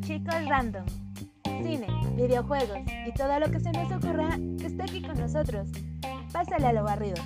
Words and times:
Chicos 0.00 0.48
random. 0.48 0.86
Cine, 1.44 1.86
videojuegos 2.16 2.78
y 3.06 3.12
todo 3.12 3.38
lo 3.38 3.50
que 3.50 3.60
se 3.60 3.70
nos 3.72 3.92
ocurra 3.92 4.38
que 4.58 4.66
esté 4.66 4.82
aquí 4.82 5.02
con 5.02 5.18
nosotros. 5.18 5.68
Pásale 6.32 6.68
a 6.68 6.72
lo 6.72 6.84
barrido. 6.84 7.22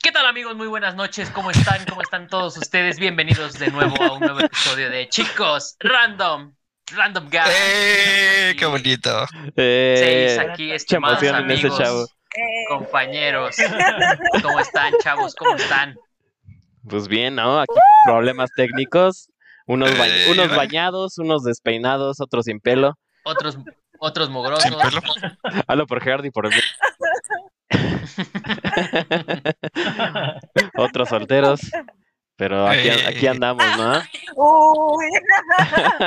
¿Qué 0.00 0.12
tal 0.12 0.26
amigos? 0.26 0.54
Muy 0.54 0.68
buenas 0.68 0.94
noches. 0.94 1.30
¿Cómo 1.30 1.50
están? 1.50 1.84
¿Cómo 1.88 2.02
están 2.02 2.28
todos 2.28 2.56
ustedes? 2.58 3.00
Bienvenidos 3.00 3.58
de 3.58 3.72
nuevo 3.72 4.00
a 4.00 4.12
un 4.12 4.20
nuevo 4.20 4.38
episodio 4.38 4.88
de 4.88 5.08
Chicos 5.08 5.74
Random. 5.80 6.54
Random 6.92 7.28
Guy. 7.28 7.40
¡Eh! 7.48 8.54
¡Qué 8.56 8.66
bonito! 8.66 9.26
Seis 9.56 9.56
Eh, 9.56 10.46
aquí, 10.48 10.70
estimados 10.70 11.20
ese 11.20 11.34
amigos, 11.34 12.10
compañeros. 12.68 13.56
¿Cómo 14.42 14.60
están, 14.60 14.92
chavos? 15.02 15.34
¿Cómo 15.34 15.56
están? 15.56 15.96
Pues 16.88 17.08
bien, 17.08 17.34
¿no? 17.34 17.60
Aquí 17.60 17.72
problemas 18.04 18.50
técnicos. 18.56 19.28
Unos, 19.66 19.96
ba- 19.96 20.08
Eh, 20.08 20.30
unos 20.30 20.54
bañados, 20.56 21.18
unos 21.18 21.44
despeinados, 21.44 22.20
otros 22.20 22.46
sin 22.46 22.60
pelo. 22.60 22.98
Otros, 23.24 23.58
otros 23.98 24.30
mugrosos. 24.30 24.64
Sin 24.64 24.74
pelo. 24.78 25.00
Hablo 25.66 25.86
por 25.86 26.02
Gerard 26.02 26.24
y 26.24 26.30
por 26.30 26.48
mí. 26.48 26.56
otros 30.76 31.08
solteros. 31.08 31.60
Pero 32.36 32.66
aquí, 32.66 32.88
Eh. 32.88 33.04
aquí 33.06 33.26
andamos, 33.26 33.64
¿no? 33.76 34.02
Uy. 34.34 35.04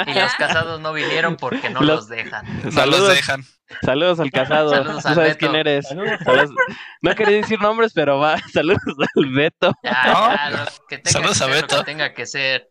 Y 0.07 0.13
los 0.15 0.33
casados 0.33 0.81
no 0.81 0.91
vinieron 0.91 1.37
porque 1.37 1.69
no 1.69 1.81
Los- 1.81 1.95
los 1.97 2.07
dejan. 2.09 2.43
No 2.73 2.85
los 2.87 3.07
dejan. 3.07 3.43
Saludos 3.81 4.19
al 4.19 4.31
casado. 4.31 4.69
Saludos 4.69 5.01
Tú 5.03 5.07
al 5.09 5.15
sabes 5.15 5.29
Beto. 5.31 5.39
quién 5.39 5.55
eres. 5.55 5.87
Saludos. 5.87 6.19
Saludos. 6.23 6.51
No 7.01 7.15
quería 7.15 7.37
decir 7.37 7.59
nombres, 7.61 7.91
pero 7.93 8.19
va. 8.19 8.37
Saludos 8.53 8.81
al 9.15 9.29
Beto. 9.31 9.73
Ya, 9.83 10.03
No. 10.05 10.29
ya, 10.33 10.65
que 10.89 10.97
tenga 10.97 11.11
Saludos 11.11 11.37
que 11.37 11.43
a 11.43 11.47
ser, 11.47 11.55
lo 11.55 11.61
Beto. 11.61 11.77
que 11.77 11.83
tenga 11.83 12.13
que 12.13 12.25
ser. 12.25 12.69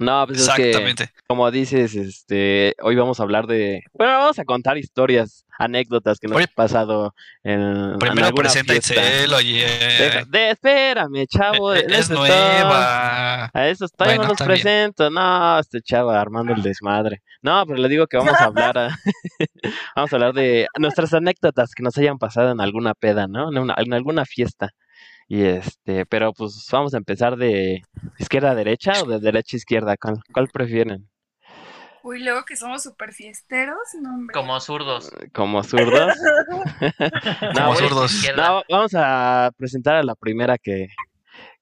No, 0.00 0.26
pues 0.26 0.40
es 0.40 0.48
que, 0.54 0.70
Exactamente. 0.70 1.10
como 1.28 1.50
dices, 1.50 1.94
este, 1.94 2.74
hoy 2.82 2.96
vamos 2.96 3.20
a 3.20 3.22
hablar 3.22 3.46
de, 3.46 3.82
bueno, 3.92 4.12
vamos 4.18 4.38
a 4.38 4.44
contar 4.44 4.78
historias, 4.78 5.44
anécdotas 5.58 6.18
que 6.18 6.26
nos 6.26 6.36
Oye, 6.38 6.46
han 6.48 6.54
pasado 6.54 7.14
en, 7.44 7.60
en 7.60 7.98
Primero 7.98 8.26
alguna 8.28 8.44
presenta. 8.48 8.74
Itzel, 8.74 9.32
oye. 9.34 9.66
Deja- 9.98 10.24
de, 10.26 10.50
espérame, 10.52 11.26
chavo. 11.26 11.74
En 11.74 11.92
es 11.92 12.08
nueva. 12.08 13.50
A 13.52 13.68
eso 13.68 13.84
estoy, 13.84 14.06
Bueno, 14.08 14.22
no 14.22 14.28
los 14.30 14.38
presento. 14.38 15.10
No, 15.10 15.58
este 15.58 15.82
chavo 15.82 16.10
armando 16.10 16.54
el 16.54 16.62
desmadre. 16.62 17.22
No, 17.42 17.64
pero 17.66 17.78
le 17.78 17.88
digo 17.88 18.06
que 18.06 18.16
vamos 18.16 18.34
a 18.40 18.44
hablar 18.44 18.78
a- 18.78 18.98
vamos 19.96 20.12
a 20.12 20.16
hablar 20.16 20.32
de 20.32 20.66
nuestras 20.78 21.12
anécdotas 21.14 21.72
que 21.74 21.82
nos 21.82 21.96
hayan 21.98 22.18
pasado 22.18 22.52
en 22.52 22.60
alguna 22.60 22.94
peda, 22.94 23.26
¿no? 23.28 23.50
En, 23.50 23.58
una- 23.58 23.74
en 23.76 23.92
alguna 23.92 24.24
fiesta. 24.24 24.70
Y 25.30 25.44
este, 25.44 26.06
pero 26.06 26.32
pues 26.32 26.66
vamos 26.72 26.92
a 26.92 26.96
empezar 26.96 27.36
de 27.36 27.82
izquierda 28.18 28.50
a 28.50 28.54
derecha 28.56 28.94
o 29.00 29.06
de 29.06 29.20
derecha 29.20 29.56
a 29.56 29.58
izquierda. 29.58 29.96
¿Cuál, 29.96 30.20
cuál 30.34 30.48
prefieren? 30.48 31.08
Uy, 32.02 32.18
luego 32.24 32.44
que 32.44 32.56
somos 32.56 32.82
super 32.82 33.12
fiesteros, 33.12 33.78
no, 34.02 34.10
hombre. 34.12 34.34
Como 34.34 34.58
zurdos. 34.58 35.12
¿Como 35.32 35.62
zurdos? 35.62 36.14
Como 37.38 37.52
No, 37.52 37.76
zurdos. 37.76 38.12
No, 38.36 38.62
vamos 38.68 38.90
a 38.96 39.52
presentar 39.56 39.94
a 39.94 40.02
la 40.02 40.16
primera 40.16 40.58
que, 40.58 40.88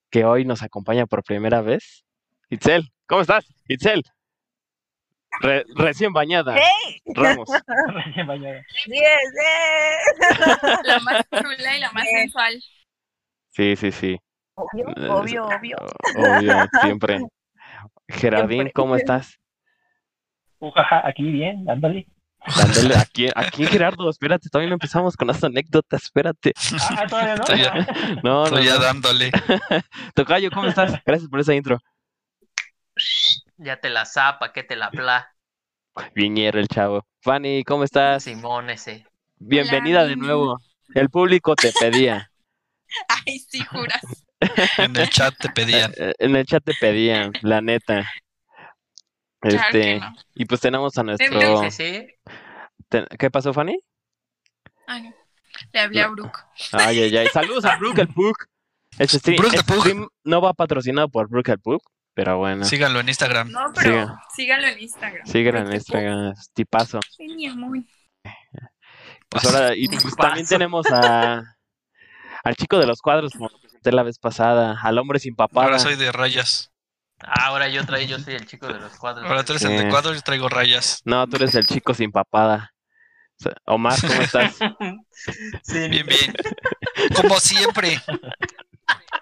que 0.09 0.25
hoy 0.25 0.45
nos 0.45 0.63
acompaña 0.63 1.05
por 1.05 1.23
primera 1.23 1.61
vez. 1.61 2.03
Itzel, 2.49 2.89
¿cómo 3.05 3.21
estás? 3.21 3.45
Itzel. 3.67 4.01
Re- 5.41 5.63
recién 5.75 6.11
bañada. 6.11 6.55
¡Hey! 6.57 7.01
Ramos. 7.13 7.47
Recién 7.93 8.25
bañada. 8.25 8.61
Yes, 8.87 9.19
yes. 9.37 10.39
La 10.85 10.99
más 11.01 11.21
chula 11.39 11.77
y 11.77 11.79
la 11.81 11.91
más 11.91 12.03
Bien. 12.03 12.17
sensual. 12.21 12.59
Sí, 13.51 13.75
sí, 13.75 13.91
sí. 13.91 14.17
Obvio, 14.55 14.87
Eh, 14.95 15.07
obvio, 15.09 15.45
obvio. 15.45 15.77
Obvio, 16.15 16.55
siempre. 16.81 17.19
Gerardín. 18.07 18.71
¿cómo 18.73 18.95
estás? 18.95 19.37
Ujaja, 20.59 21.07
aquí 21.07 21.23
bien, 21.23 21.63
dándole. 21.65 22.07
Dándole 22.55 22.95
aquí, 22.97 23.27
aquí 23.35 23.65
Gerardo, 23.65 24.09
espérate, 24.09 24.49
todavía 24.49 24.69
no 24.69 24.75
empezamos 24.75 25.15
con 25.15 25.27
las 25.27 25.43
anécdotas, 25.43 26.03
espérate. 26.03 26.53
Ah, 26.89 27.05
todavía 27.07 27.35
no. 27.35 27.43
Estoy 27.43 27.59
ya- 27.61 27.73
No, 28.23 28.39
no, 28.41 28.43
Estoy 28.45 28.65
ya 28.65 28.75
no. 28.75 28.79
dándole. 28.81 29.31
Tocayo, 30.15 30.49
¿cómo 30.51 30.67
estás? 30.67 30.93
Gracias 31.05 31.29
por 31.29 31.39
esa 31.39 31.53
intro. 31.53 31.79
Ya 33.57 33.77
te 33.79 33.89
la 33.89 34.05
zapa, 34.05 34.51
que 34.51 34.63
te 34.63 34.75
la 34.75 34.89
pla. 34.91 35.33
Viñero 36.15 36.59
el 36.59 36.67
chavo. 36.67 37.05
Fanny, 37.21 37.63
¿cómo 37.63 37.83
estás? 37.83 38.23
Simón 38.23 38.69
ese. 38.69 39.05
Bienvenida 39.37 40.05
de 40.05 40.15
nuevo. 40.15 40.57
El 40.93 41.09
público 41.09 41.55
te 41.55 41.71
pedía. 41.79 42.28
Ay, 43.25 43.39
sí, 43.39 43.63
juras. 43.65 44.01
En 44.77 44.95
el 44.95 45.09
chat 45.09 45.35
te 45.37 45.49
pedían. 45.49 45.91
Eh, 45.97 46.13
En 46.19 46.35
el 46.35 46.45
chat 46.45 46.63
te 46.63 46.73
pedían, 46.79 47.33
la 47.41 47.59
neta. 47.61 48.09
Claro 49.41 49.57
Este, 49.57 49.99
no. 49.99 50.13
y 50.35 50.45
pues 50.45 50.61
tenemos 50.61 50.97
a 50.97 51.03
nuestro. 51.03 51.61
¿Qué 53.17 53.29
pasó, 53.31 53.53
Fanny? 53.53 53.77
Ay, 54.87 55.03
no. 55.03 55.13
Le 55.73 55.79
hablé 55.79 56.01
a 56.01 56.07
Brooke. 56.07 56.39
Ay, 56.71 57.01
ay, 57.01 57.17
ay. 57.17 57.27
Saludos 57.27 57.65
a 57.65 57.75
Brooke 57.77 57.99
el 58.01 58.07
Pug. 58.07 58.35
Este 58.97 59.19
stream, 59.19 59.37
Brooke 59.37 59.53
el 59.55 59.59
este 59.59 59.73
Pug. 59.73 59.81
stream 59.81 60.07
no 60.23 60.41
va 60.41 60.53
patrocinado 60.53 61.09
por 61.09 61.27
Brooke 61.29 61.49
el 61.51 61.59
Pug, 61.59 61.81
pero 62.13 62.37
bueno. 62.37 62.63
Síganlo 62.65 62.99
en 63.01 63.09
Instagram. 63.09 63.51
No, 63.51 63.71
pero 63.75 63.91
Siga. 63.91 64.21
síganlo 64.35 64.67
en 64.67 64.79
Instagram. 64.79 65.27
Síguenos 65.27 65.67
en 65.69 65.73
Instagram, 65.75 66.33
tipazo. 66.53 66.99
Sí, 67.15 67.27
mi 67.35 67.47
amor. 67.47 67.77
Pues 69.29 69.45
ahora, 69.45 69.75
y 69.75 69.87
pues 69.89 70.15
también 70.15 70.45
tenemos 70.47 70.85
a 70.91 71.43
al 72.49 72.55
chico 72.55 72.77
de 72.79 72.87
los 72.87 73.01
cuadros, 73.01 73.33
como 73.33 73.49
lo 73.49 73.59
presenté 73.59 73.91
la 73.91 74.03
vez 74.03 74.17
pasada, 74.19 74.79
al 74.81 74.97
hombre 74.97 75.19
sin 75.19 75.35
papada. 75.35 75.67
Ahora 75.67 75.79
soy 75.79 75.95
de 75.95 76.11
rayas. 76.11 76.71
Ah, 77.21 77.47
Ahora 77.47 77.67
yo 77.69 77.85
traigo, 77.85 78.09
yo 78.09 78.19
soy 78.19 78.33
el 78.35 78.45
chico 78.47 78.67
de 78.67 78.79
los 78.79 78.97
cuadros. 78.97 79.25
Ahora 79.27 79.43
tú 79.43 79.53
eres 79.53 79.63
el 79.65 79.77
Sí. 79.77 79.83
de 79.83 79.89
cuadros 79.89 80.17
y 80.17 80.21
traigo 80.21 80.49
rayas. 80.49 81.01
No, 81.05 81.27
tú 81.27 81.35
eres 81.35 81.53
el 81.55 81.65
chico 81.67 81.93
sin 81.93 82.11
papada. 82.11 82.73
Omar, 83.65 83.97
¿cómo 84.01 84.13
estás? 84.21 84.57
Sí. 85.63 85.89
Bien, 85.89 86.05
bien. 86.07 86.33
Como 87.15 87.39
siempre. 87.39 88.01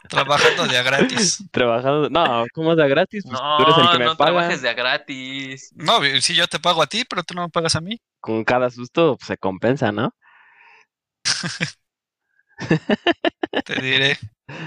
Trabajando 0.10 0.68
de 0.68 0.78
a 0.78 0.84
gratis. 0.84 1.44
Trabajando. 1.52 2.10
No, 2.10 2.46
¿cómo 2.54 2.76
da 2.76 2.88
gratis? 2.88 3.24
Pues 3.26 3.34
No, 3.34 3.58
tú 3.58 3.64
eres 3.64 3.78
el 3.78 3.90
que 3.92 3.98
me 4.00 4.06
no 4.06 4.16
paga. 4.16 4.32
trabajes 4.32 4.62
de 4.62 4.70
a 4.70 4.74
gratis. 4.74 5.72
No, 5.76 6.00
si 6.22 6.34
yo 6.36 6.48
te 6.48 6.60
pago 6.60 6.82
a 6.84 6.88
ti, 6.88 7.04
pero 7.04 7.24
tú 7.24 7.34
no 7.34 7.42
me 7.42 7.50
pagas 7.50 7.76
a 7.76 7.82
mí. 7.82 8.00
Con 8.20 8.44
cada 8.44 8.70
susto 8.70 9.18
pues, 9.18 9.28
se 9.28 9.38
compensa, 9.38 9.92
¿no? 9.92 10.14
Te 13.66 13.82
diré. 13.82 14.18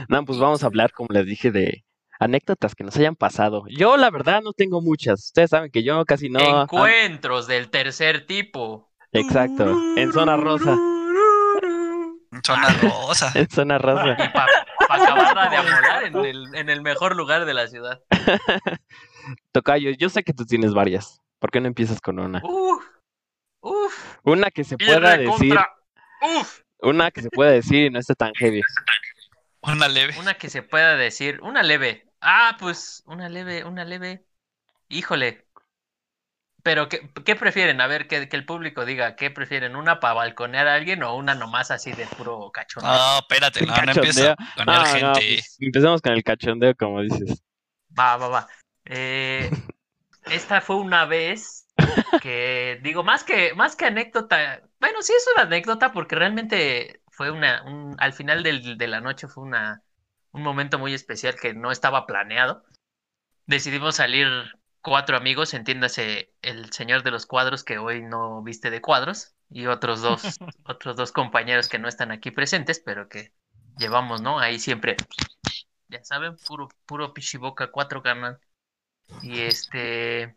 No, 0.09 0.25
pues 0.25 0.39
vamos 0.39 0.63
a 0.63 0.67
hablar, 0.67 0.93
como 0.93 1.09
les 1.13 1.27
dije, 1.27 1.51
de 1.51 1.85
anécdotas 2.19 2.75
que 2.75 2.85
nos 2.85 2.97
hayan 2.97 3.17
pasado. 3.17 3.65
Yo, 3.69 3.97
la 3.97 4.11
verdad, 4.11 4.43
no 4.43 4.53
tengo 4.53 4.81
muchas. 4.81 5.27
Ustedes 5.27 5.51
saben 5.51 5.71
que 5.71 5.83
yo 5.83 6.05
casi 6.05 6.29
no. 6.29 6.63
Encuentros 6.63 7.47
del 7.47 7.71
tercer 7.71 8.27
tipo. 8.27 8.91
Exacto. 9.13 9.77
En 9.97 10.13
zona 10.13 10.37
rosa. 10.37 10.77
Zona 12.45 12.69
rosa. 12.81 13.33
En 13.35 13.51
zona 13.51 13.79
rosa. 13.79 14.13
Y 14.13 14.29
para 14.29 14.47
acabarla 14.89 15.51
de 15.51 15.57
amolar 15.57 16.05
en 16.05 16.17
el, 16.17 16.55
en 16.55 16.69
el 16.69 16.83
mejor 16.83 17.17
lugar 17.17 17.45
de 17.45 17.55
la 17.55 17.67
ciudad. 17.67 18.01
Tocayo, 19.53 19.91
yo 19.91 20.09
sé 20.09 20.23
que 20.23 20.33
tú 20.33 20.45
tienes 20.45 20.73
varias. 20.73 21.21
¿Por 21.39 21.51
qué 21.51 21.61
no 21.61 21.67
empiezas 21.67 22.01
con 22.01 22.19
una? 22.19 22.41
Uf, 22.45 22.85
uf. 23.61 24.19
Una 24.25 24.51
que 24.51 24.63
se 24.63 24.77
pueda 24.77 25.17
decir. 25.17 25.57
Uf. 26.23 26.61
Una 26.83 27.11
que 27.11 27.23
se 27.23 27.31
pueda 27.31 27.51
decir 27.53 27.87
y 27.87 27.91
no 27.91 27.99
esté 27.99 28.15
tan 28.15 28.33
heavy. 28.35 28.61
Una 29.63 29.89
leve. 29.89 30.15
Una 30.19 30.35
que 30.35 30.51
se 30.51 30.63
pueda 30.63 30.97
decir. 30.97 31.41
Una 31.43 31.63
leve. 31.63 32.07
Ah, 32.21 32.57
pues, 32.59 33.03
una 33.07 33.29
leve, 33.29 33.65
una 33.65 33.85
leve. 33.85 34.25
Híjole. 34.89 35.47
Pero, 36.63 36.89
¿qué, 36.89 37.11
qué 37.25 37.37
prefieren? 37.37 37.81
A 37.81 37.87
ver, 37.87 38.07
que, 38.07 38.29
que 38.29 38.37
el 38.37 38.45
público 38.45 38.85
diga, 38.85 39.17
¿qué 39.17 39.31
prefieren? 39.31 39.77
¿Una 39.77 39.99
para 39.99 40.15
balconear 40.15 40.69
a 40.69 40.75
alguien 40.75 41.03
o 41.03 41.17
una 41.17 41.35
nomás 41.35 41.71
así 41.71 41.93
de 41.93 42.07
puro 42.07 42.51
cachondeo? 42.53 42.93
No, 42.93 43.19
espérate, 43.21 43.65
no, 43.65 43.67
no 43.67 43.75
Cachondeo. 43.75 44.05
empiezo 44.05 44.35
con 44.55 44.67
No, 44.67 44.85
gente. 44.85 45.21
pues, 45.37 45.57
empecemos 45.59 46.03
con 46.03 46.13
el 46.13 46.23
cachondeo, 46.23 46.75
como 46.77 47.01
dices. 47.03 47.43
Va, 47.99 48.17
va, 48.17 48.29
va. 48.29 48.49
Eh, 48.85 49.51
esta 50.27 50.61
fue 50.61 50.77
una 50.77 51.07
vez 51.07 51.67
que, 52.19 52.81
digo, 52.83 53.03
más 53.05 53.25
que, 53.25 53.55
más 53.55 53.77
que 53.77 53.87
anécdota, 53.87 54.63
bueno, 54.81 55.03
sí 55.03 55.13
es 55.17 55.27
una 55.35 55.45
anécdota 55.45 55.93
porque 55.93 56.17
realmente 56.17 57.03
fue 57.11 57.31
una, 57.31 57.63
un, 57.65 57.97
al 57.99 58.13
final 58.13 58.43
del- 58.43 58.79
de 58.79 58.89
la 58.89 59.01
noche 59.01 59.29
fue 59.29 59.45
una, 59.45 59.83
un 60.33 60.43
momento 60.43 60.79
muy 60.79 60.95
especial 60.95 61.37
que 61.37 61.55
no 61.55 61.71
estaba 61.71 62.07
planeado. 62.07 62.65
Decidimos 63.47 63.97
salir 63.97 64.29
cuatro 64.83 65.17
amigos, 65.17 65.55
entiéndase 65.55 66.33
el 66.43 66.73
señor 66.73 67.03
de 67.03 67.11
los 67.11 67.27
cuadros 67.27 67.65
que 67.65 67.79
hoy 67.79 68.03
no 68.03 68.43
viste 68.43 68.71
de 68.71 68.81
cuadros 68.81 69.35
y 69.51 69.67
otros 69.67 70.03
dos, 70.03 70.41
otros 70.65 70.97
dos 70.97 71.13
compañeros 71.13 71.69
que 71.69 71.79
no 71.79 71.89
están 71.89 72.13
aquí 72.13 72.31
presentes, 72.31 72.81
pero 72.81 73.09
que 73.09 73.33
llevamos, 73.79 74.23
¿no? 74.23 74.39
Ahí 74.39 74.59
siempre, 74.59 74.97
ya 75.89 76.03
saben, 76.05 76.37
puro, 76.47 76.69
puro 76.87 77.13
pichiboca, 77.15 77.71
cuatro 77.71 78.03
ganas. 78.03 78.39
Y 79.23 79.41
este, 79.43 80.37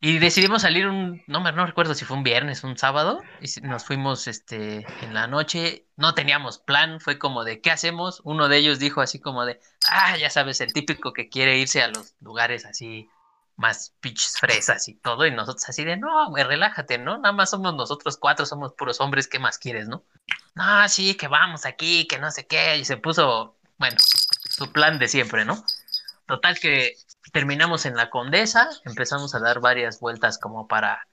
Y 0.00 0.18
decidimos 0.18 0.62
salir 0.62 0.86
un, 0.86 1.22
no 1.26 1.40
no 1.40 1.66
recuerdo 1.66 1.94
si 1.94 2.04
fue 2.04 2.16
un 2.16 2.22
viernes, 2.22 2.64
un 2.64 2.76
sábado, 2.76 3.22
y 3.40 3.60
nos 3.62 3.84
fuimos 3.84 4.26
este 4.26 4.86
en 5.02 5.14
la 5.14 5.26
noche, 5.26 5.86
no 5.96 6.14
teníamos 6.14 6.58
plan, 6.58 7.00
fue 7.00 7.18
como 7.18 7.44
de 7.44 7.60
¿qué 7.60 7.70
hacemos? 7.70 8.20
Uno 8.24 8.48
de 8.48 8.58
ellos 8.58 8.78
dijo 8.78 9.00
así 9.00 9.20
como 9.20 9.44
de, 9.46 9.60
ah, 9.90 10.16
ya 10.16 10.30
sabes, 10.30 10.60
el 10.60 10.72
típico 10.72 11.12
que 11.12 11.28
quiere 11.28 11.58
irse 11.58 11.82
a 11.82 11.88
los 11.88 12.14
lugares 12.20 12.66
así 12.66 13.08
más 13.56 13.94
pinches 14.00 14.38
fresas 14.38 14.86
y 14.88 14.94
todo, 14.94 15.26
y 15.26 15.30
nosotros 15.30 15.68
así 15.68 15.84
de, 15.84 15.96
no, 15.96 16.28
güey, 16.28 16.44
relájate, 16.44 16.98
¿no? 16.98 17.16
Nada 17.18 17.32
más 17.32 17.50
somos 17.50 17.74
nosotros 17.74 18.18
cuatro, 18.18 18.44
somos 18.44 18.74
puros 18.74 19.00
hombres, 19.00 19.28
¿qué 19.28 19.38
más 19.38 19.58
quieres, 19.58 19.88
no? 19.88 20.04
No, 20.54 20.88
sí, 20.88 21.14
que 21.14 21.28
vamos 21.28 21.64
aquí, 21.64 22.06
que 22.06 22.18
no 22.18 22.30
sé 22.30 22.46
qué, 22.46 22.76
y 22.76 22.84
se 22.84 22.98
puso, 22.98 23.56
bueno, 23.78 23.96
su 23.98 24.70
plan 24.72 24.98
de 24.98 25.08
siempre, 25.08 25.44
¿no? 25.46 25.64
Total 26.26 26.58
que 26.58 26.96
terminamos 27.32 27.86
en 27.86 27.96
la 27.96 28.10
Condesa, 28.10 28.68
empezamos 28.84 29.34
a 29.34 29.40
dar 29.40 29.60
varias 29.60 30.00
vueltas 30.00 30.38
como 30.38 30.68
para 30.68 31.06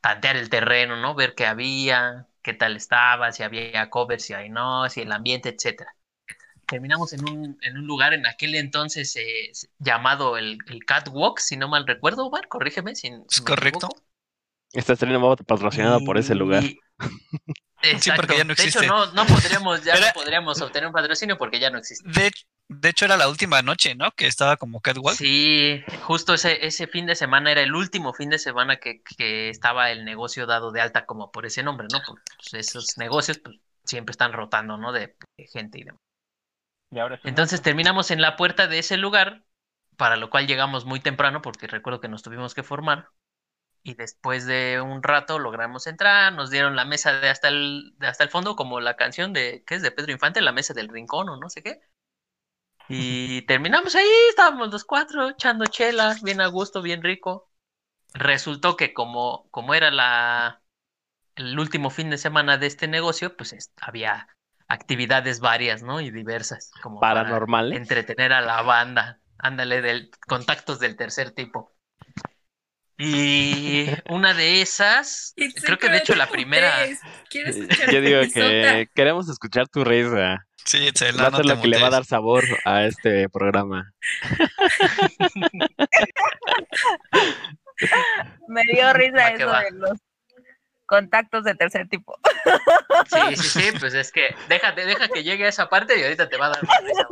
tantear 0.00 0.36
el 0.36 0.50
terreno, 0.50 0.96
¿no? 0.96 1.14
Ver 1.14 1.34
qué 1.34 1.46
había, 1.46 2.26
qué 2.42 2.54
tal 2.54 2.76
estaba, 2.76 3.32
si 3.32 3.42
había 3.42 3.90
cover, 3.90 4.20
si 4.20 4.34
hay 4.34 4.48
no, 4.50 4.88
si 4.88 5.02
el 5.02 5.12
ambiente, 5.12 5.50
etcétera. 5.50 5.94
Terminamos 6.66 7.12
en 7.14 7.28
un, 7.28 7.58
en 7.62 7.78
un 7.78 7.86
lugar 7.86 8.12
en 8.14 8.26
aquel 8.26 8.54
entonces 8.54 9.16
eh, 9.16 9.52
llamado 9.78 10.36
el, 10.36 10.58
el 10.68 10.84
Catwalk, 10.84 11.38
si 11.38 11.56
no 11.56 11.68
mal 11.68 11.86
recuerdo, 11.86 12.26
Omar, 12.26 12.48
corrígeme 12.48 12.94
si, 12.94 13.08
Es 13.08 13.40
me 13.40 13.46
correcto. 13.46 13.88
equivoco. 13.88 14.02
Esta 14.72 14.92
estrella 14.92 15.18
va 15.18 15.36
patrocinada 15.36 15.98
por 16.00 16.18
ese 16.18 16.34
lugar. 16.34 16.62
Y- 17.82 17.90
Exacto. 17.90 18.22
porque 18.22 18.36
ya 18.38 18.44
no 18.44 18.48
De 18.48 18.52
existe. 18.54 18.78
hecho, 18.80 18.88
no, 18.88 19.06
no 19.12 19.24
podríamos, 19.26 19.84
ya 19.84 19.94
Era- 19.94 20.08
no 20.08 20.12
podríamos 20.14 20.60
obtener 20.60 20.88
un 20.88 20.92
patrocinio 20.92 21.38
porque 21.38 21.60
ya 21.60 21.70
no 21.70 21.78
existe. 21.78 22.08
De, 22.10 22.32
de 22.68 22.90
hecho, 22.90 23.06
era 23.06 23.16
la 23.16 23.28
última 23.28 23.62
noche, 23.62 23.94
¿no? 23.94 24.10
Que 24.12 24.26
estaba 24.26 24.58
como 24.58 24.80
Catwalk. 24.80 25.16
Sí, 25.16 25.82
justo 26.02 26.34
ese, 26.34 26.66
ese 26.66 26.86
fin 26.86 27.06
de 27.06 27.14
semana 27.14 27.50
era 27.50 27.62
el 27.62 27.74
último 27.74 28.12
fin 28.12 28.28
de 28.28 28.38
semana 28.38 28.76
que, 28.76 29.02
que 29.02 29.48
estaba 29.48 29.90
el 29.90 30.04
negocio 30.04 30.46
dado 30.46 30.70
de 30.70 30.82
alta 30.82 31.06
como 31.06 31.30
por 31.30 31.46
ese 31.46 31.62
nombre, 31.62 31.86
¿no? 31.90 32.00
Porque 32.06 32.22
pues, 32.36 32.68
esos 32.68 32.98
negocios 32.98 33.38
pues, 33.38 33.56
siempre 33.84 34.12
están 34.12 34.34
rotando, 34.34 34.76
¿no? 34.76 34.92
De, 34.92 35.16
de 35.38 35.46
gente 35.46 35.78
y 35.78 35.84
demás. 35.84 36.02
Y 36.90 36.98
ahora 36.98 37.18
Entonces 37.24 37.62
terminamos 37.62 38.10
en 38.10 38.20
la 38.20 38.36
puerta 38.36 38.66
de 38.66 38.78
ese 38.78 38.98
lugar, 38.98 39.44
para 39.96 40.16
lo 40.16 40.28
cual 40.28 40.46
llegamos 40.46 40.84
muy 40.84 41.00
temprano 41.00 41.40
porque 41.40 41.66
recuerdo 41.66 42.00
que 42.00 42.08
nos 42.08 42.22
tuvimos 42.22 42.54
que 42.54 42.62
formar. 42.62 43.08
Y 43.82 43.94
después 43.94 44.44
de 44.44 44.80
un 44.82 45.02
rato 45.02 45.38
logramos 45.38 45.86
entrar, 45.86 46.34
nos 46.34 46.50
dieron 46.50 46.76
la 46.76 46.84
mesa 46.84 47.18
de 47.20 47.30
hasta 47.30 47.48
el, 47.48 47.94
de 47.96 48.08
hasta 48.08 48.24
el 48.24 48.30
fondo, 48.30 48.56
como 48.56 48.80
la 48.80 48.96
canción 48.96 49.32
de, 49.32 49.64
¿qué 49.66 49.76
es? 49.76 49.82
De 49.82 49.90
Pedro 49.90 50.12
Infante, 50.12 50.42
la 50.42 50.52
mesa 50.52 50.74
del 50.74 50.88
rincón 50.88 51.30
o 51.30 51.36
no 51.38 51.48
sé 51.48 51.62
qué. 51.62 51.80
Y 52.88 53.42
terminamos 53.42 53.94
ahí, 53.94 54.08
estábamos 54.30 54.70
los 54.70 54.84
cuatro 54.84 55.30
echando 55.30 55.66
chela, 55.66 56.16
bien 56.22 56.40
a 56.40 56.46
gusto, 56.46 56.82
bien 56.82 57.02
rico. 57.02 57.50
Resultó 58.14 58.76
que 58.76 58.94
como, 58.94 59.48
como 59.50 59.74
era 59.74 59.90
la, 59.90 60.62
el 61.36 61.58
último 61.58 61.90
fin 61.90 62.10
de 62.10 62.18
semana 62.18 62.56
de 62.58 62.66
este 62.66 62.88
negocio, 62.88 63.36
pues 63.36 63.52
es- 63.52 63.72
había 63.80 64.28
actividades 64.68 65.40
varias, 65.40 65.82
¿no? 65.82 66.00
Y 66.00 66.10
diversas, 66.10 66.70
como 66.82 67.00
para 67.00 67.14
Paranormales. 67.22 67.78
entretener 67.78 68.32
a 68.32 68.40
la 68.40 68.62
banda. 68.62 69.20
Ándale, 69.38 69.82
del 69.82 70.10
contactos 70.26 70.80
del 70.80 70.96
tercer 70.96 71.30
tipo. 71.30 71.72
Y 72.98 73.86
una 74.10 74.34
de 74.34 74.60
esas, 74.60 75.32
creo 75.64 75.78
que 75.78 75.88
de 75.88 75.98
hecho 75.98 76.16
la 76.16 76.28
primera, 76.28 76.84
test. 76.84 77.02
¿Quieres 77.30 77.56
escuchar 77.56 77.90
Yo 77.94 78.00
digo 78.00 78.20
que 78.34 78.88
queremos 78.94 79.28
escuchar 79.28 79.68
tu 79.68 79.84
risa. 79.84 80.47
Sí, 80.68 80.90
Va 81.18 81.28
a 81.28 81.30
ser 81.30 81.46
lo 81.46 81.60
que 81.62 81.68
le 81.68 81.80
va 81.80 81.86
a 81.86 81.90
dar 81.90 82.04
sabor 82.04 82.44
a 82.66 82.84
este 82.84 83.30
programa. 83.30 83.94
Me 88.48 88.60
dio 88.70 88.92
risa 88.92 89.30
eso 89.30 89.46
va. 89.46 89.62
de 89.62 89.70
los 89.70 89.98
contactos 90.84 91.44
de 91.44 91.54
tercer 91.54 91.88
tipo. 91.88 92.18
sí, 93.06 93.36
sí, 93.36 93.48
sí, 93.48 93.72
pues 93.80 93.94
es 93.94 94.12
que 94.12 94.36
déjate, 94.50 94.84
deja 94.84 95.08
que 95.08 95.22
llegue 95.22 95.46
a 95.46 95.48
esa 95.48 95.70
parte 95.70 95.98
y 95.98 96.02
ahorita 96.02 96.28
te 96.28 96.36
va 96.36 96.48
a 96.48 96.50
dar 96.50 96.62
más 96.66 96.84
risa. 96.84 97.06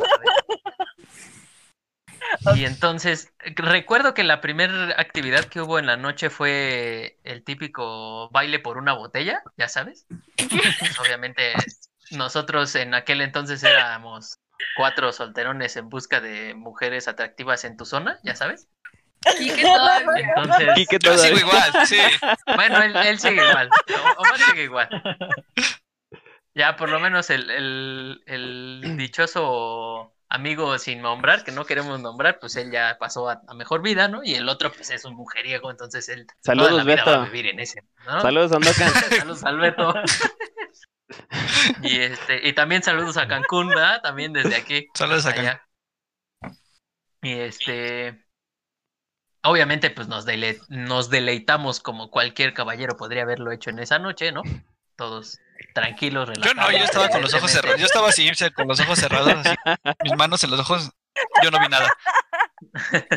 Y 2.56 2.66
entonces, 2.66 3.32
recuerdo 3.38 4.12
que 4.12 4.22
la 4.22 4.42
primera 4.42 5.00
actividad 5.00 5.46
que 5.46 5.62
hubo 5.62 5.78
en 5.78 5.86
la 5.86 5.96
noche 5.96 6.28
fue 6.28 7.18
el 7.24 7.42
típico 7.42 8.28
baile 8.30 8.58
por 8.58 8.76
una 8.76 8.92
botella, 8.92 9.42
ya 9.56 9.68
sabes. 9.68 10.06
Obviamente, 11.00 11.54
nosotros 12.10 12.74
en 12.74 12.94
aquel 12.94 13.20
entonces 13.20 13.62
éramos 13.62 14.38
cuatro 14.76 15.12
solterones 15.12 15.76
en 15.76 15.88
busca 15.88 16.20
de 16.20 16.54
mujeres 16.54 17.08
atractivas 17.08 17.64
en 17.64 17.76
tu 17.76 17.84
zona, 17.84 18.18
ya 18.22 18.34
sabes. 18.34 18.68
Y 19.40 19.50
que 19.50 19.62
todavía. 19.62 20.32
Entonces, 20.36 20.68
Quique 20.76 20.98
Yo 21.00 21.18
sigo 21.18 21.38
igual, 21.38 21.72
sí. 21.86 21.98
bueno, 22.54 22.82
él, 22.82 22.94
él 22.96 23.18
sigue 23.18 23.44
igual. 23.48 23.68
O- 24.16 24.20
Omar 24.22 24.38
sigue 24.38 24.62
igual. 24.64 24.88
Ya, 26.54 26.76
por 26.76 26.88
lo 26.88 27.00
menos 27.00 27.28
el, 27.30 27.50
el, 27.50 28.22
el 28.26 28.96
dichoso 28.96 30.12
amigo 30.28 30.78
sin 30.78 31.02
nombrar, 31.02 31.44
que 31.44 31.52
no 31.52 31.64
queremos 31.66 32.00
nombrar, 32.00 32.38
pues 32.38 32.56
él 32.56 32.70
ya 32.70 32.96
pasó 32.98 33.28
a, 33.28 33.42
a 33.46 33.54
mejor 33.54 33.82
vida, 33.82 34.08
¿no? 34.08 34.24
Y 34.24 34.34
el 34.34 34.48
otro, 34.48 34.72
pues 34.72 34.90
es 34.90 35.04
un 35.04 35.14
mujeriego, 35.14 35.70
entonces 35.70 36.08
él 36.08 36.26
toda 36.26 36.38
Saludos, 36.40 36.72
la 36.72 36.84
vida 36.84 37.04
va 37.04 37.12
a 37.12 37.18
Beto. 37.18 37.30
vivir 37.32 37.46
en 37.52 37.60
ese, 37.60 37.82
¿no? 38.06 38.20
Saludos, 38.20 38.52
Andocan. 38.52 38.90
Saludos 39.18 39.44
al 39.44 39.58
Beto. 39.58 39.94
Y 41.82 42.00
este, 42.00 42.48
y 42.48 42.52
también 42.52 42.82
saludos 42.82 43.16
a 43.16 43.28
Cancún, 43.28 43.68
¿verdad? 43.68 44.00
También 44.02 44.32
desde 44.32 44.56
aquí. 44.56 44.88
Saludos 44.94 45.26
a 45.26 45.30
allá. 45.30 45.62
Y 47.22 47.32
este, 47.32 48.24
obviamente, 49.42 49.90
pues 49.90 50.08
nos, 50.08 50.26
dele- 50.26 50.60
nos 50.68 51.10
deleitamos 51.10 51.80
como 51.80 52.10
cualquier 52.10 52.54
caballero 52.54 52.96
podría 52.96 53.22
haberlo 53.22 53.52
hecho 53.52 53.70
en 53.70 53.78
esa 53.78 53.98
noche, 53.98 54.32
¿no? 54.32 54.42
Todos 54.96 55.38
tranquilos, 55.74 56.28
Yo 56.28 56.34
relajados. 56.34 56.72
no, 56.72 56.78
yo 56.78 56.84
estaba 56.84 57.08
con 57.08 57.22
los 57.22 57.34
ojos 57.34 57.50
cerrados. 57.50 57.80
Yo 57.80 57.86
estaba 57.86 58.08
así, 58.08 58.30
con 58.54 58.68
los 58.68 58.80
ojos 58.80 58.98
cerrados, 58.98 59.32
así, 59.34 59.54
mis 60.04 60.16
manos 60.16 60.42
en 60.44 60.50
los 60.50 60.60
ojos. 60.60 60.90
Yo 61.42 61.50
no 61.50 61.58
vi 61.60 61.68
nada. 61.68 61.92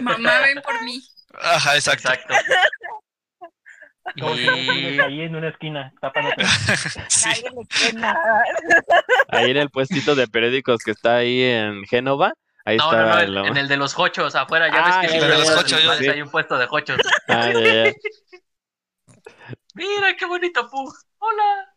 Mamá, 0.02 0.40
ven 0.42 0.62
por 0.62 0.82
mí. 0.84 1.02
Ajá, 1.42 1.76
exacto. 1.76 2.12
Exacto. 2.12 2.34
Y 4.16 5.00
ahí 5.00 5.22
en 5.22 5.36
una 5.36 5.50
esquina, 5.50 5.94
tapándote. 6.02 6.44
Sí. 7.10 7.30
Ahí 9.30 9.52
en 9.52 9.58
el 9.58 9.70
puestito 9.70 10.16
de 10.16 10.28
periódicos 10.28 10.84
que 10.84 10.92
está 10.92 11.18
ahí 11.18 11.42
en 11.44 11.84
Génova. 11.86 12.34
Ahí 12.66 12.78
no, 12.78 12.92
no, 12.92 12.98
está 13.00 13.14
no, 13.14 13.20
el- 13.20 13.38
en, 13.38 13.46
en 13.46 13.58
el 13.58 13.68
de 13.68 13.78
los 13.78 13.94
jochos 13.94 14.36
afuera, 14.36 14.68
ya 14.70 14.84
Ah, 14.86 15.02
ves 15.02 15.12
que 15.12 15.18
el 15.18 15.22
de 15.24 15.30
los 15.38 15.48
bares 15.86 15.98
sí. 16.00 16.08
hay 16.10 16.22
un 16.22 16.30
puesto 16.30 16.58
de 16.58 16.68
jochos. 16.68 17.00
Ah. 17.28 17.50
Mira 19.76 20.16
qué 20.18 20.26
bonito 20.26 20.70
Pug. 20.70 20.94
Hola. 21.20 21.74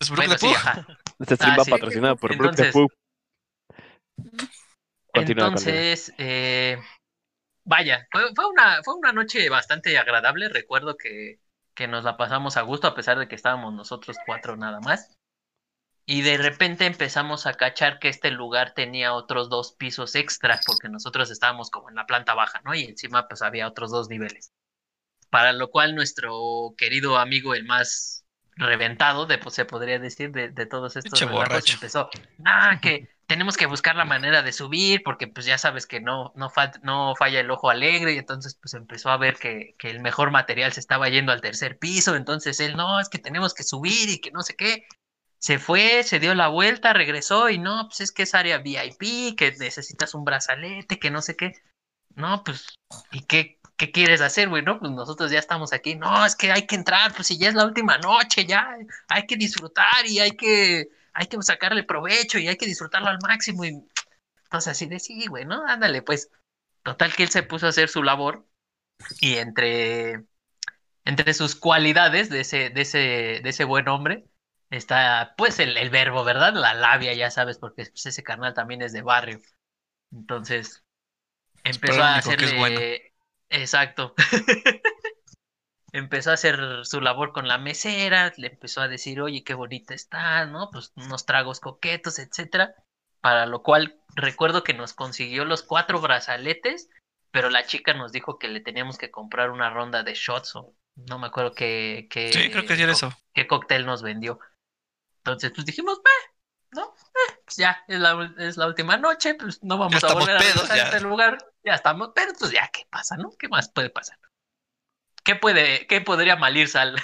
Es 0.00 0.10
Bueno, 0.10 0.36
sí, 0.38 0.46
Pug. 0.46 0.56
Este 1.20 1.36
stream 1.36 1.52
Ah, 1.54 1.56
va 1.58 1.64
sí. 1.64 1.70
patrocinado 1.70 2.16
por 2.16 2.32
Entonces- 2.32 2.72
Pub. 2.72 2.90
Continúa, 5.14 5.46
Entonces, 5.48 6.12
eh, 6.18 6.78
vaya, 7.64 8.06
fue, 8.10 8.22
fue 8.34 8.46
una, 8.48 8.82
fue 8.82 8.94
una 8.94 9.12
noche 9.12 9.48
bastante 9.50 9.96
agradable. 9.98 10.48
Recuerdo 10.48 10.96
que, 10.96 11.38
que 11.74 11.88
nos 11.88 12.04
la 12.04 12.16
pasamos 12.16 12.56
a 12.56 12.62
gusto, 12.62 12.86
a 12.86 12.94
pesar 12.94 13.18
de 13.18 13.28
que 13.28 13.34
estábamos 13.34 13.72
nosotros 13.74 14.16
cuatro 14.26 14.56
nada 14.56 14.80
más. 14.80 15.16
Y 16.04 16.22
de 16.22 16.36
repente 16.36 16.86
empezamos 16.86 17.46
a 17.46 17.54
cachar 17.54 17.98
que 17.98 18.08
este 18.08 18.30
lugar 18.30 18.74
tenía 18.74 19.14
otros 19.14 19.48
dos 19.48 19.72
pisos 19.72 20.14
extra, 20.14 20.58
porque 20.66 20.88
nosotros 20.88 21.30
estábamos 21.30 21.70
como 21.70 21.90
en 21.90 21.94
la 21.94 22.06
planta 22.06 22.34
baja, 22.34 22.60
¿no? 22.64 22.74
Y 22.74 22.84
encima 22.84 23.28
pues 23.28 23.42
había 23.42 23.68
otros 23.68 23.90
dos 23.90 24.08
niveles. 24.08 24.52
Para 25.30 25.52
lo 25.52 25.70
cual 25.70 25.94
nuestro 25.94 26.74
querido 26.76 27.18
amigo, 27.18 27.54
el 27.54 27.64
más 27.64 28.24
reventado, 28.56 29.26
de, 29.26 29.38
pues, 29.38 29.54
se 29.54 29.64
podría 29.64 29.98
decir, 29.98 30.30
de, 30.32 30.50
de 30.50 30.66
todos 30.66 30.96
estos 30.96 31.22
borracho. 31.30 31.74
empezó, 31.74 32.10
ah, 32.44 32.78
que 32.82 33.08
tenemos 33.32 33.56
que 33.56 33.64
buscar 33.64 33.96
la 33.96 34.04
manera 34.04 34.42
de 34.42 34.52
subir, 34.52 35.02
porque 35.02 35.26
pues 35.26 35.46
ya 35.46 35.56
sabes 35.56 35.86
que 35.86 36.00
no, 36.00 36.34
no, 36.36 36.52
no 36.82 37.14
falla 37.16 37.40
el 37.40 37.50
ojo 37.50 37.70
alegre, 37.70 38.12
y 38.12 38.18
entonces 38.18 38.58
pues 38.60 38.74
empezó 38.74 39.08
a 39.08 39.16
ver 39.16 39.38
que, 39.38 39.74
que 39.78 39.88
el 39.88 40.00
mejor 40.00 40.30
material 40.30 40.70
se 40.74 40.80
estaba 40.80 41.08
yendo 41.08 41.32
al 41.32 41.40
tercer 41.40 41.78
piso, 41.78 42.14
entonces 42.14 42.60
él, 42.60 42.76
no, 42.76 43.00
es 43.00 43.08
que 43.08 43.16
tenemos 43.16 43.54
que 43.54 43.62
subir 43.62 44.10
y 44.10 44.20
que 44.20 44.32
no 44.32 44.42
sé 44.42 44.54
qué. 44.54 44.84
Se 45.38 45.58
fue, 45.58 46.02
se 46.02 46.20
dio 46.20 46.34
la 46.34 46.48
vuelta, 46.48 46.92
regresó 46.92 47.48
y 47.48 47.56
no, 47.56 47.88
pues 47.88 48.02
es 48.02 48.12
que 48.12 48.24
es 48.24 48.34
área 48.34 48.58
VIP, 48.58 49.34
que 49.34 49.54
necesitas 49.58 50.14
un 50.14 50.26
brazalete, 50.26 50.98
que 50.98 51.10
no 51.10 51.22
sé 51.22 51.34
qué. 51.34 51.54
No, 52.14 52.44
pues, 52.44 52.66
¿y 53.12 53.22
qué, 53.22 53.60
qué 53.78 53.90
quieres 53.92 54.20
hacer, 54.20 54.50
güey? 54.50 54.62
No, 54.62 54.78
pues 54.78 54.92
nosotros 54.92 55.30
ya 55.30 55.38
estamos 55.38 55.72
aquí. 55.72 55.94
No, 55.94 56.26
es 56.26 56.36
que 56.36 56.52
hay 56.52 56.66
que 56.66 56.74
entrar, 56.76 57.14
pues 57.14 57.28
si 57.28 57.38
ya 57.38 57.48
es 57.48 57.54
la 57.54 57.64
última 57.64 57.96
noche, 57.96 58.44
ya 58.44 58.76
hay 59.08 59.26
que 59.26 59.36
disfrutar 59.36 60.04
y 60.06 60.18
hay 60.20 60.32
que, 60.32 60.90
hay 61.12 61.26
que 61.26 61.40
sacarle 61.42 61.84
provecho 61.84 62.38
y 62.38 62.48
hay 62.48 62.56
que 62.56 62.66
disfrutarlo 62.66 63.08
al 63.08 63.18
máximo. 63.22 63.64
Y 63.64 63.68
entonces 64.44 64.72
así 64.72 64.86
de 64.86 64.98
sí, 64.98 65.26
güey, 65.26 65.44
¿no? 65.44 65.66
Ándale, 65.66 66.02
pues. 66.02 66.30
Total 66.82 67.14
que 67.14 67.22
él 67.22 67.28
se 67.28 67.44
puso 67.44 67.66
a 67.66 67.68
hacer 67.68 67.88
su 67.88 68.02
labor 68.02 68.44
y 69.20 69.36
entre, 69.36 70.24
entre 71.04 71.32
sus 71.32 71.54
cualidades 71.54 72.28
de 72.28 72.40
ese, 72.40 72.70
de 72.70 72.80
ese, 72.80 72.98
de 72.98 73.48
ese 73.48 73.62
buen 73.62 73.86
hombre 73.88 74.24
está 74.70 75.34
pues 75.36 75.58
el, 75.60 75.76
el 75.76 75.90
verbo, 75.90 76.24
¿verdad? 76.24 76.54
La 76.54 76.74
labia, 76.74 77.14
ya 77.14 77.30
sabes, 77.30 77.58
porque 77.58 77.84
pues, 77.86 78.06
ese 78.06 78.22
carnal 78.22 78.54
también 78.54 78.82
es 78.82 78.92
de 78.92 79.02
barrio. 79.02 79.38
Entonces, 80.10 80.84
empezó 81.62 82.02
a 82.02 82.16
hacerle... 82.16 82.58
bueno. 82.58 82.80
Exacto. 83.50 84.14
empezó 85.92 86.30
a 86.30 86.34
hacer 86.34 86.84
su 86.84 87.00
labor 87.00 87.32
con 87.32 87.46
la 87.48 87.58
mesera, 87.58 88.32
le 88.36 88.48
empezó 88.48 88.80
a 88.80 88.88
decir, 88.88 89.20
oye, 89.20 89.44
qué 89.44 89.54
bonita 89.54 89.94
está, 89.94 90.46
¿no? 90.46 90.70
Pues 90.72 90.92
unos 90.96 91.26
tragos 91.26 91.60
coquetos, 91.60 92.18
etcétera. 92.18 92.74
Para 93.20 93.46
lo 93.46 93.62
cual 93.62 94.00
recuerdo 94.16 94.64
que 94.64 94.74
nos 94.74 94.94
consiguió 94.94 95.44
los 95.44 95.62
cuatro 95.62 96.00
brazaletes, 96.00 96.88
pero 97.30 97.50
la 97.50 97.64
chica 97.66 97.94
nos 97.94 98.10
dijo 98.12 98.38
que 98.38 98.48
le 98.48 98.60
teníamos 98.60 98.98
que 98.98 99.10
comprar 99.10 99.50
una 99.50 99.70
ronda 99.70 100.02
de 100.02 100.14
shots 100.14 100.56
o 100.56 100.74
no 100.96 101.18
me 101.18 101.28
acuerdo 101.28 101.54
qué, 101.54 102.08
qué, 102.10 102.30
Sí, 102.32 102.50
creo 102.50 102.66
que 102.66 102.86
co- 102.86 102.92
eso. 102.92 103.12
qué 103.32 103.46
cóctel 103.46 103.86
nos 103.86 104.02
vendió. 104.02 104.38
Entonces, 105.18 105.52
pues 105.54 105.64
dijimos, 105.66 106.00
"Bah, 106.02 106.32
¿no? 106.72 106.94
Eh, 107.28 107.40
pues 107.44 107.56
ya, 107.56 107.84
es 107.86 108.00
la, 108.00 108.34
es 108.38 108.56
la 108.56 108.66
última 108.66 108.96
noche, 108.96 109.34
pues 109.34 109.62
no 109.62 109.78
vamos 109.78 110.02
Ya 110.02 110.08
a 110.08 110.14
volver 110.14 110.36
a 110.36 110.40
pedos, 110.40 110.70
a 110.70 110.76
ya. 110.76 110.84
este 110.84 111.00
lugar. 111.00 111.38
Ya 111.64 111.74
estamos, 111.74 112.10
pero 112.14 112.32
pues 112.38 112.50
ya, 112.50 112.68
¿qué 112.72 112.86
pasa, 112.90 113.16
no? 113.16 113.30
¿Qué 113.38 113.48
más 113.48 113.70
puede 113.70 113.90
pasar? 113.90 114.18
¿Qué 115.24 115.36
puede, 115.36 115.86
qué 115.86 116.00
podría 116.00 116.36
mal 116.36 116.56
ir, 116.56 116.68
Sal? 116.68 116.96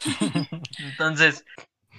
Entonces, 0.78 1.44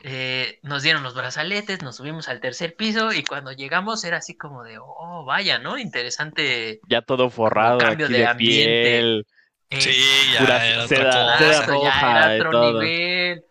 eh, 0.03 0.59
nos 0.61 0.83
dieron 0.83 1.03
los 1.03 1.15
brazaletes, 1.15 1.81
nos 1.81 1.95
subimos 1.97 2.27
al 2.29 2.39
tercer 2.39 2.75
piso 2.75 3.11
y 3.11 3.23
cuando 3.23 3.51
llegamos 3.51 4.03
era 4.03 4.17
así 4.17 4.35
como 4.37 4.63
de, 4.63 4.77
oh, 4.79 5.25
vaya, 5.25 5.57
¿no? 5.59 5.77
Interesante. 5.77 6.79
Ya 6.87 7.01
todo 7.01 7.29
forrado 7.29 7.79
cambio 7.79 8.05
aquí 8.05 8.13
de 8.13 8.19
de, 8.19 8.27
ambiente. 8.27 8.81
piel. 8.83 9.27
eh, 9.71 9.81
Sí, 9.81 10.31
ya 10.33 10.39
pura 10.41 10.65
era 10.67 10.87
seda- 10.87 11.37
seda 11.37 11.47
Exacto, 11.47 11.71
ya 11.71 11.73
roja 11.73 12.11
era 12.11 12.35
otro 12.35 12.51
todo. 12.51 12.81
nivel. 12.81 13.43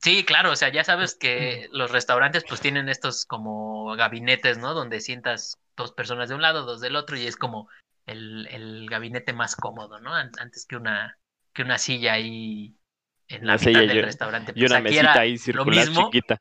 Sí, 0.00 0.24
claro, 0.24 0.50
o 0.52 0.56
sea, 0.56 0.70
ya 0.70 0.82
sabes 0.82 1.14
que 1.14 1.68
los 1.72 1.90
restaurantes 1.90 2.44
pues 2.48 2.60
tienen 2.60 2.88
estos 2.88 3.26
como 3.26 3.94
gabinetes, 3.96 4.56
¿no? 4.58 4.72
Donde 4.74 5.00
sientas 5.00 5.58
dos 5.76 5.92
personas 5.92 6.28
de 6.30 6.34
un 6.34 6.42
lado, 6.42 6.64
dos 6.64 6.80
del 6.80 6.96
otro 6.96 7.16
y 7.16 7.26
es 7.26 7.36
como 7.36 7.68
el, 8.12 8.46
el 8.50 8.88
gabinete 8.90 9.32
más 9.32 9.56
cómodo, 9.56 10.00
¿no? 10.00 10.14
An- 10.14 10.32
Antes 10.38 10.66
que 10.66 10.76
una 10.76 11.18
que 11.54 11.62
una 11.62 11.78
silla 11.78 12.14
ahí 12.14 12.78
en 13.28 13.46
la 13.46 13.56
Una 13.56 13.58
mitad 13.58 13.84
silla 13.84 13.84
del 13.86 14.00
y- 14.00 14.02
restaurante. 14.02 14.54
Y 14.54 14.64
Pues 14.64 14.72
una 14.72 14.78
aquí 14.78 14.98
mesita 14.98 15.20
era 15.20 15.20
ahí 15.20 15.36
lo 15.50 15.66
circular 15.66 15.66
mismo. 15.66 15.90
chiquita. 15.90 16.40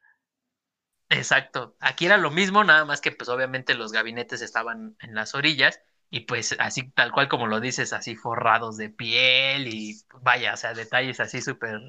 Exacto. 1.09 1.75
Aquí 1.81 2.05
era 2.05 2.17
lo 2.17 2.31
mismo, 2.31 2.63
nada 2.63 2.85
más 2.85 3.01
que 3.01 3.11
pues 3.11 3.29
obviamente 3.29 3.73
los 3.75 3.91
gabinetes 3.91 4.41
estaban 4.41 4.95
en 5.01 5.13
las 5.13 5.35
orillas 5.35 5.81
y 6.09 6.21
pues 6.21 6.55
así 6.59 6.89
tal 6.91 7.11
cual 7.11 7.27
como 7.29 7.47
lo 7.47 7.59
dices, 7.59 7.91
así 7.93 8.15
forrados 8.15 8.77
de 8.77 8.89
piel 8.89 9.67
y 9.67 9.95
vaya, 10.21 10.53
o 10.53 10.57
sea, 10.57 10.73
detalles 10.73 11.19
así 11.19 11.41
súper 11.41 11.79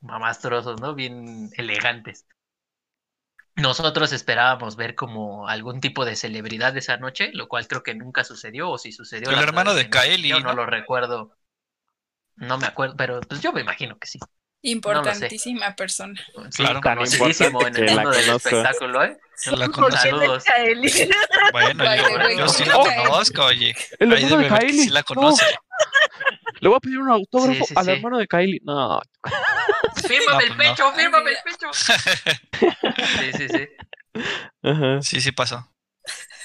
mamastrosos, 0.00 0.80
¿no? 0.80 0.94
Bien 0.94 1.48
elegantes. 1.56 2.26
Nosotros 3.56 4.12
esperábamos 4.12 4.76
ver 4.76 4.94
como 4.94 5.48
algún 5.48 5.80
tipo 5.80 6.04
de 6.04 6.14
celebridad 6.14 6.76
esa 6.76 6.98
noche, 6.98 7.30
lo 7.32 7.48
cual 7.48 7.66
creo 7.66 7.82
que 7.82 7.94
nunca 7.94 8.22
sucedió, 8.22 8.70
o 8.70 8.78
si 8.78 8.92
sucedió. 8.92 9.30
El 9.30 9.38
hermano 9.42 9.72
de 9.74 9.84
no- 9.84 9.90
Kaeli, 9.90 10.28
Yo 10.28 10.40
no 10.40 10.48
¿no? 10.50 10.54
lo 10.56 10.66
recuerdo. 10.66 11.34
No 12.36 12.58
me 12.58 12.66
acuerdo, 12.66 12.96
pero 12.98 13.20
pues 13.22 13.40
yo 13.40 13.52
me 13.52 13.62
imagino 13.62 13.98
que 13.98 14.06
sí. 14.06 14.18
Importantísima 14.62 15.74
persona. 15.76 16.20
Sí, 16.50 16.62
Claro. 16.64 16.80
Conocidísimo 16.82 17.66
en 17.66 17.76
el 17.76 17.94
mundo 17.94 18.10
del 18.10 18.28
espectáculo, 18.30 19.04
¿eh? 19.04 19.16
La 19.46 19.66
¿Por 19.66 19.72
conozco. 19.74 20.02
qué 20.02 20.10
Saludos. 20.10 20.44
Bueno, 21.52 21.84
yo, 22.36 22.48
sí 22.48 22.64
¿cómo 22.64 22.86
la 22.86 22.96
conozco, 23.04 23.44
oye. 23.44 23.74
El 23.98 24.12
hermano 24.12 24.36
de 24.38 24.48
Kylie. 24.48 24.82
sí 24.84 24.88
la 24.90 25.00
No, 25.00 25.04
conoce. 25.06 25.46
le 26.60 26.68
voy 26.68 26.76
a 26.76 26.80
pedir 26.80 26.98
un 26.98 27.10
autógrafo 27.10 27.60
Sí, 27.64 27.64
sí, 27.68 27.74
al 27.76 27.84
sí. 27.86 27.90
hermano 27.92 28.18
de 28.18 28.26
Kylie. 28.26 28.60
No, 28.64 29.00
Fírmame 30.06 30.36
No, 30.38 30.44
el 30.44 30.54
pues 30.54 30.58
no. 30.58 30.76
pecho, 30.76 30.92
fírmame 30.94 31.30
el 31.32 31.36
Ah, 31.36 31.42
pecho. 31.44 31.70
Sí, 33.08 33.32
sí, 33.32 33.48
sí. 33.48 33.68
Ajá. 34.62 35.00
Sí, 35.02 35.20
sí 35.20 35.32
pasó. 35.32 35.70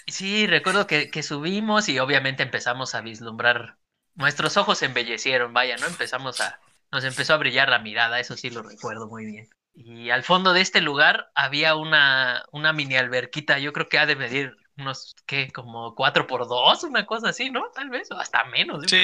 Sí, 0.08 0.48
recuerdo 0.48 0.88
que, 0.88 1.10
que 1.12 1.24
subimos 1.24 1.88
y 1.90 2.00
obviamente 2.00 2.44
empezamos 2.44 2.96
a 2.96 3.02
vislumbrar. 3.02 3.78
Nuestros 4.16 4.58
ojos 4.58 4.80
se 4.80 4.86
embellecieron, 4.88 5.54
vaya, 5.54 5.78
¿no? 5.78 5.88
Empezamos 5.88 6.42
a. 6.42 6.60
Nos 6.92 7.04
empezó 7.06 7.34
a 7.34 7.38
brillar 7.38 7.70
la 7.70 7.80
mirada, 7.80 8.20
eso 8.20 8.36
sí 8.36 8.50
lo 8.50 8.62
recuerdo 8.64 9.08
muy 9.08 9.26
bien. 9.26 9.50
Y 9.74 10.10
al 10.10 10.24
fondo 10.24 10.52
de 10.54 10.62
este 10.62 10.82
lugar 10.82 11.32
había 11.36 11.76
una, 11.76 12.44
una 12.52 12.74
mini 12.74 12.96
alberquita, 12.98 13.58
yo 13.60 13.72
creo 13.74 13.88
que 13.88 14.00
ha 14.00 14.06
de 14.06 14.18
medir 14.18 14.56
unos, 14.78 15.16
¿qué? 15.26 15.50
Como 15.52 15.96
cuatro 15.96 16.28
por 16.28 16.48
dos, 16.48 16.84
una 16.84 17.06
cosa 17.06 17.30
así, 17.30 17.50
¿no? 17.50 17.70
Tal 17.74 17.90
vez, 17.90 18.12
o 18.12 18.18
hasta 18.20 18.44
menos. 18.46 18.84
Sí. 18.88 18.98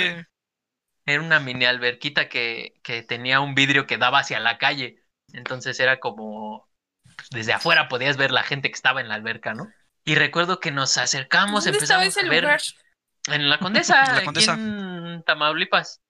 Era 1.08 1.22
una 1.24 1.40
mini 1.40 1.66
alberquita 1.66 2.30
que, 2.30 2.76
que 2.84 3.02
tenía 3.02 3.40
un 3.40 3.56
vidrio 3.56 3.88
que 3.88 3.98
daba 3.98 4.20
hacia 4.20 4.40
la 4.40 4.60
calle. 4.60 5.02
Entonces 5.34 5.80
era 5.80 6.00
como. 6.00 6.70
pues, 7.16 7.30
desde 7.32 7.54
afuera 7.54 7.88
podías 7.88 8.18
ver 8.18 8.30
la 8.32 8.44
gente 8.44 8.70
que 8.70 8.76
estaba 8.76 9.02
en 9.02 9.08
la 9.08 9.16
alberca, 9.16 9.56
¿no? 9.56 9.72
Y 10.06 10.16
recuerdo 10.16 10.60
que 10.60 10.72
nos 10.72 10.98
acercamos, 10.98 11.64
¿Dónde 11.66 11.80
estaba 11.80 12.04
empezamos 12.04 12.18
ese 12.18 12.28
a 12.28 12.30
ver. 12.30 12.44
lugar? 12.44 12.62
En 13.30 13.50
la 13.50 13.58
Condesa, 13.60 14.02
En 14.04 14.12
la 14.12 14.16
aquí 14.18 14.26
Condesa. 14.26 14.54
en 14.54 15.24
Tamaulipas. 15.26 16.02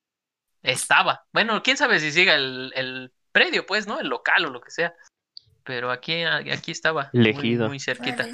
Estaba. 0.64 1.26
Bueno, 1.32 1.64
quién 1.64 1.78
sabe 1.78 2.00
si 2.00 2.12
siga 2.12 2.36
el, 2.36 2.72
el 2.76 3.14
predio, 3.32 3.66
pues, 3.66 3.88
¿no? 3.88 4.00
El 4.00 4.08
local 4.08 4.46
o 4.46 4.50
lo 4.50 4.60
que 4.62 4.72
sea. 4.72 4.94
Pero 5.64 5.92
aquí, 5.92 6.24
aquí 6.24 6.72
estaba. 6.72 7.10
muy- 7.14 7.22
Elegido. 7.22 7.68
Muy, 7.68 7.80
cerquita. 7.80 8.28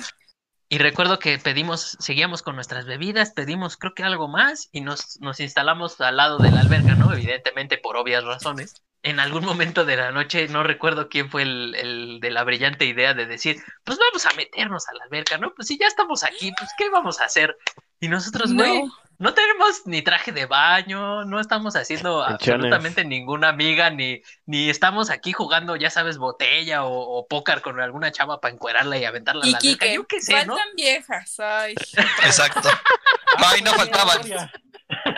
Y 0.74 0.80
recuerdo 0.80 1.20
que 1.20 1.38
pedimos, 1.38 1.96
seguíamos 2.00 2.42
con 2.42 2.56
nuestras 2.56 2.88
bebidas, 2.88 3.30
pedimos 3.30 3.78
creo 3.78 3.94
que 3.94 4.02
algo 4.02 4.28
más 4.28 4.70
y 4.72 4.82
nos, 4.82 5.22
nos 5.22 5.40
instalamos 5.40 6.02
al 6.02 6.18
lado 6.18 6.40
de 6.40 6.50
la 6.50 6.62
alberca, 6.62 6.96
¿no? 6.96 7.14
Evidentemente 7.14 7.78
por 7.78 7.96
obvias 7.96 8.24
razones. 8.24 8.82
En 9.04 9.20
algún 9.20 9.46
momento 9.46 9.86
de 9.86 9.98
la 9.98 10.10
noche, 10.12 10.48
no 10.48 10.64
recuerdo 10.64 11.10
quién 11.10 11.30
fue 11.30 11.44
el, 11.44 11.76
el 11.76 12.20
de 12.20 12.32
la 12.32 12.44
brillante 12.44 12.86
idea 12.86 13.14
de 13.14 13.28
decir, 13.28 13.62
pues 13.84 14.00
vamos 14.00 14.26
a 14.26 14.34
meternos 14.34 14.88
a 14.90 14.94
la 14.96 15.04
alberca, 15.04 15.38
¿no? 15.38 15.54
Pues 15.54 15.68
si 15.68 15.78
ya 15.78 15.86
estamos 15.86 16.24
aquí, 16.24 16.52
pues 16.58 16.72
¿qué 16.76 16.90
vamos 16.90 17.22
a 17.22 17.26
hacer? 17.26 17.56
Y 18.00 18.08
nosotros, 18.08 18.52
güey, 18.52 18.82
No. 18.82 18.94
No 19.24 19.34
tenemos 19.34 19.84
ni 19.86 20.02
traje 20.02 20.34
de 20.34 20.46
baño, 20.46 21.24
no 21.24 21.40
estamos 21.40 21.78
haciendo 21.78 22.22
absolutamente 22.26 23.06
ninguna 23.06 23.48
amiga, 23.48 23.90
ni, 23.90 24.22
ni 24.46 24.70
estamos 24.70 25.10
aquí 25.10 25.32
jugando, 25.32 25.78
ya 25.78 25.90
sabes, 25.90 26.18
botella 26.18 26.84
o, 26.84 26.92
o 26.92 27.26
póker 27.26 27.62
con 27.62 27.80
alguna 27.80 28.12
chava 28.12 28.42
para 28.42 28.54
encuerarla 28.54 28.98
y 28.98 29.06
aventarla 29.06 29.46
a 29.46 29.48
Y 29.48 29.52
la 29.52 29.58
alberca. 29.60 29.86
Kike, 29.86 29.96
Yo 29.96 30.06
qué 30.08 30.20
sé, 30.20 30.46
¿no? 30.46 30.58
faltan 30.58 30.76
viejas. 30.76 31.40
Ay, 31.40 31.74
exacto. 32.26 32.70
Ahí 33.38 33.62
no 33.62 33.74
faltaban. 33.74 34.20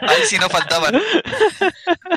Ahí 0.08 0.24
sí 0.26 0.38
no 0.38 0.50
faltaban. 0.50 1.02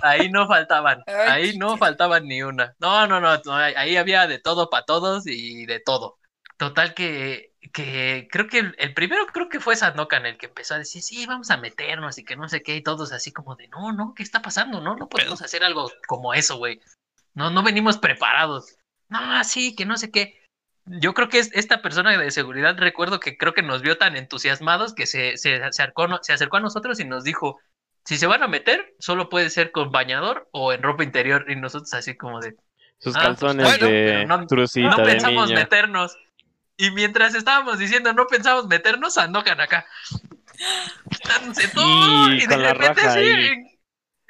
Ahí 0.02 0.30
no 0.30 0.47
faltaban, 0.47 1.02
ahí 1.07 1.57
no 1.57 1.78
faltaban 1.78 2.28
ni 2.28 2.42
una. 2.42 2.75
No, 2.78 3.07
no, 3.07 3.18
no, 3.18 3.54
ahí 3.54 3.97
había 3.97 4.26
de 4.26 4.38
todo 4.38 4.68
para 4.68 4.85
todos 4.85 5.26
y 5.26 5.64
de 5.64 5.80
todo. 5.80 6.18
Total 6.59 6.92
que, 6.92 7.48
que 7.73 8.29
creo 8.31 8.47
que 8.47 8.59
el, 8.61 8.75
el 8.79 8.95
primero 8.95 9.27
creo 9.27 9.49
que 9.49 9.61
fue 9.61 9.77
Sandokan 9.77 10.27
el 10.27 10.38
que 10.38 10.47
empezó 10.47 10.75
a 10.75 10.79
decir, 10.79 11.03
sí, 11.03 11.27
vamos 11.27 11.50
a 11.50 11.57
meternos 11.57 12.19
y 12.19 12.25
que 12.25 12.37
no 12.37 12.49
sé 12.49 12.62
qué, 12.62 12.77
y 12.77 12.83
todos 12.83 13.12
así 13.12 13.33
como 13.33 13.57
de, 13.57 13.69
no, 13.69 13.93
no, 13.93 14.15
¿qué 14.15 14.23
está 14.23 14.43
pasando? 14.43 14.81
No, 14.81 14.97
no 14.97 15.09
podemos 15.09 15.43
hacer 15.43 15.65
algo 15.65 15.91
como 16.07 16.35
eso, 16.35 16.57
güey. 16.57 16.81
No, 17.35 17.50
no 17.50 17.62
venimos 17.62 17.99
preparados. 17.99 18.77
No, 19.09 19.43
sí, 19.45 19.75
que 19.75 19.85
no 19.87 19.97
sé 19.97 20.11
qué. 20.11 20.41
Yo 20.87 21.12
creo 21.15 21.29
que 21.29 21.38
es, 21.38 21.50
esta 21.53 21.83
persona 21.83 22.17
de 22.17 22.31
seguridad, 22.31 22.77
recuerdo 22.79 23.21
que 23.21 23.37
creo 23.37 23.53
que 23.55 23.62
nos 23.62 23.83
vio 23.83 23.99
tan 23.99 24.17
entusiasmados 24.17 24.95
que 24.95 25.07
se, 25.07 25.37
se, 25.37 25.62
acercó, 25.62 26.09
se 26.23 26.33
acercó 26.33 26.57
a 26.57 26.61
nosotros 26.61 26.99
y 27.00 27.05
nos 27.05 27.25
dijo, 27.25 27.61
si 28.05 28.17
se 28.17 28.27
van 28.27 28.43
a 28.43 28.49
meter, 28.49 28.95
solo 28.99 29.29
puede 29.29 29.50
ser 29.50 29.71
con 29.71 29.93
bañador 29.93 30.49
o 30.53 30.73
en 30.73 30.83
ropa 30.83 31.05
interior. 31.05 31.45
Y 31.49 31.57
nosotros 31.57 31.93
así 31.95 32.17
como 32.17 32.41
de, 32.41 32.57
Sus 32.99 33.15
Ah, 33.17 33.21
calzones 33.21 33.67
bueno, 33.67 33.87
de 33.87 34.25
no- 34.27 34.38
no 34.38 34.97
de 34.97 35.03
pensamos 35.05 35.50
meternos. 35.50 36.17
Y 36.80 36.90
mientras 36.92 37.35
estábamos 37.35 37.78
diciendo 37.78 38.12
no 38.14 38.26
pensamos 38.26 38.66
meternos, 38.68 39.14
Sandokan 39.14 39.61
acá. 39.61 39.85
Todo. 41.75 42.32
Y 42.32 42.47
de 42.47 42.56
repente 42.73 43.00
así. 43.02 43.20
en- 43.20 43.78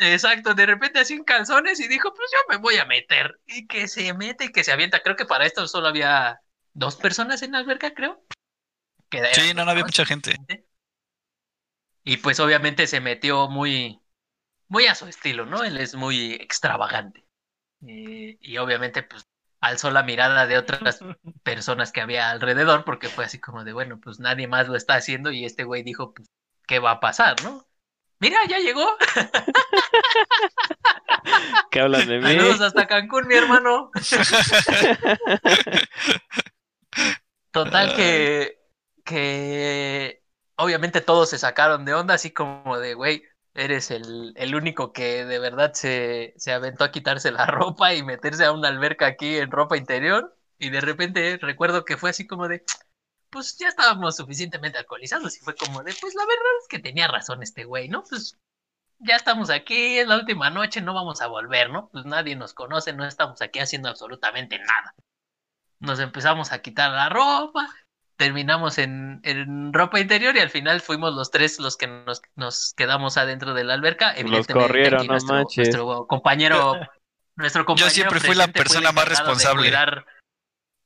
Exacto, 0.00 0.54
de 0.54 0.64
repente 0.64 1.00
así 1.00 1.14
en 1.14 1.24
calzones 1.24 1.80
y 1.80 1.88
dijo, 1.88 2.14
pues 2.14 2.30
yo 2.32 2.38
me 2.48 2.56
voy 2.56 2.76
a 2.76 2.84
meter. 2.84 3.40
Y 3.46 3.66
que 3.66 3.88
se 3.88 4.14
mete 4.14 4.44
y 4.44 4.52
que 4.52 4.62
se 4.62 4.70
avienta. 4.72 5.00
Creo 5.02 5.16
que 5.16 5.24
para 5.26 5.44
esto 5.44 5.66
solo 5.66 5.88
había 5.88 6.40
dos 6.72 6.94
personas 6.96 7.42
en 7.42 7.52
la 7.52 7.58
alberca, 7.58 7.92
creo. 7.94 8.24
Que 9.10 9.34
Sí, 9.34 9.52
no, 9.54 9.64
no 9.64 9.72
había 9.72 9.84
mucha 9.84 10.06
gente. 10.06 10.36
Y 12.04 12.18
pues 12.18 12.38
obviamente 12.40 12.86
se 12.86 13.00
metió 13.00 13.48
muy, 13.48 14.00
muy 14.68 14.86
a 14.86 14.94
su 14.94 15.06
estilo, 15.08 15.44
¿no? 15.46 15.64
Él 15.64 15.76
es 15.78 15.96
muy 15.96 16.32
extravagante. 16.34 17.24
Eh, 17.86 18.38
y 18.40 18.56
obviamente 18.58 19.02
pues 19.02 19.27
alzó 19.60 19.90
la 19.90 20.02
mirada 20.02 20.46
de 20.46 20.58
otras 20.58 21.00
personas 21.42 21.92
que 21.92 22.00
había 22.00 22.30
alrededor 22.30 22.84
porque 22.84 23.08
fue 23.08 23.24
así 23.24 23.40
como 23.40 23.64
de, 23.64 23.72
bueno, 23.72 24.00
pues 24.00 24.20
nadie 24.20 24.46
más 24.46 24.68
lo 24.68 24.76
está 24.76 24.94
haciendo 24.94 25.30
y 25.30 25.44
este 25.44 25.64
güey 25.64 25.82
dijo, 25.82 26.14
pues, 26.14 26.28
¿qué 26.66 26.78
va 26.78 26.92
a 26.92 27.00
pasar, 27.00 27.42
no? 27.42 27.66
Mira, 28.20 28.38
ya 28.48 28.58
llegó. 28.58 28.86
¿Qué 31.70 31.80
hablan 31.80 32.08
de 32.08 32.18
mí? 32.18 32.24
Saludos 32.24 32.60
hasta 32.60 32.86
Cancún, 32.86 33.28
mi 33.28 33.34
hermano. 33.34 33.90
Total 37.52 37.94
que, 37.94 38.58
que 39.04 40.22
obviamente 40.56 41.00
todos 41.00 41.30
se 41.30 41.38
sacaron 41.38 41.84
de 41.84 41.94
onda, 41.94 42.14
así 42.14 42.32
como 42.32 42.78
de, 42.78 42.94
güey, 42.94 43.22
eres 43.58 43.90
el, 43.90 44.32
el 44.36 44.54
único 44.54 44.92
que 44.92 45.24
de 45.24 45.38
verdad 45.38 45.72
se, 45.74 46.34
se 46.36 46.52
aventó 46.52 46.84
a 46.84 46.92
quitarse 46.92 47.30
la 47.32 47.46
ropa 47.46 47.94
y 47.94 48.02
meterse 48.02 48.44
a 48.44 48.52
una 48.52 48.68
alberca 48.68 49.06
aquí 49.06 49.36
en 49.36 49.50
ropa 49.50 49.76
interior. 49.76 50.36
Y 50.58 50.70
de 50.70 50.80
repente 50.80 51.38
recuerdo 51.40 51.84
que 51.84 51.96
fue 51.96 52.10
así 52.10 52.26
como 52.26 52.48
de, 52.48 52.64
pues 53.30 53.56
ya 53.58 53.68
estábamos 53.68 54.16
suficientemente 54.16 54.78
alcoholizados 54.78 55.36
y 55.36 55.40
fue 55.40 55.54
como 55.54 55.82
de, 55.82 55.94
pues 56.00 56.14
la 56.14 56.26
verdad 56.26 56.52
es 56.62 56.68
que 56.68 56.78
tenía 56.80 57.08
razón 57.08 57.42
este 57.42 57.64
güey, 57.64 57.88
¿no? 57.88 58.04
Pues 58.08 58.38
ya 59.00 59.16
estamos 59.16 59.50
aquí, 59.50 59.98
es 59.98 60.08
la 60.08 60.16
última 60.16 60.50
noche, 60.50 60.80
no 60.80 60.94
vamos 60.94 61.20
a 61.20 61.28
volver, 61.28 61.70
¿no? 61.70 61.88
Pues 61.90 62.04
nadie 62.04 62.36
nos 62.36 62.54
conoce, 62.54 62.92
no 62.92 63.06
estamos 63.06 63.42
aquí 63.42 63.60
haciendo 63.60 63.88
absolutamente 63.88 64.58
nada. 64.58 64.94
Nos 65.80 66.00
empezamos 66.00 66.52
a 66.52 66.60
quitar 66.60 66.90
la 66.90 67.08
ropa, 67.08 67.68
terminamos 68.18 68.78
en, 68.78 69.20
en 69.22 69.72
ropa 69.72 70.00
interior 70.00 70.36
y 70.36 70.40
al 70.40 70.50
final 70.50 70.80
fuimos 70.80 71.14
los 71.14 71.30
tres 71.30 71.58
los 71.60 71.76
que 71.76 71.86
nos, 71.86 72.20
nos 72.34 72.74
quedamos 72.74 73.16
adentro 73.16 73.54
de 73.54 73.64
la 73.64 73.74
alberca. 73.74 74.10
Evidentemente, 74.10 74.52
corrieron, 74.52 74.98
aquí 74.98 75.06
no 75.06 75.12
nuestro, 75.14 75.34
manches. 75.36 75.68
nuestro 75.68 76.06
compañero, 76.08 76.76
nuestro 77.36 77.64
compañero 77.64 77.90
siempre 77.94 78.20
fui 78.20 78.34
la 78.34 78.48
persona 78.48 78.92
más 78.92 79.08
responsable. 79.08 79.68
cuidar- 79.70 80.04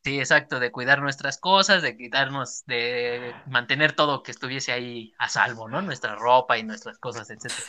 sí, 0.04 0.18
exacto, 0.18 0.60
de 0.60 0.70
cuidar 0.70 1.00
nuestras 1.00 1.38
cosas, 1.38 1.80
de 1.80 1.96
quitarnos, 1.96 2.64
de 2.66 3.34
mantener 3.46 3.92
todo 3.92 4.22
que 4.22 4.30
estuviese 4.30 4.72
ahí 4.72 5.14
a 5.18 5.28
salvo, 5.30 5.68
¿no? 5.68 5.80
Nuestra 5.80 6.14
ropa 6.16 6.58
y 6.58 6.64
nuestras 6.64 6.98
cosas, 6.98 7.30
etcétera. 7.30 7.66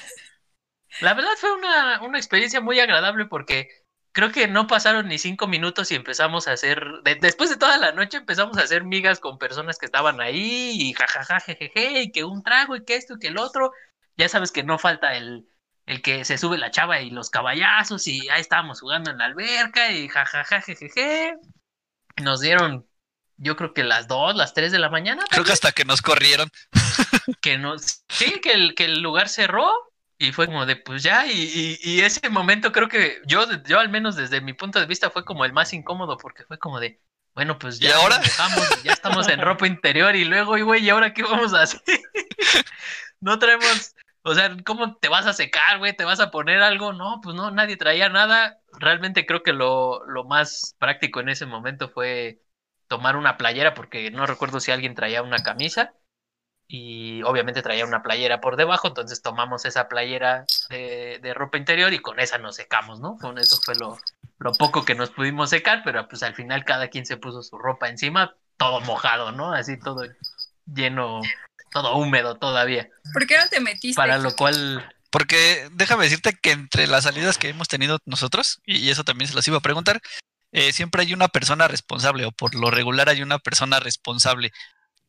La 0.99 1.13
verdad 1.13 1.31
fue 1.37 1.53
una, 1.53 2.01
una 2.01 2.17
experiencia 2.17 2.59
muy 2.59 2.79
agradable 2.79 3.25
porque 3.27 3.69
creo 4.13 4.31
que 4.31 4.47
no 4.47 4.67
pasaron 4.67 5.07
ni 5.09 5.17
cinco 5.17 5.47
minutos 5.47 5.91
y 5.91 5.95
empezamos 5.95 6.47
a 6.47 6.53
hacer, 6.53 6.85
de- 7.03 7.15
después 7.15 7.49
de 7.49 7.57
toda 7.57 7.77
la 7.77 7.91
noche 7.91 8.17
empezamos 8.17 8.57
a 8.57 8.61
hacer 8.61 8.85
migas 8.85 9.19
con 9.19 9.37
personas 9.37 9.77
que 9.77 9.85
estaban 9.87 10.21
ahí 10.21 10.71
y 10.81 10.93
jajaja, 10.93 11.39
jejeje, 11.41 12.03
y 12.03 12.11
que 12.11 12.23
un 12.23 12.41
trago 12.43 12.75
y 12.75 12.85
que 12.85 12.95
esto 12.95 13.15
y 13.15 13.19
que 13.19 13.27
el 13.27 13.37
otro. 13.37 13.71
Ya 14.15 14.29
sabes 14.29 14.51
que 14.51 14.63
no 14.63 14.77
falta 14.79 15.15
el, 15.15 15.47
el 15.87 16.01
que 16.01 16.23
se 16.23 16.37
sube 16.37 16.57
la 16.59 16.71
chava 16.71 17.01
y 17.01 17.09
los 17.09 17.29
caballazos 17.31 18.07
y 18.07 18.29
ahí 18.29 18.39
estábamos 18.41 18.79
jugando 18.79 19.11
en 19.11 19.17
la 19.17 19.25
alberca 19.25 19.91
y 19.91 20.07
jajaja, 20.07 20.61
jejeje. 20.61 21.35
Nos 22.21 22.39
dieron, 22.41 22.87
yo 23.37 23.55
creo 23.55 23.73
que 23.73 23.83
las 23.83 24.07
dos, 24.07 24.35
las 24.35 24.53
tres 24.53 24.71
de 24.71 24.77
la 24.79 24.89
mañana 24.89 25.23
Creo 25.29 25.43
que 25.43 25.51
hasta 25.51 25.71
que 25.71 25.83
nos 25.85 26.01
corrieron. 26.03 26.49
que 27.41 27.57
nos, 27.57 28.03
sí, 28.09 28.39
que 28.41 28.51
el, 28.53 28.75
que 28.75 28.85
el 28.85 29.01
lugar 29.01 29.27
cerró 29.29 29.67
y 30.27 30.31
fue 30.33 30.47
como 30.47 30.65
de 30.65 30.75
pues 30.77 31.03
ya, 31.03 31.25
y, 31.27 31.31
y, 31.33 31.79
y 31.81 32.01
ese 32.01 32.29
momento 32.29 32.71
creo 32.71 32.87
que 32.89 33.21
yo, 33.27 33.45
yo 33.65 33.79
al 33.79 33.89
menos 33.89 34.15
desde 34.15 34.41
mi 34.41 34.53
punto 34.53 34.79
de 34.79 34.85
vista 34.85 35.09
fue 35.11 35.25
como 35.25 35.45
el 35.45 35.53
más 35.53 35.73
incómodo 35.73 36.17
porque 36.17 36.45
fue 36.45 36.59
como 36.59 36.79
de, 36.79 37.01
bueno, 37.35 37.57
pues 37.59 37.79
¿Y 37.79 37.87
ya 37.87 37.95
ahora? 37.95 38.19
dejamos, 38.19 38.81
ya 38.83 38.93
estamos 38.93 39.27
en 39.27 39.41
ropa 39.41 39.67
interior 39.67 40.15
y 40.15 40.25
luego, 40.25 40.57
y 40.57 40.61
güey, 40.61 40.83
¿y 40.85 40.89
ahora 40.89 41.13
qué 41.13 41.23
vamos 41.23 41.53
a 41.53 41.63
hacer? 41.63 41.81
No 43.19 43.39
traemos, 43.39 43.95
o 44.23 44.35
sea, 44.35 44.55
¿cómo 44.65 44.97
te 44.97 45.07
vas 45.09 45.25
a 45.27 45.33
secar, 45.33 45.79
güey? 45.79 45.95
¿Te 45.95 46.03
vas 46.05 46.19
a 46.19 46.31
poner 46.31 46.61
algo? 46.61 46.93
No, 46.93 47.21
pues 47.23 47.35
no, 47.35 47.51
nadie 47.51 47.77
traía 47.77 48.09
nada. 48.09 48.59
Realmente 48.79 49.25
creo 49.25 49.43
que 49.43 49.53
lo, 49.53 50.05
lo 50.07 50.25
más 50.25 50.75
práctico 50.79 51.19
en 51.21 51.29
ese 51.29 51.45
momento 51.45 51.89
fue 51.89 52.41
tomar 52.87 53.15
una 53.15 53.37
playera 53.37 53.73
porque 53.73 54.11
no 54.11 54.25
recuerdo 54.25 54.59
si 54.59 54.71
alguien 54.71 54.95
traía 54.95 55.23
una 55.23 55.41
camisa 55.43 55.93
y 56.67 57.21
obviamente 57.23 57.61
traía 57.61 57.85
una 57.85 58.03
playera 58.03 58.41
por 58.41 58.55
debajo, 58.55 58.87
entonces 58.87 59.21
tomamos 59.21 59.65
esa 59.65 59.87
playera 59.87 60.45
de, 60.69 61.19
de 61.21 61.33
ropa 61.33 61.57
interior 61.57 61.93
y 61.93 61.99
con 61.99 62.19
esa 62.19 62.37
nos 62.37 62.55
secamos, 62.55 62.99
¿no? 62.99 63.17
Con 63.17 63.37
eso 63.37 63.57
fue 63.63 63.75
lo, 63.75 63.97
lo 64.39 64.53
poco 64.53 64.85
que 64.85 64.95
nos 64.95 65.11
pudimos 65.11 65.49
secar, 65.49 65.81
pero 65.83 66.07
pues 66.07 66.23
al 66.23 66.35
final 66.35 66.65
cada 66.65 66.87
quien 66.87 67.05
se 67.05 67.17
puso 67.17 67.41
su 67.41 67.57
ropa 67.57 67.89
encima, 67.89 68.35
todo 68.57 68.81
mojado, 68.81 69.31
¿no? 69.31 69.53
Así 69.53 69.77
todo 69.79 70.03
lleno, 70.65 71.21
todo 71.71 71.95
húmedo 71.95 72.35
todavía, 72.35 72.89
¿Por 73.11 73.27
qué 73.27 73.37
no 73.37 73.47
te 73.49 73.59
metiste? 73.59 73.95
para 73.95 74.17
lo 74.17 74.35
cual... 74.35 74.89
Porque 75.09 75.69
déjame 75.73 76.05
decirte 76.05 76.33
que 76.41 76.51
entre 76.51 76.87
las 76.87 77.03
salidas 77.03 77.37
que 77.37 77.49
hemos 77.49 77.67
tenido 77.67 77.99
nosotros, 78.05 78.61
y 78.65 78.89
eso 78.89 79.03
también 79.03 79.27
se 79.27 79.35
los 79.35 79.47
iba 79.47 79.57
a 79.57 79.61
preguntar, 79.61 80.01
eh, 80.51 80.71
siempre 80.73 81.03
hay 81.03 81.13
una 81.13 81.27
persona 81.27 81.67
responsable, 81.67 82.25
o 82.25 82.31
por 82.31 82.55
lo 82.55 82.71
regular 82.71 83.09
hay 83.09 83.21
una 83.21 83.37
persona 83.37 83.79
responsable 83.79 84.51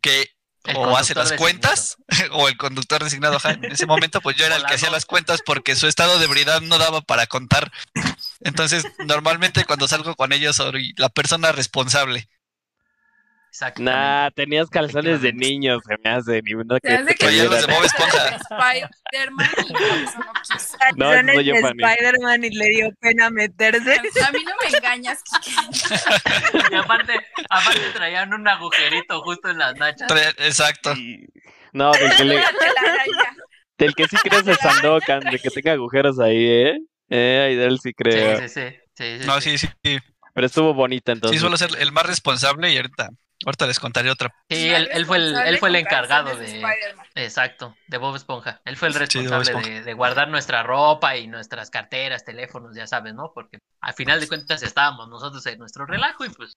que 0.02 0.28
o 0.75 0.97
hace 0.97 1.14
las 1.14 1.33
cuentas, 1.33 1.99
o 2.33 2.49
el 2.49 2.56
conductor 2.56 3.02
designado. 3.04 3.37
ajá. 3.37 3.52
En 3.52 3.64
ese 3.64 3.87
momento, 3.87 4.21
pues 4.21 4.37
yo 4.37 4.47
era 4.47 4.56
el 4.56 4.64
que 4.64 4.75
hacía 4.75 4.90
las 4.90 5.04
cuentas 5.04 5.40
porque 5.44 5.76
su 5.76 5.87
estado 5.87 6.18
de 6.18 6.25
ebriedad 6.25 6.61
no 6.61 6.78
daba 6.78 7.02
para 7.02 7.26
contar. 7.26 7.71
Entonces, 8.40 8.85
normalmente 9.06 9.64
cuando 9.64 9.88
salgo 9.88 10.14
con 10.14 10.33
ellos 10.33 10.56
soy 10.56 10.94
la 10.97 11.09
persona 11.09 11.52
responsable. 11.52 12.28
Exactamente. 13.54 13.96
Nah, 14.00 14.30
tenías 14.32 14.68
calzones 14.68 15.23
de 15.23 15.32
niños, 15.32 15.80
se 15.86 15.95
me 16.02 16.10
hace 16.10 16.43
ni 16.43 16.54
uno 16.54 16.75
Se 16.75 16.80
que 16.80 16.93
hace 16.93 17.04
te 17.04 17.14
que 17.14 17.26
los 17.26 17.34
de 17.36 17.62
tuvieran. 17.62 17.71
Bob 17.76 17.84
Esponja. 17.84 18.36
Spider-Man 18.36 19.50
y 19.69 19.73
por 19.73 19.82
eso 19.82 20.19
no 20.19 20.32
quiso. 20.43 20.76
No, 20.97 21.40
yo 21.40 21.54
fan. 21.60 21.76
Spider-Man 21.80 22.45
y 22.45 22.50
le 22.50 22.69
dio 22.71 22.88
pena 23.00 23.30
meterse. 23.30 23.93
A 24.26 24.32
mí 24.32 24.38
no 24.45 24.52
me 24.60 24.76
engañas, 24.76 25.23
Kike. 25.23 25.54
Y 26.73 26.75
aparte, 26.75 27.12
aparte 27.49 27.80
traían 27.95 28.34
un 28.34 28.49
agujerito 28.49 29.21
justo 29.23 29.49
en 29.50 29.58
las 29.58 29.76
nachas. 29.76 30.10
Exacto. 30.38 30.93
Y- 30.95 31.25
No, 31.73 31.93
del 31.93 32.17
que, 32.17 32.25
le- 32.25 32.36
Una 32.38 32.45
del 33.78 33.95
que 33.95 34.08
sí 34.08 34.17
crees 34.17 34.49
es 34.49 34.58
Sandokan, 34.58 35.21
de 35.21 35.38
que 35.38 35.50
tenga 35.50 35.73
agujeros 35.75 36.19
ahí, 36.19 36.45
¿eh? 36.45 36.76
Eh, 37.08 37.45
ahí 37.47 37.54
de 37.54 37.67
él 37.67 37.78
sí 37.80 37.90
Sí, 37.90 37.95
creo. 37.95 38.40
sí, 38.40 38.49
sí. 38.49 38.60
sí, 38.97 39.19
sí, 39.21 39.26
No, 39.26 39.40
sí. 39.40 39.58
sí, 39.58 39.67
sí. 39.67 39.73
Sí, 39.84 39.99
Pero 40.34 40.47
estuvo 40.49 40.75
bonita 40.75 41.12
entonces. 41.12 41.40
suelo 41.40 41.56
ser 41.56 41.71
el 41.78 41.93
más 41.93 42.06
responsable 42.06 42.73
y 42.73 42.76
ahorita, 42.78 43.10
ahorita 43.44 43.66
les 43.66 43.80
contaré 43.80 44.10
otra. 44.10 44.34
Sí, 44.49 44.68
él, 44.70 44.88
él 44.92 45.06
fue 45.06 45.18
el, 45.18 45.36
él 45.36 45.58
fue 45.58 45.68
el 45.68 45.76
encargado 45.76 46.36
de, 46.36 46.62
exacto, 47.14 47.76
de 47.86 47.99
Bob 47.99 48.16
Esponja. 48.16 48.60
Él 48.64 48.76
fue 48.76 48.88
el 48.88 48.94
Sí, 48.94 49.23
de 49.23 49.28
Bob 49.28 49.38
responsable 49.38 49.70
de, 49.70 49.82
de 49.82 49.94
guardar 49.94 50.28
nuestra 50.28 50.62
ropa 50.62 51.16
y 51.16 51.26
nuestras 51.26 51.70
carteras, 51.70 52.25
teléfonos, 52.25 52.75
ya 52.75 52.86
sabes, 52.86 53.14
¿no? 53.14 53.32
Porque 53.34 53.58
al 53.80 53.94
final 53.94 54.20
de 54.20 54.28
cuentas 54.28 54.62
estábamos 54.62 55.08
nosotros 55.08 55.44
en 55.47 55.58
nuestro 55.58 55.86
relajo 55.86 56.25
y 56.25 56.30
pues 56.30 56.54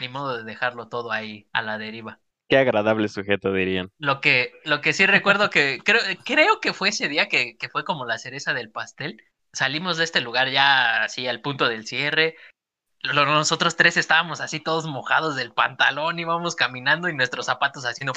ni 0.00 0.08
modo 0.08 0.36
de 0.36 0.44
dejarlo 0.44 0.88
todo 0.88 1.10
ahí 1.10 1.48
a 1.52 1.62
la 1.62 1.78
deriva. 1.78 2.20
Qué 2.48 2.56
agradable 2.56 3.08
sujeto, 3.08 3.52
dirían. 3.52 3.90
Lo 3.98 4.20
que, 4.20 4.52
lo 4.64 4.80
que 4.80 4.92
sí 4.92 5.06
recuerdo 5.06 5.50
que 5.50 5.80
creo, 5.84 6.00
creo 6.24 6.60
que 6.60 6.72
fue 6.72 6.88
ese 6.88 7.08
día 7.08 7.28
que, 7.28 7.56
que 7.58 7.68
fue 7.68 7.84
como 7.84 8.06
la 8.06 8.18
cereza 8.18 8.54
del 8.54 8.70
pastel. 8.70 9.22
Salimos 9.52 9.96
de 9.98 10.04
este 10.04 10.20
lugar 10.20 10.48
ya 10.50 11.02
así 11.02 11.26
al 11.26 11.40
punto 11.40 11.68
del 11.68 11.86
cierre. 11.86 12.36
Nosotros 13.02 13.76
tres 13.76 13.96
estábamos 13.96 14.40
así 14.40 14.60
todos 14.60 14.86
mojados 14.86 15.36
del 15.36 15.52
pantalón, 15.52 16.18
íbamos 16.18 16.56
caminando 16.56 17.08
y 17.08 17.14
nuestros 17.14 17.46
zapatos 17.46 17.84
haciendo. 17.84 18.12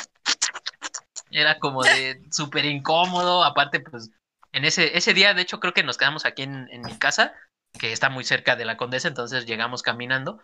Era 1.29 1.59
como 1.59 1.83
de 1.83 2.21
súper 2.31 2.65
incómodo. 2.65 3.43
Aparte, 3.43 3.79
pues, 3.79 4.09
en 4.51 4.65
ese, 4.65 4.97
ese 4.97 5.13
día, 5.13 5.33
de 5.33 5.43
hecho, 5.43 5.59
creo 5.59 5.73
que 5.73 5.83
nos 5.83 5.97
quedamos 5.97 6.25
aquí 6.25 6.43
en, 6.43 6.67
en 6.71 6.81
mi 6.81 6.97
casa, 6.97 7.33
que 7.79 7.91
está 7.91 8.09
muy 8.09 8.23
cerca 8.23 8.55
de 8.55 8.65
la 8.65 8.77
Condesa, 8.77 9.07
entonces 9.07 9.45
llegamos 9.45 9.81
caminando. 9.83 10.39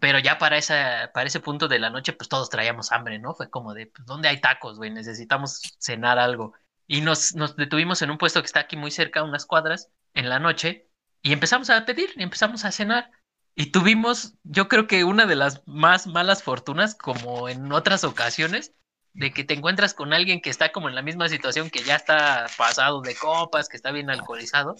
Pero 0.00 0.18
ya 0.18 0.38
para, 0.38 0.58
esa, 0.58 1.10
para 1.14 1.26
ese 1.26 1.40
punto 1.40 1.68
de 1.68 1.78
la 1.78 1.90
noche, 1.90 2.12
pues 2.12 2.28
todos 2.28 2.50
traíamos 2.50 2.90
hambre, 2.90 3.18
¿no? 3.18 3.34
Fue 3.34 3.48
como 3.48 3.74
de, 3.74 3.86
pues, 3.86 4.04
¿dónde 4.06 4.28
hay 4.28 4.40
tacos, 4.40 4.76
güey? 4.76 4.90
Necesitamos 4.90 5.60
cenar 5.78 6.18
algo. 6.18 6.54
Y 6.86 7.00
nos, 7.00 7.34
nos 7.34 7.56
detuvimos 7.56 8.02
en 8.02 8.10
un 8.10 8.18
puesto 8.18 8.40
que 8.40 8.46
está 8.46 8.60
aquí 8.60 8.76
muy 8.76 8.90
cerca, 8.90 9.22
unas 9.22 9.46
cuadras, 9.46 9.90
en 10.14 10.28
la 10.28 10.38
noche, 10.38 10.88
y 11.22 11.32
empezamos 11.32 11.70
a 11.70 11.84
pedir, 11.86 12.10
y 12.16 12.22
empezamos 12.22 12.64
a 12.64 12.72
cenar. 12.72 13.10
Y 13.56 13.66
tuvimos, 13.66 14.34
yo 14.42 14.68
creo 14.68 14.86
que 14.86 15.04
una 15.04 15.26
de 15.26 15.36
las 15.36 15.62
más 15.66 16.06
malas 16.06 16.42
fortunas, 16.42 16.94
como 16.94 17.48
en 17.48 17.72
otras 17.72 18.02
ocasiones, 18.04 18.72
de 19.12 19.32
que 19.32 19.44
te 19.44 19.54
encuentras 19.54 19.94
con 19.94 20.12
alguien 20.12 20.40
que 20.40 20.50
está 20.50 20.72
como 20.72 20.88
en 20.88 20.96
la 20.96 21.02
misma 21.02 21.28
situación, 21.28 21.70
que 21.70 21.84
ya 21.84 21.94
está 21.94 22.46
pasado 22.58 23.00
de 23.00 23.14
copas, 23.14 23.68
que 23.68 23.76
está 23.76 23.92
bien 23.92 24.10
alcoholizado, 24.10 24.74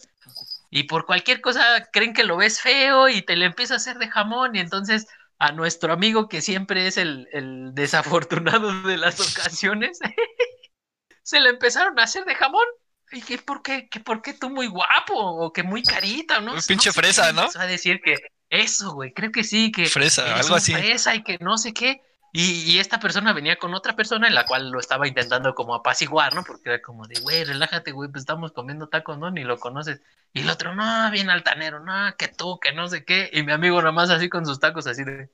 y 0.71 0.85
por 0.85 1.07
cualquier 1.07 1.41
cosa 1.41 1.89
creen 1.93 2.15
que 2.15 2.25
lo 2.25 2.37
ves 2.37 2.61
feo 2.61 3.09
y 3.09 3.23
te 3.23 3.37
le 3.37 3.45
empieza 3.47 3.75
a 3.75 3.77
hacer 3.77 3.99
de 3.99 4.09
jamón, 4.11 4.57
y 4.57 4.59
entonces 4.59 5.07
a 5.39 5.53
nuestro 5.53 5.93
amigo 5.93 6.29
que 6.29 6.43
siempre 6.43 6.87
es 6.89 6.97
el, 6.97 7.29
el 7.33 7.75
desafortunado 7.75 8.83
de 8.83 8.97
las 8.97 9.21
ocasiones, 9.21 9.99
se 11.23 11.41
le 11.41 11.51
empezaron 11.51 11.99
a 11.99 12.05
hacer 12.05 12.25
de 12.25 12.35
jamón. 12.35 12.67
¿Y 13.13 13.23
que 13.23 13.39
por 13.39 13.63
qué? 13.63 13.89
¿Que 13.89 14.01
por 14.01 14.23
qué 14.23 14.35
tú 14.35 14.51
muy 14.51 14.67
guapo? 14.67 15.15
¿O 15.15 15.53
que 15.53 15.63
muy 15.63 15.83
carita? 15.83 16.41
¿no? 16.41 16.53
Un 16.53 16.57
No 16.57 16.63
pinche 16.67 16.91
sé 16.91 17.01
qué 17.01 17.01
fresa, 17.01 17.33
¿no? 17.33 17.43
empezó 17.43 17.61
a 17.61 17.67
decir 17.67 18.01
que 18.03 18.17
eso, 18.55 18.93
güey, 18.95 19.13
creo 19.13 19.33
que 19.33 19.45
sí, 19.45 19.73
que 19.73 19.87
Fresa, 19.87 20.37
algo 20.37 20.55
así. 20.57 20.73
fresa 20.73 21.15
y 21.15 21.23
que 21.23 21.39
no 21.41 21.59
sé 21.59 21.73
qué. 21.73 22.03
Y, 22.33 22.63
y 22.73 22.79
esta 22.81 22.99
persona 22.99 23.33
venía 23.33 23.57
con 23.59 23.75
otra 23.75 23.95
persona 23.95 24.27
en 24.27 24.35
la 24.35 24.45
cual 24.45 24.71
lo 24.71 24.81
estaba 24.81 25.07
intentando 25.07 25.55
como 25.55 25.75
apaciguar, 25.75 26.35
¿no? 26.35 26.43
Porque 26.45 26.69
era 26.71 26.83
como 26.83 27.07
de, 27.07 27.21
güey, 27.21 27.45
relájate, 27.45 27.93
güey, 27.93 28.11
pues 28.11 28.23
estamos 28.23 28.51
comiendo 28.53 28.89
tacos, 28.89 29.19
¿no? 29.19 29.31
Ni 29.31 29.45
lo 29.45 29.59
conoces. 29.59 30.01
Y 30.33 30.41
el 30.41 30.51
otro, 30.51 30.75
no, 30.75 31.11
bien 31.13 31.31
altanero, 31.31 31.79
no, 31.81 32.17
que 32.19 32.27
tú, 32.29 32.59
que 32.59 32.73
no 32.73 32.89
sé 32.89 33.05
qué. 33.05 33.31
Y 33.33 33.45
mi 33.45 33.53
amigo 33.53 33.81
nomás 33.83 34.11
así 34.11 34.29
con 34.29 34.45
sus 34.47 34.59
tacos 34.59 34.87
así 34.89 35.05
de, 35.05 35.31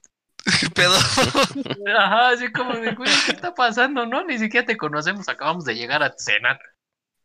¿Qué 0.60 0.68
pedo? 0.74 0.94
ajá, 1.96 2.30
así 2.30 2.52
como 2.52 2.74
de, 2.74 2.92
güey, 2.94 3.10
¿qué 3.26 3.32
está 3.32 3.54
pasando, 3.54 4.06
no? 4.06 4.24
Ni 4.24 4.38
siquiera 4.38 4.66
te 4.66 4.76
conocemos, 4.76 5.28
acabamos 5.28 5.64
de 5.64 5.74
llegar 5.74 6.02
a 6.02 6.14
cenar. 6.18 6.60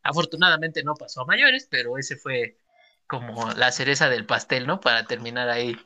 Afortunadamente 0.04 0.84
no 0.84 0.94
pasó 0.96 1.22
a 1.22 1.26
mayores, 1.26 1.68
pero 1.70 1.98
ese 1.98 2.16
fue 2.16 2.58
como 3.08 3.52
la 3.54 3.72
cereza 3.72 4.10
del 4.10 4.26
pastel, 4.26 4.68
¿no? 4.68 4.80
Para 4.80 5.06
terminar 5.06 5.50
ahí 5.50 5.78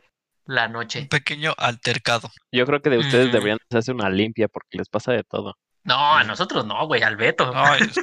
la 0.45 0.65
Un 0.67 0.73
noche. 0.73 1.07
pequeño 1.09 1.53
altercado. 1.57 2.29
Yo 2.51 2.65
creo 2.65 2.81
que 2.81 2.89
de 2.89 2.97
ustedes 2.99 3.31
deberían 3.31 3.59
hacerse 3.69 3.91
una 3.91 4.09
limpia 4.09 4.47
porque 4.47 4.77
les 4.77 4.89
pasa 4.89 5.11
de 5.11 5.23
todo. 5.23 5.55
No, 5.83 6.15
a 6.15 6.23
nosotros 6.23 6.65
no, 6.65 6.85
güey, 6.87 7.01
al 7.03 7.15
Beto. 7.17 7.53
No, 7.53 7.75
es, 7.75 7.99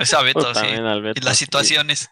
es 0.00 0.14
a 0.14 0.22
Beto, 0.22 0.40
Pues 0.40 0.48
sí. 0.58 0.62
también, 0.62 0.84
Alberto. 0.86 1.20
Y 1.20 1.24
las 1.24 1.36
situaciones. 1.38 2.08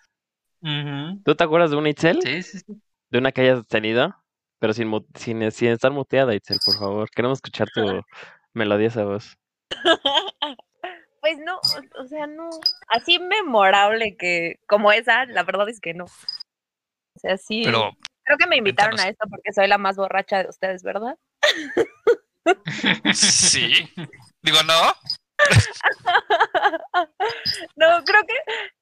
Ujú. 0.63 1.23
¿Tú 1.25 1.35
te 1.35 1.45
acuerdas 1.45 1.71
de 1.71 1.77
una 1.77 1.91
Itzel? 1.91 2.21
Sí, 2.23 2.43
sí, 2.43 2.59
sí. 2.61 2.83
¿De 3.11 3.19
una 3.19 3.33
que 3.33 3.43
hayas 3.43 3.67
tenido? 3.67 4.15
Pero 4.59 4.73
sin, 4.73 4.91
sin, 5.15 5.51
sin 5.53 5.69
estar 5.69 5.93
muteada, 5.93 6.35
Itzel, 6.35 6.59
por 6.65 6.79
favor. 6.79 7.11
Queremos 7.11 7.39
escuchar 7.39 7.69
tu 7.75 7.83
melodiosa 8.55 9.05
voz. 9.05 9.37
Pues 11.21 11.39
no, 11.39 11.59
o 11.99 12.07
sea, 12.07 12.27
no. 12.27 12.51
Así 12.89 13.19
memorable 13.19 14.15
que 14.19 14.57
como 14.69 14.93
esa, 14.93 15.25
la 15.25 15.43
verdad 15.43 15.71
es 15.71 15.81
que 15.81 15.95
no. 15.95 16.05
O 17.17 17.19
sea, 17.21 17.37
sí. 17.37 17.63
Pero 17.65 17.93
Creo 18.27 18.39
que 18.39 18.47
me 18.47 18.57
invitaron 18.57 18.99
a 18.99 19.09
esto 19.09 19.27
porque 19.29 19.53
soy 19.53 19.67
la 19.69 19.77
más 19.77 19.97
borracha 19.97 20.43
de 20.43 20.49
ustedes, 20.49 20.83
¿verdad? 20.83 21.15
sí. 23.15 23.93
Digo, 24.43 24.59
no. 24.65 24.75
No, 27.77 28.03
creo 28.05 28.23
que 28.27 28.35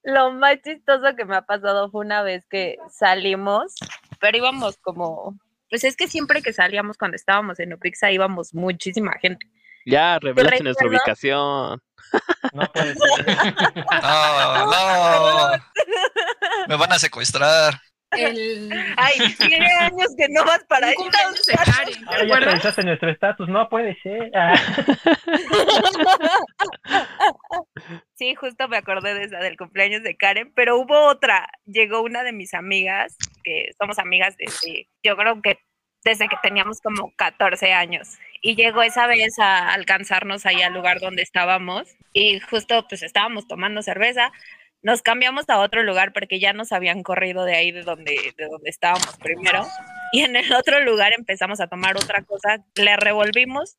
lo 0.05 0.33
más 0.33 0.57
chistoso 0.62 1.16
que 1.16 1.25
me 1.25 1.37
ha 1.37 1.42
pasado 1.42 1.90
fue 1.90 2.05
una 2.05 2.23
vez 2.23 2.47
que 2.49 2.77
salimos, 2.90 3.75
pero 4.21 4.37
íbamos 4.37 4.77
como, 4.79 5.37
pues 5.71 5.83
es 5.85 5.97
que 5.97 6.07
siempre 6.09 6.42
que 6.42 6.53
salíamos 6.53 6.97
cuando 6.99 7.16
estábamos 7.16 7.59
en 7.59 7.73
Opixa 7.73 8.11
íbamos 8.12 8.55
muchísima 8.55 9.12
gente. 9.21 9.47
Ya 9.87 10.18
revelaste 10.21 10.62
nuestra 10.62 10.87
recuerdo- 10.87 11.03
ubicación. 11.03 11.83
No 12.53 12.73
puede 12.73 12.95
ser. 12.95 13.55
No, 14.03 14.66
no. 14.66 15.64
Me 16.68 16.77
van 16.77 16.92
a 16.92 16.99
secuestrar. 16.99 17.81
El 18.16 18.70
Ay, 18.96 19.35
tiene 19.38 19.66
años 19.81 20.09
que 20.16 20.27
no 20.31 20.44
vas 20.44 20.62
para 20.68 20.88
ahí. 20.88 20.94
cumpleaños 20.94 21.44
de 21.46 21.55
Karen, 21.55 21.94
¿te 21.94 22.01
Ah, 22.09 22.16
ya 22.18 22.25
acuerdas? 22.25 22.53
pensaste 22.55 22.81
en 22.83 22.87
nuestro 22.88 23.11
estatus. 23.11 23.48
No 23.48 23.68
puede 23.68 23.96
ser. 24.03 24.31
Ah. 24.35 24.55
Sí, 28.14 28.35
justo 28.37 28.68
me 28.68 28.77
acordé 28.77 29.14
de 29.14 29.25
esa 29.25 29.38
del 29.38 29.57
cumpleaños 29.57 30.03
de 30.03 30.16
Karen, 30.16 30.53
pero 30.55 30.79
hubo 30.79 30.96
otra. 31.09 31.48
Llegó 31.66 32.03
una 32.03 32.22
de 32.22 32.33
mis 32.33 32.55
amigas, 32.55 33.16
que 33.42 33.70
somos 33.79 33.98
amigas 33.98 34.37
desde, 34.37 34.88
yo 35.03 35.16
creo 35.16 35.42
que 35.42 35.59
desde 36.05 36.29
que 36.29 36.37
teníamos 36.42 36.81
como 36.81 37.12
14 37.16 37.72
años. 37.72 38.09
Y 38.40 38.55
llegó 38.57 38.83
esa 38.83 39.07
vez 39.07 39.38
a 39.38 39.72
alcanzarnos 39.72 40.46
ahí 40.46 40.62
al 40.62 40.72
lugar 40.75 41.01
donde 41.01 41.22
estábamos. 41.22 41.88
Y 42.12 42.38
justo 42.40 42.87
pues 42.88 43.03
estábamos 43.03 43.46
tomando 43.48 43.83
cerveza. 43.83 44.31
Nos 44.83 45.03
cambiamos 45.03 45.49
a 45.49 45.61
otro 45.61 45.83
lugar 45.83 46.12
porque 46.12 46.40
ya 46.40 46.53
nos 46.53 46.73
habían 46.73 47.03
corrido 47.03 47.45
de 47.45 47.55
ahí 47.55 47.71
de 47.73 47.83
donde, 47.83 48.35
de 48.37 48.47
donde 48.47 48.71
estábamos 48.71 49.16
primero. 49.18 49.66
Y 50.12 50.23
en 50.23 50.37
el 50.37 50.53
otro 50.53 50.81
lugar 50.81 51.12
empezamos 51.16 51.61
a 51.61 51.68
tomar 51.68 51.97
otra 51.97 52.23
cosa. 52.23 52.64
Le 52.75 52.97
revolvimos 52.97 53.79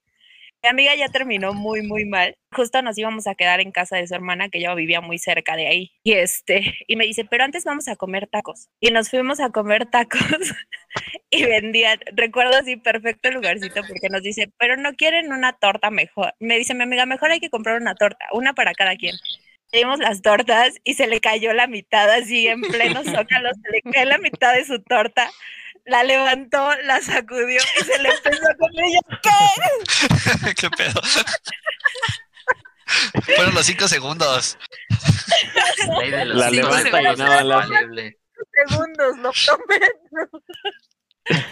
mi 0.64 0.70
amiga 0.70 0.96
ya 0.96 1.10
terminó 1.10 1.54
muy, 1.54 1.82
muy 1.82 2.06
mal. 2.06 2.38
Justo 2.54 2.82
nos 2.82 2.98
íbamos 2.98 3.28
a 3.28 3.36
quedar 3.36 3.60
en 3.60 3.74
casa 3.74 3.98
de 3.98 4.08
su 4.08 4.16
hermana, 4.16 4.48
que 4.48 4.60
ella 4.60 4.74
vivía 4.74 5.02
muy 5.02 5.18
cerca 5.18 5.58
de 5.58 5.68
ahí. 5.68 5.92
Y 6.04 6.14
este, 6.14 6.74
y 6.88 6.96
me 6.96 7.06
dice, 7.06 7.26
pero 7.26 7.44
antes 7.44 7.66
vamos 7.66 7.90
a 7.90 7.98
comer 7.98 8.28
tacos. 8.28 8.70
Y 8.80 8.92
nos 8.92 9.10
fuimos 9.10 9.42
a 9.42 9.50
comer 9.50 9.88
tacos 9.88 10.22
y 11.30 11.44
vendían, 11.44 12.00
recuerdo 12.14 12.56
así 12.56 12.78
perfecto 12.78 13.30
lugarcito, 13.32 13.82
porque 13.86 14.08
nos 14.10 14.22
dice, 14.24 14.54
pero 14.58 14.78
no 14.78 14.94
quieren 14.94 15.34
una 15.34 15.52
torta 15.52 15.90
mejor. 15.90 16.34
Me 16.40 16.58
dice 16.58 16.74
mi 16.74 16.84
amiga, 16.84 17.06
mejor 17.06 17.32
hay 17.32 17.42
que 17.42 17.50
comprar 17.50 17.82
una 17.82 17.96
torta, 17.96 18.26
una 18.32 18.54
para 18.54 18.74
cada 18.74 18.96
quien. 18.96 19.18
Pedimos 19.74 19.98
las 19.98 20.22
tortas 20.22 20.76
y 20.84 20.94
se 20.94 21.08
le 21.08 21.20
cayó 21.20 21.52
la 21.52 21.66
mitad 21.66 22.08
así 22.12 22.48
en 22.48 22.62
pleno 22.62 23.04
zócalo, 23.04 23.50
se 23.56 23.72
le 23.72 23.82
cayó 23.92 24.08
la 24.08 24.20
mitad 24.20 24.54
de 24.54 24.66
su 24.66 24.80
torta. 24.84 25.28
La 25.86 26.04
levantó, 26.04 26.70
la 26.84 27.02
sacudió 27.02 27.60
y 27.82 27.84
se 27.84 28.00
le 28.00 28.10
empezó 28.10 28.44
a 28.44 28.56
comer. 28.56 28.86
Y 28.86 28.94
yo, 28.94 29.00
¿qué? 29.24 30.54
¿Qué 30.56 30.70
pedo? 30.70 31.02
Fueron 33.36 33.56
los 33.56 33.66
cinco 33.66 33.88
segundos. 33.88 34.60
La 36.28 36.50
cinco 36.50 36.68
levanta 36.70 36.84
segundos 36.84 37.16
y 37.16 37.18
nada, 37.20 37.44
la- 37.44 37.66
segundos, 38.68 39.18
lo 39.18 39.32
prometo. 39.32 40.44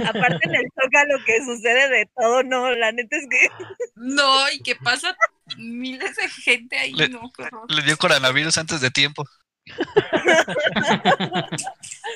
Aparte 0.06 0.40
en 0.42 0.56
el 0.56 0.66
Zócalo 0.80 1.18
que 1.26 1.44
sucede 1.46 1.90
de 1.90 2.10
todo, 2.18 2.44
no, 2.44 2.72
la 2.72 2.92
neta 2.92 3.16
es 3.16 3.26
que 3.30 3.50
No, 3.96 4.50
y 4.52 4.62
que 4.62 4.76
pasa 4.76 5.16
miles 5.58 6.16
de 6.16 6.30
gente 6.30 6.78
ahí, 6.78 6.94
Le- 6.94 7.10
no. 7.10 7.32
Le 7.70 7.82
dio 7.84 7.98
coronavirus 7.98 8.58
antes 8.58 8.82
de 8.82 8.92
tiempo. 8.92 9.24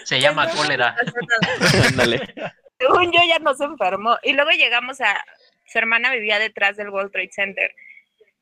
Se 0.03 0.19
llama 0.19 0.47
no 0.47 0.55
cólera. 0.55 0.95
Ándale. 1.89 2.33
Según 2.79 3.11
yo 3.11 3.19
ya 3.27 3.39
no 3.39 3.53
se 3.55 3.63
enfermó. 3.63 4.17
Y 4.23 4.33
luego 4.33 4.51
llegamos 4.51 5.01
a, 5.01 5.23
su 5.65 5.77
hermana 5.77 6.11
vivía 6.11 6.39
detrás 6.39 6.77
del 6.77 6.89
World 6.89 7.11
Trade 7.11 7.29
Center. 7.31 7.71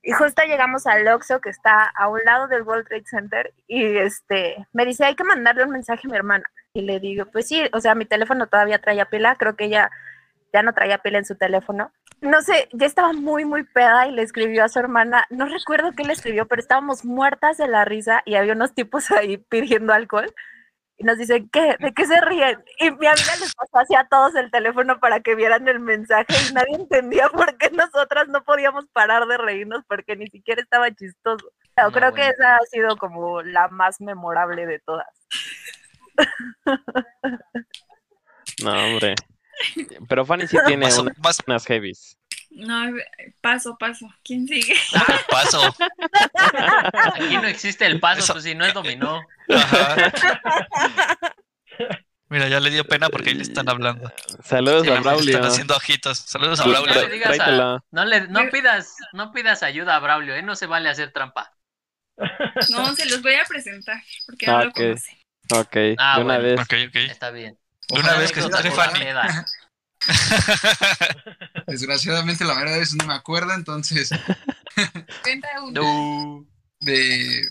Y 0.01 0.11
justo 0.11 0.43
llegamos 0.43 0.85
al 0.85 1.07
Oxxo 1.07 1.39
que 1.39 1.49
está 1.49 1.85
a 1.95 2.09
un 2.09 2.19
lado 2.25 2.47
del 2.47 2.63
World 2.63 2.87
Trade 2.87 3.05
Center 3.05 3.53
y 3.67 3.97
este 3.97 4.57
me 4.73 4.85
dice, 4.85 5.05
hay 5.05 5.15
que 5.15 5.23
mandarle 5.23 5.63
un 5.63 5.71
mensaje 5.71 6.07
a 6.07 6.09
mi 6.09 6.17
hermana. 6.17 6.43
Y 6.75 6.81
le 6.81 6.99
digo, 6.99 7.25
pues 7.27 7.47
sí, 7.47 7.63
o 7.71 7.79
sea, 7.79 7.93
mi 7.93 8.05
teléfono 8.05 8.47
todavía 8.47 8.79
traía 8.81 9.05
pila, 9.05 9.35
creo 9.37 9.55
que 9.55 9.65
ella 9.65 9.91
ya 10.51 10.63
no 10.63 10.73
traía 10.73 10.97
pila 10.97 11.19
en 11.19 11.25
su 11.25 11.35
teléfono. 11.35 11.91
No 12.21 12.41
sé, 12.41 12.67
ya 12.73 12.87
estaba 12.87 13.13
muy, 13.13 13.45
muy 13.45 13.63
peda 13.63 14.07
y 14.07 14.11
le 14.11 14.23
escribió 14.23 14.63
a 14.63 14.69
su 14.69 14.79
hermana, 14.79 15.25
no 15.29 15.45
recuerdo 15.45 15.91
qué 15.95 16.03
le 16.03 16.13
escribió, 16.13 16.47
pero 16.47 16.61
estábamos 16.61 17.05
muertas 17.05 17.57
de 17.57 17.67
la 17.67 17.85
risa 17.85 18.23
y 18.25 18.35
había 18.35 18.53
unos 18.53 18.73
tipos 18.73 19.11
ahí 19.11 19.37
pidiendo 19.37 19.93
alcohol. 19.93 20.33
Y 20.97 21.03
nos 21.03 21.17
dicen, 21.17 21.47
¿qué? 21.49 21.75
¿De 21.79 21.93
qué 21.93 22.05
se 22.05 22.19
ríen? 22.21 22.63
Y 22.79 22.89
mi 22.91 23.07
amiga 23.07 23.35
les 23.39 23.53
pasó 23.55 23.79
hacia 23.79 24.01
a 24.01 24.07
todos 24.07 24.35
el 24.35 24.49
teléfono 24.51 24.99
para 24.99 25.19
que 25.19 25.35
vieran 25.35 25.67
el 25.67 25.79
mensaje 25.79 26.25
y 26.49 26.53
nadie 26.53 26.75
entendía 26.75 27.29
por 27.29 27.57
qué 27.57 27.69
nosotras 27.71 28.27
no 28.29 28.43
podíamos 28.43 28.87
parar 28.93 29.27
de 29.27 29.37
reírnos 29.37 29.83
porque 29.87 30.15
ni 30.15 30.27
siquiera 30.27 30.61
estaba 30.61 30.89
chistoso. 30.91 31.51
Pero 31.75 31.87
No, 31.89 31.93
creo 31.93 32.13
que 32.13 32.21
bueno. 32.21 32.33
esa 32.33 32.55
ha 32.55 32.65
sido 32.71 32.97
como 32.97 33.41
la 33.43 33.67
más 33.69 34.01
memorable 34.01 34.65
de 34.65 34.79
todas. 34.79 35.07
No, 38.63 38.71
hombre. 38.71 39.15
Pero 40.07 40.25
Fanny 40.25 40.47
sí 40.47 40.57
tiene 40.65 40.85
Más, 40.85 40.97
o- 40.97 41.03
una- 41.03 41.13
más 41.19 41.37
unas 41.47 41.65
heavies. 41.65 42.17
No, 42.51 42.91
paso, 43.41 43.75
paso. 43.79 44.07
¿Quién 44.23 44.47
sigue? 44.47 44.75
paso. 45.29 45.75
Aquí 47.15 47.37
no 47.37 47.47
existe 47.47 47.85
el 47.85 47.99
paso, 47.99 48.19
Eso- 48.19 48.33
pues 48.33 48.43
si 48.45 48.55
no 48.55 48.65
es 48.65 48.73
dominó. 48.73 49.21
Ajá. 49.49 50.11
Mira, 52.29 52.47
ya 52.47 52.59
le 52.59 52.69
dio 52.71 52.83
pena 52.85 53.09
porque 53.09 53.29
ahí 53.29 53.35
le 53.35 53.43
están 53.43 53.69
hablando. 53.69 54.11
Saludos 54.43 54.83
Sí, 54.83 54.89
a 54.89 54.91
le 54.93 54.97
Están 54.99 55.03
Braulio. 55.03 55.43
haciendo 55.45 55.75
ojitos. 55.75 56.17
Saludos 56.17 56.59
a 56.59 56.63
Braulio. 56.67 56.93
no 56.95 57.01
le 57.01 57.09
digas 57.13 57.29
a- 57.31 57.35
Tráetela. 57.35 57.83
No 57.91 58.05
le, 58.05 58.27
no 58.27 58.49
pidas, 58.51 58.95
no 59.13 59.31
pidas 59.31 59.61
ayuda 59.63 59.95
a 59.95 59.99
Braulio, 59.99 60.33
¿eh? 60.35 60.41
No 60.41 60.55
se 60.55 60.65
vale 60.65 60.89
hacer 60.89 61.11
trampa. 61.11 61.53
No, 62.69 62.95
se 62.95 63.05
los 63.07 63.21
voy 63.23 63.35
a 63.35 63.45
presentar 63.45 64.01
porque 64.27 64.45
Ah, 64.47 64.59
no 64.59 64.65
lo 64.65 64.71
conoce. 64.73 65.17
Ok, 65.51 65.75
Ah, 65.97 66.17
de 66.17 66.23
una 66.23 66.37
bueno. 66.39 66.43
vez. 66.43 66.59
Ok, 66.61 66.73
ok. 66.89 66.95
Está 67.11 67.31
bien. 67.31 67.57
De 67.89 67.99
una 67.99 68.15
vez 68.15 68.31
que 68.31 68.41
se 68.41 68.49
la 68.49 68.71
Fanny. 68.71 69.05
Desgraciadamente 71.67 72.43
la 72.43 72.55
verdad 72.55 72.77
es 72.77 72.93
no 72.93 73.05
me 73.05 73.13
acuerdo, 73.13 73.53
entonces 73.53 74.09
Cuenta 75.23 75.47
uno. 75.61 75.81
No. 75.81 76.45
de 76.81 77.49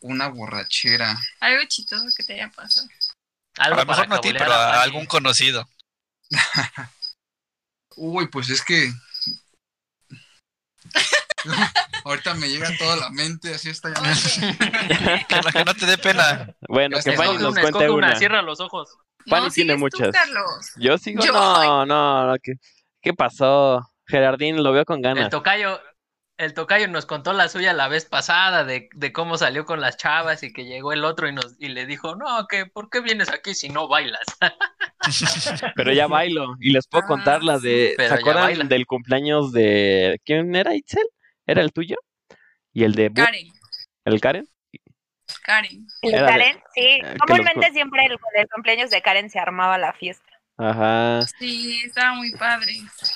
una 0.00 0.28
borrachera. 0.28 1.18
Algo 1.40 1.62
chistoso 1.66 2.04
que 2.16 2.24
te 2.24 2.34
haya 2.34 2.50
pasado. 2.50 2.86
A 3.56 3.64
Algo 3.64 3.80
lo 3.80 3.86
para 3.86 3.98
mejor 4.02 4.08
no 4.08 4.14
a 4.16 4.20
ti, 4.20 4.32
pero 4.32 4.52
a 4.52 4.70
Fanny. 4.72 4.82
algún 4.82 5.06
conocido. 5.06 5.66
Uy, 7.96 8.26
pues 8.28 8.50
es 8.50 8.62
que 8.62 8.92
ahorita 12.04 12.34
me 12.34 12.48
llega 12.48 12.68
toda 12.78 12.96
la 12.96 13.10
mente, 13.10 13.54
así 13.54 13.70
está 13.70 13.90
ya. 13.90 14.00
Que 15.28 15.36
no, 15.36 15.50
que 15.52 15.64
no 15.64 15.74
te 15.74 15.86
dé 15.86 15.98
pena. 15.98 16.54
Bueno, 16.68 16.98
que 17.02 17.10
Escoge 17.10 17.28
Fanny 17.28 17.38
nos 17.42 17.54
cuente 17.58 17.90
una, 17.90 18.08
una. 18.08 18.16
cierra 18.16 18.42
los 18.42 18.60
ojos. 18.60 18.96
Fanny 19.26 19.46
no, 19.46 19.50
tiene 19.52 19.72
tú, 19.74 19.78
muchas. 19.80 20.14
Yo 20.76 20.98
sigo. 20.98 21.24
Yo- 21.24 21.32
No, 21.32 21.86
no, 21.86 22.26
no. 22.26 22.34
¿Qué, 22.42 22.54
qué 23.00 23.12
pasó? 23.14 23.80
Gerardín, 24.06 24.62
lo 24.62 24.72
veo 24.72 24.84
con 24.84 24.96
El 24.98 25.02
ganas. 25.02 25.30
tocayo, 25.30 25.80
el 26.36 26.52
tocayo 26.52 26.88
nos 26.88 27.06
contó 27.06 27.32
la 27.32 27.48
suya 27.48 27.72
la 27.72 27.88
vez 27.88 28.04
pasada 28.04 28.64
de, 28.64 28.88
de 28.92 29.12
cómo 29.14 29.38
salió 29.38 29.64
con 29.64 29.80
las 29.80 29.96
chavas 29.96 30.42
y 30.42 30.52
que 30.52 30.64
llegó 30.66 30.92
el 30.92 31.04
otro 31.06 31.26
y 31.28 31.32
nos 31.32 31.54
y 31.58 31.68
le 31.68 31.86
dijo, 31.86 32.16
no, 32.16 32.46
que 32.48 32.66
¿por 32.66 32.90
qué 32.90 33.00
vienes 33.00 33.30
aquí 33.30 33.54
si 33.54 33.70
no 33.70 33.88
bailas? 33.88 34.20
Pero 35.76 35.92
ya 35.92 36.06
bailo. 36.06 36.56
Y 36.60 36.70
les 36.72 36.86
puedo 36.86 37.04
Ah, 37.04 37.08
contar 37.08 37.42
la 37.42 37.58
de. 37.58 37.94
¿Se 37.96 38.12
acuerdan 38.14 38.68
del 38.68 38.86
cumpleaños 38.86 39.52
de. 39.52 40.20
¿Quién 40.24 40.54
era 40.54 40.74
Itzel? 40.74 41.06
¿Era 41.46 41.62
el 41.62 41.72
tuyo? 41.72 41.96
¿Y 42.72 42.84
el 42.84 42.94
de. 42.94 43.12
Karen, 43.12 43.48
¿El 44.04 44.20
Karen? 44.20 44.48
Karen. 45.42 45.86
¿El 46.02 46.12
de- 46.12 46.18
Karen? 46.18 46.56
Sí, 46.74 46.80
eh, 46.82 47.16
comúnmente 47.26 47.66
los- 47.66 47.72
siempre 47.74 48.06
el, 48.06 48.12
el 48.36 48.48
cumpleaños 48.48 48.90
de 48.90 49.02
Karen 49.02 49.30
se 49.30 49.38
armaba 49.38 49.78
la 49.78 49.92
fiesta. 49.92 50.24
Ajá. 50.56 51.22
Sí, 51.38 51.80
estaba 51.84 52.14
muy 52.14 52.30
padre. 52.32 52.74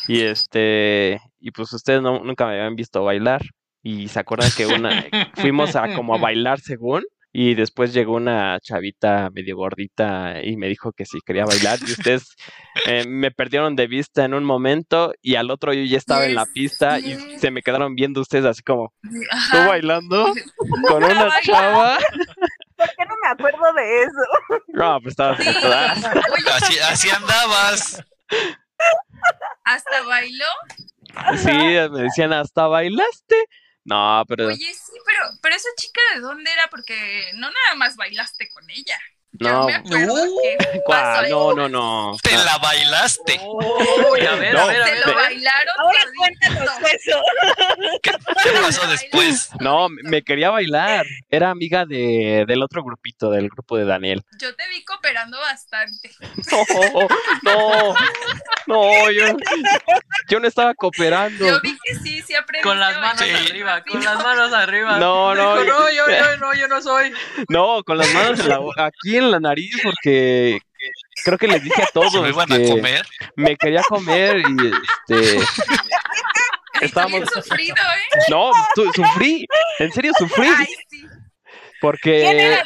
Y 0.09 0.23
este. 0.23 1.21
Y 1.41 1.51
pues 1.53 1.73
ustedes 1.73 2.03
no- 2.03 2.21
nunca 2.25 2.47
me 2.47 2.53
habían 2.53 2.77
visto 2.77 3.05
bailar. 3.05 3.43
Y 3.83 4.09
se 4.09 4.19
acuerdan 4.21 4.51
que 4.57 4.67
una. 4.67 4.91
Fuimos 5.35 5.77
a 5.77 5.95
como 5.95 6.15
a 6.15 6.19
bailar 6.19 6.61
según. 6.61 7.05
Y 7.33 7.55
después 7.55 7.93
llegó 7.93 8.15
una 8.15 8.59
chavita 8.61 9.29
medio 9.31 9.57
gordita 9.57 10.43
y 10.43 10.57
me 10.57 10.67
dijo 10.67 10.93
que 10.93 11.05
sí 11.05 11.19
quería 11.25 11.45
bailar. 11.45 11.79
Y 11.87 11.93
ustedes 11.93 12.35
eh, 12.87 13.05
me 13.07 13.31
perdieron 13.31 13.77
de 13.77 13.87
vista 13.87 14.25
en 14.25 14.35
un 14.35 14.45
momento. 14.45 15.13
Y 15.21 15.35
al 15.35 15.51
otro 15.51 15.73
yo 15.73 15.85
ya 15.85 15.99
estaba 15.99 16.25
en 16.25 16.35
la 16.35 16.45
Yes, 16.45 16.53
pista. 16.53 16.99
Y 16.99 17.39
se 17.39 17.51
me 17.51 17.63
quedaron 17.63 17.95
viendo 17.95 18.21
ustedes 18.21 18.45
así 18.47 18.63
como. 18.63 18.93
¿Tú 19.03 19.59
bailando? 19.67 20.33
Con 20.89 21.05
una 21.05 21.31
chava. 21.43 21.99
¿Por 22.77 22.89
qué 22.97 23.05
no 23.05 23.15
me 23.23 23.29
acuerdo 23.29 23.73
de 23.75 24.03
eso? 24.03 24.63
No, 24.69 25.01
pues 25.01 25.13
estabas. 25.13 25.39
Sí. 25.43 26.45
Así, 26.51 26.79
así 26.79 27.11
andabas. 27.11 28.05
Hasta 29.65 30.03
bailó. 30.03 30.47
Sí, 31.37 31.51
me 31.91 32.03
decían, 32.03 32.33
¿hasta 32.33 32.67
bailaste? 32.69 33.37
No, 33.89 34.25
pero. 34.29 34.49
Oye, 34.49 34.75
sí, 34.75 34.93
pero 35.07 35.21
pero 35.41 35.55
esa 35.57 35.69
chica 35.77 36.01
de 36.15 36.21
dónde 36.21 36.53
era, 36.53 36.69
porque 36.69 37.31
no 37.35 37.51
nada 37.51 37.75
más 37.77 37.97
bailaste 37.97 38.51
con 38.51 38.69
ella. 38.69 38.99
Yo 39.33 39.49
No, 39.53 39.67
me 39.67 39.75
acuerdo 39.75 40.15
que 40.43 40.57
pasó 40.59 40.81
¿cuál? 40.85 41.25
ahí. 41.25 41.31
No, 41.31 41.53
no, 41.53 41.69
no. 41.69 42.17
Te 42.23 42.33
la 42.37 42.59
bailaste. 42.59 43.41
Uy, 43.45 44.21
a 44.27 44.35
ver, 44.37 44.57
a 44.57 44.67
ver, 44.67 44.83
a 44.83 44.85
ver. 44.87 45.07
lo 45.07 45.15
bailaron. 45.15 45.75
Ahora 45.79 46.01
cuéntanos 46.17 46.71
eso. 46.93 47.23
¿Qué, 48.03 48.11
qué 48.43 48.51
pasó 48.61 48.87
después? 48.89 49.51
No, 49.61 49.89
me 49.91 50.23
quería 50.23 50.51
bailar. 50.51 51.07
Era 51.29 51.51
amiga 51.51 51.85
de, 51.85 52.45
del 52.49 52.63
otro 52.63 52.83
grupito, 52.83 53.31
del 53.31 53.49
grupo 53.51 53.77
de 53.77 53.85
Daniel. 53.85 54.23
Yo 54.41 54.55
te 54.57 54.67
vi 54.71 54.83
cooperando 54.85 55.39
bastante. 55.39 56.11
No, 56.51 56.65
no, 57.43 57.95
no, 58.67 59.11
yo, 59.11 59.37
yo 60.31 60.41
no 60.41 60.49
estaba 60.49 60.75
cooperando. 60.75 61.47
Yo 61.47 61.61
vi 61.61 61.79
que 61.85 61.95
sí, 61.97 62.23
sí 62.23 62.35
aprendiste 62.35 62.63
Con 62.69 62.81
las 62.81 62.99
manos 62.99 63.19
Sí. 63.23 63.31
arriba, 63.31 63.83
con 63.85 64.03
las 64.03 64.17
manos 64.23 64.53
arriba. 64.53 64.99
No, 64.99 65.35
no, 65.35 65.63
Dijo, 65.63 65.79
no, 65.79 65.91
yo, 65.91 66.05
yo, 66.09 66.37
no, 66.39 66.55
yo 66.55 66.67
no 66.69 66.81
soy. 66.83 67.13
No, 67.49 67.83
con 67.85 67.99
las 67.99 68.13
manos 68.15 68.41
en 68.41 68.49
la 68.49 68.59
bo- 68.59 68.73
aquí 68.79 69.18
en 69.19 69.31
la 69.31 69.41
nariz 69.41 69.77
porque 69.83 70.59
creo 71.25 71.39
que 71.39 71.49
les 71.49 71.63
dije 71.63 71.83
a 71.83 71.87
todos 71.93 72.13
¿Se 72.13 72.19
lo 72.19 72.29
iban 72.29 72.53
a 72.53 72.57
que 72.59 72.69
comer? 72.69 73.07
me 73.37 73.57
quería 73.57 73.83
comer 73.83 74.39
y 74.39 74.73
este 75.13 75.41
estábamos 76.81 77.21
Bien 77.21 77.29
sufrido, 77.33 77.75
¿eh? 77.77 78.19
no, 78.31 78.51
tu- 78.75 78.93
sufrí, 78.93 79.47
en 79.81 79.93
serio 79.93 80.13
sufrí 80.19 80.47
Ay, 80.57 80.67
sí. 80.89 81.01
¿Quién 81.01 81.11
porque 81.81 82.11
quién 82.11 82.39
era. 82.41 82.63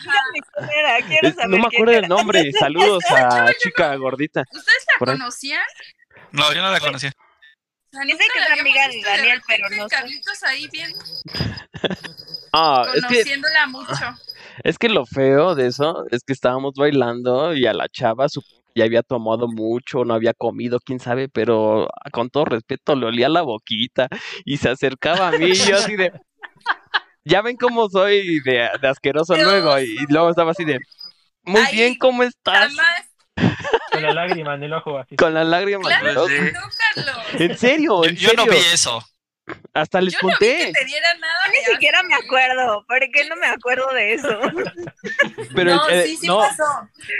Quiero 1.06 1.32
saber 1.34 1.48
no 1.50 1.58
me 1.58 1.64
quién 1.68 1.74
acuerdo 1.82 1.92
era. 1.92 2.00
del 2.00 2.08
nombre. 2.08 2.50
Saludos 2.58 3.04
a 3.10 3.46
chica 3.62 3.94
gordita. 3.96 4.42
¿Ustedes 4.50 4.86
la 4.98 4.98
conocían? 5.06 5.60
No, 6.30 6.50
yo 6.54 6.62
no 6.62 6.70
la 6.70 6.80
conocía. 6.80 7.12
Dice 8.06 8.24
que 8.32 8.40
es 8.54 8.58
amiga 8.60 8.88
de 8.88 8.94
visto 8.94 9.10
Daniel, 9.10 9.42
pero 9.46 9.68
no 9.68 9.86
sé. 9.86 9.94
Carlitos 9.96 10.42
ahí 10.44 10.66
bien 10.68 10.90
Ah, 12.54 12.84
es 12.86 12.94
que 12.94 13.00
conociéndola 13.08 13.66
mucho. 13.66 14.18
Es 14.64 14.78
que 14.78 14.88
lo 14.88 15.06
feo 15.06 15.54
de 15.54 15.66
eso 15.66 16.04
es 16.10 16.22
que 16.24 16.32
estábamos 16.32 16.72
bailando 16.76 17.54
y 17.54 17.66
a 17.66 17.72
la 17.72 17.88
chava 17.88 18.28
su 18.28 18.42
ya 18.74 18.84
había 18.84 19.02
tomado 19.02 19.48
mucho, 19.48 20.04
no 20.06 20.14
había 20.14 20.32
comido, 20.32 20.80
quién 20.80 20.98
sabe, 20.98 21.28
pero 21.28 21.88
con 22.10 22.30
todo 22.30 22.46
respeto 22.46 22.96
le 22.96 23.04
olía 23.06 23.28
la 23.28 23.42
boquita 23.42 24.08
y 24.46 24.56
se 24.56 24.70
acercaba 24.70 25.28
a 25.28 25.32
mí 25.32 25.46
y 25.50 25.54
yo 25.54 25.76
así 25.76 25.94
de... 25.96 26.10
Ya 27.24 27.42
ven 27.42 27.56
cómo 27.56 27.88
soy 27.88 28.40
de, 28.40 28.68
de 28.80 28.88
asqueroso 28.88 29.36
luego 29.36 29.78
y, 29.78 29.84
y 29.84 30.06
luego 30.08 30.30
estaba 30.30 30.52
así 30.52 30.64
de... 30.64 30.78
Muy 31.44 31.60
Ay, 31.60 31.74
bien, 31.76 31.98
¿cómo 31.98 32.22
estás? 32.22 32.74
Jamás. 32.74 33.56
Con 33.92 34.02
la 34.02 34.14
lágrima 34.14 34.54
en 34.54 34.62
el 34.62 34.72
ojo 34.72 34.98
así. 34.98 35.16
Con 35.16 35.34
las 35.34 35.46
lágrimas. 35.46 35.86
Claro 36.00 36.26
en 36.28 36.28
que 36.28 36.50
ojos. 36.50 36.52
no, 36.52 37.04
Carlos. 37.04 37.40
En 37.40 37.58
serio, 37.58 38.02
Yo, 38.02 38.08
en 38.08 38.16
yo 38.16 38.28
no 38.36 38.44
serio. 38.44 38.52
vi 38.58 38.58
eso. 38.72 39.02
Hasta 39.74 40.00
les 40.00 40.12
Yo 40.14 40.18
no 40.22 40.28
vi 40.28 40.32
conté. 40.34 40.66
que 40.66 40.72
te 40.72 40.84
diera 40.84 41.14
nada 41.14 41.34
Yo 41.46 41.52
ni 41.52 41.72
siquiera 41.74 42.02
me 42.04 42.14
acuerdo. 42.14 42.84
¿Por 42.86 43.00
qué 43.10 43.28
no 43.28 43.36
me 43.36 43.46
acuerdo 43.46 43.92
de 43.92 44.14
eso? 44.14 44.28
Pero, 45.54 45.74
no, 45.76 45.88
el, 45.88 46.00
eh, 46.00 46.06
sí, 46.06 46.16
sí 46.16 46.26
no, 46.26 46.38
pasó. 46.38 46.64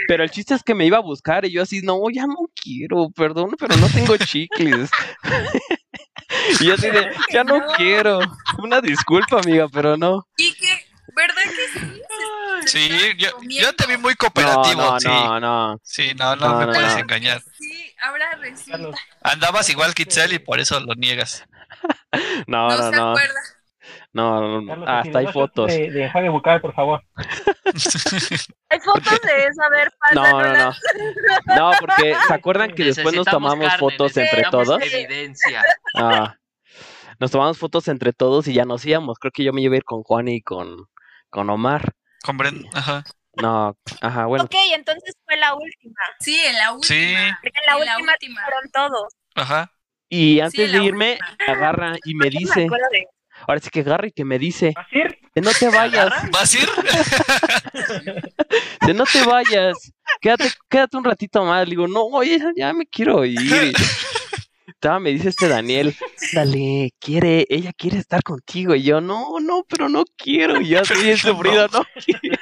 pero 0.07 0.23
el 0.23 0.31
chiste 0.31 0.53
es 0.55 0.63
que 0.63 0.73
me 0.73 0.85
iba 0.85 0.97
a 0.97 1.01
buscar 1.01 1.45
y 1.45 1.51
yo 1.51 1.61
así, 1.61 1.81
no, 1.81 1.99
ya 2.11 2.25
no 2.25 2.49
quiero, 2.55 3.09
perdón, 3.15 3.55
pero 3.59 3.75
no 3.77 3.87
tengo 3.89 4.17
chicles. 4.17 4.89
y 6.59 6.65
yo 6.65 6.73
así 6.75 6.89
de, 6.89 7.11
ya 7.31 7.43
no 7.43 7.57
No. 7.59 7.67
quiero. 7.75 8.19
Una 8.59 8.81
disculpa, 8.81 9.39
amiga, 9.39 9.67
pero 9.71 9.97
no. 9.97 10.25
Y 10.37 10.53
que, 10.53 10.85
¿verdad 11.15 11.43
que 11.43 11.79
sí? 11.79 12.01
Sí, 12.65 12.89
yo, 13.17 13.75
te 13.75 13.85
vi 13.87 13.97
muy 13.97 14.13
No, 14.13 14.17
cooperativo. 14.17 14.81
no, 14.81 14.99
sí. 14.99 15.07
no, 15.07 15.39
no. 15.39 15.79
Sí, 15.83 16.11
no, 16.15 16.35
no, 16.35 16.47
No, 16.53 16.59
me 16.59 16.65
no, 16.67 16.71
puedes 16.73 16.93
no. 16.93 16.99
engañar. 16.99 17.41
Sí, 17.59 17.93
ahora 18.01 18.35
resulta. 18.35 18.97
Andabas 19.21 19.69
igual 19.69 19.93
que 19.93 20.03
Itzel 20.03 20.33
y 20.33 20.39
por 20.39 20.59
eso 20.59 20.79
lo 20.79 20.95
niegas. 20.95 21.43
No, 22.47 22.69
No, 22.69 22.77
no, 22.77 22.89
se 22.89 22.95
no. 22.95 23.09
acuerda. 23.11 23.39
No, 24.13 24.39
no, 24.41 24.61
no. 24.61 24.67
Carlos, 24.67 24.89
Hasta 24.89 25.19
hay 25.19 25.27
fotos. 25.27 25.67
De, 25.67 25.91
de 25.91 26.03
enjuague 26.05 26.29
bucal, 26.29 26.61
por 26.61 26.73
favor. 26.73 27.01
Hay 28.69 28.79
fotos 28.79 29.19
de 29.21 29.39
eso, 29.43 29.61
a 29.63 29.69
ver, 29.69 29.91
No, 30.13 30.41
no, 30.41 30.53
no. 30.53 30.73
No, 31.55 31.71
porque 31.79 32.15
¿se 32.27 32.33
acuerdan 32.33 32.71
que 32.73 32.85
después 32.85 33.13
nos 33.15 33.25
tomamos 33.25 33.67
carne, 33.67 33.77
fotos 33.79 34.15
entre 34.17 34.43
todos? 34.49 34.81
Evidencia. 34.81 35.63
Ah, 35.95 36.35
nos 37.19 37.31
tomamos 37.31 37.57
fotos 37.57 37.87
entre 37.87 38.13
todos 38.13 38.47
y 38.47 38.53
ya 38.53 38.65
nos 38.65 38.85
íbamos. 38.85 39.17
Creo 39.19 39.31
que 39.31 39.43
yo 39.43 39.53
me 39.53 39.61
iba 39.61 39.73
a 39.73 39.77
ir 39.77 39.83
con 39.83 40.03
Juan 40.03 40.27
y 40.27 40.41
con, 40.41 40.87
con 41.29 41.49
Omar. 41.49 41.93
Compren, 42.23 42.65
ajá. 42.73 43.03
No, 43.35 43.75
ajá, 44.01 44.25
bueno. 44.27 44.45
Ok, 44.45 44.55
entonces 44.73 45.15
fue 45.25 45.37
la 45.37 45.55
última. 45.55 45.95
Sí, 46.19 46.39
en 46.45 46.55
la 46.57 46.71
última. 46.71 46.87
Sí. 46.87 47.03
En 47.13 47.13
la 47.23 47.37
En 47.43 47.65
la 47.65 47.77
última 47.77 48.11
última. 48.13 48.41
fueron 48.43 48.71
todos. 48.71 49.13
Ajá. 49.35 49.71
Y 50.15 50.41
antes 50.41 50.71
de 50.71 50.83
irme, 50.83 51.13
última. 51.13 51.53
agarra 51.53 51.95
y 52.05 52.13
me 52.13 52.29
dice, 52.29 52.67
me 52.69 52.77
ahora 53.47 53.59
sí 53.59 53.71
que 53.71 53.79
agarra 53.79 54.05
y 54.07 54.11
que 54.11 54.23
me 54.23 54.37
dice, 54.37 54.71
¿Vas 54.75 54.85
a 54.91 54.95
ir? 54.95 55.17
de 55.33 55.41
no 55.41 55.49
te 55.59 55.69
vayas, 55.69 56.13
¿Vas 56.31 56.53
a 56.53 56.59
ir? 56.59 56.69
de 58.85 58.93
no 58.93 59.05
te 59.05 59.25
vayas, 59.25 59.91
quédate, 60.21 60.51
quédate 60.69 60.97
un 60.97 61.03
ratito 61.03 61.43
más. 61.43 61.67
Le 61.67 61.71
digo, 61.71 61.87
no, 61.87 62.03
oye, 62.03 62.37
ya 62.55 62.73
me 62.73 62.85
quiero 62.85 63.25
ir. 63.25 63.73
Todavía 64.79 64.99
me 64.99 65.09
dice 65.13 65.29
este 65.29 65.47
Daniel, 65.47 65.95
dale, 66.33 66.91
quiere, 66.99 67.47
ella 67.49 67.71
quiere 67.75 67.97
estar 67.97 68.21
contigo. 68.21 68.75
Y 68.75 68.83
yo, 68.83 69.01
no, 69.01 69.39
no, 69.41 69.63
pero 69.67 69.89
no 69.89 70.03
quiero. 70.15 70.61
Y 70.61 70.67
yo 70.67 70.81
Pero 70.87 70.99
sufrido, 71.17 71.67
no 71.69 71.83
quiero. 72.05 72.37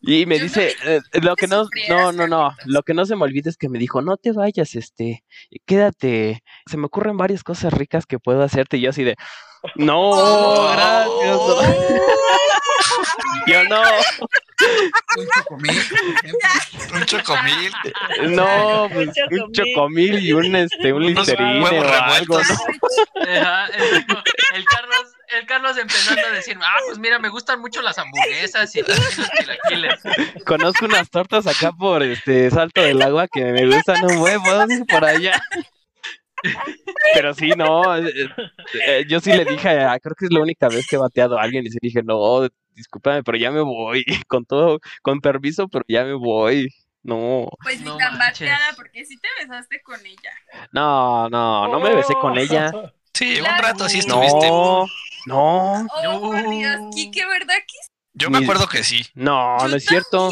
Y 0.00 0.26
me 0.26 0.36
Yo 0.38 0.38
no 0.38 0.44
dice, 0.44 0.74
vi 0.84 0.90
eh, 0.90 1.00
lo 1.22 1.36
que 1.36 1.46
no, 1.46 1.66
no, 1.88 2.12
no, 2.12 2.26
no, 2.26 2.54
lo 2.66 2.82
que 2.82 2.94
no 2.94 3.04
se 3.06 3.16
me 3.16 3.24
olvida 3.24 3.50
es 3.50 3.56
que 3.56 3.68
me 3.68 3.78
dijo, 3.78 4.02
no 4.02 4.16
te 4.16 4.32
vayas, 4.32 4.74
este, 4.74 5.24
quédate, 5.66 6.42
se 6.66 6.76
me 6.76 6.86
ocurren 6.86 7.16
varias 7.16 7.42
cosas 7.44 7.72
ricas 7.72 8.06
que 8.06 8.18
puedo 8.18 8.42
hacerte, 8.42 8.76
y 8.76 8.80
yo 8.82 8.90
así 8.90 9.04
de, 9.04 9.16
no, 9.76 10.10
Oh. 10.14 10.72
gracias, 10.72 11.38
yo 13.46 13.64
no, 13.64 13.82
Un 15.16 15.26
chocomil. 15.34 15.82
Un 16.94 17.04
chocomil. 17.06 17.72
no, 18.36 18.84
Un 18.84 18.90
pues, 18.92 19.08
un 19.08 19.52
chocomil. 19.52 19.52
chocomil 19.52 20.18
y 20.26 20.32
un, 20.32 20.56
este, 20.56 20.92
un 20.92 21.06
listerine 21.06 21.62
o 21.62 21.66
algo, 21.66 21.82
revueltos. 21.82 22.48
¿no? 22.48 23.22
Ajá, 23.22 23.66
el, 23.66 24.04
el 24.54 24.64
Carlos, 24.64 25.01
el 25.38 25.46
Carlos 25.46 25.76
empezando 25.78 26.26
a 26.26 26.30
decir, 26.30 26.58
ah, 26.62 26.76
pues 26.86 26.98
mira, 26.98 27.18
me 27.18 27.28
gustan 27.28 27.60
mucho 27.60 27.82
las 27.82 27.98
hamburguesas 27.98 28.74
y 28.76 28.80
los 28.82 28.98
chilaquiles. 29.36 30.00
Conozco 30.46 30.84
unas 30.86 31.10
tortas 31.10 31.46
acá 31.46 31.72
por, 31.72 32.02
este, 32.02 32.50
Salto 32.50 32.82
del 32.82 33.00
Agua 33.02 33.28
que 33.28 33.44
me 33.44 33.66
gustan 33.66 34.04
un 34.04 34.18
huevo, 34.18 34.66
por 34.88 35.04
allá. 35.04 35.40
Pero 37.14 37.34
sí, 37.34 37.50
no, 37.56 37.96
eh, 37.96 38.12
eh, 38.86 39.04
yo 39.08 39.20
sí 39.20 39.32
le 39.32 39.44
dije, 39.44 39.68
ah, 39.80 39.98
creo 40.02 40.14
que 40.18 40.24
es 40.26 40.32
la 40.32 40.40
única 40.40 40.68
vez 40.68 40.86
que 40.88 40.96
he 40.96 40.98
bateado 40.98 41.38
a 41.38 41.42
alguien 41.42 41.64
y 41.66 41.70
sí 41.70 41.78
dije, 41.80 42.02
no, 42.02 42.48
discúlpame, 42.74 43.22
pero 43.22 43.38
ya 43.38 43.50
me 43.50 43.60
voy, 43.60 44.04
con 44.28 44.44
todo, 44.44 44.80
con 45.02 45.20
permiso, 45.20 45.68
pero 45.68 45.84
ya 45.88 46.04
me 46.04 46.14
voy. 46.14 46.68
No, 47.04 47.48
Pues 47.64 47.80
ni 47.80 47.86
No 47.86 47.96
tan 47.96 48.16
manches. 48.16 48.48
bateada, 48.48 48.74
porque 48.76 49.04
sí 49.04 49.16
te 49.18 49.28
besaste 49.40 49.82
con 49.82 49.98
ella. 50.06 50.30
no, 50.70 51.28
no, 51.28 51.66
no 51.66 51.80
me 51.80 51.94
besé 51.96 52.14
con 52.14 52.38
ella. 52.38 52.70
Sí, 53.12 53.40
un 53.40 53.58
rato 53.58 53.88
sí 53.88 53.98
estuviste. 53.98 54.48
No, 54.48 54.86
no, 55.26 55.86
Oh, 56.06 56.20
por 56.20 56.50
Dios. 56.50 56.80
Kike, 56.94 57.26
¿verdad 57.26 57.54
que 57.66 57.76
Yo 58.14 58.30
me 58.30 58.38
Ni- 58.38 58.44
acuerdo 58.44 58.66
que 58.66 58.82
sí. 58.84 59.02
no, 59.14 59.58
Yo 59.60 59.68
no 59.68 59.76
es 59.76 59.84
cierto. 59.84 60.30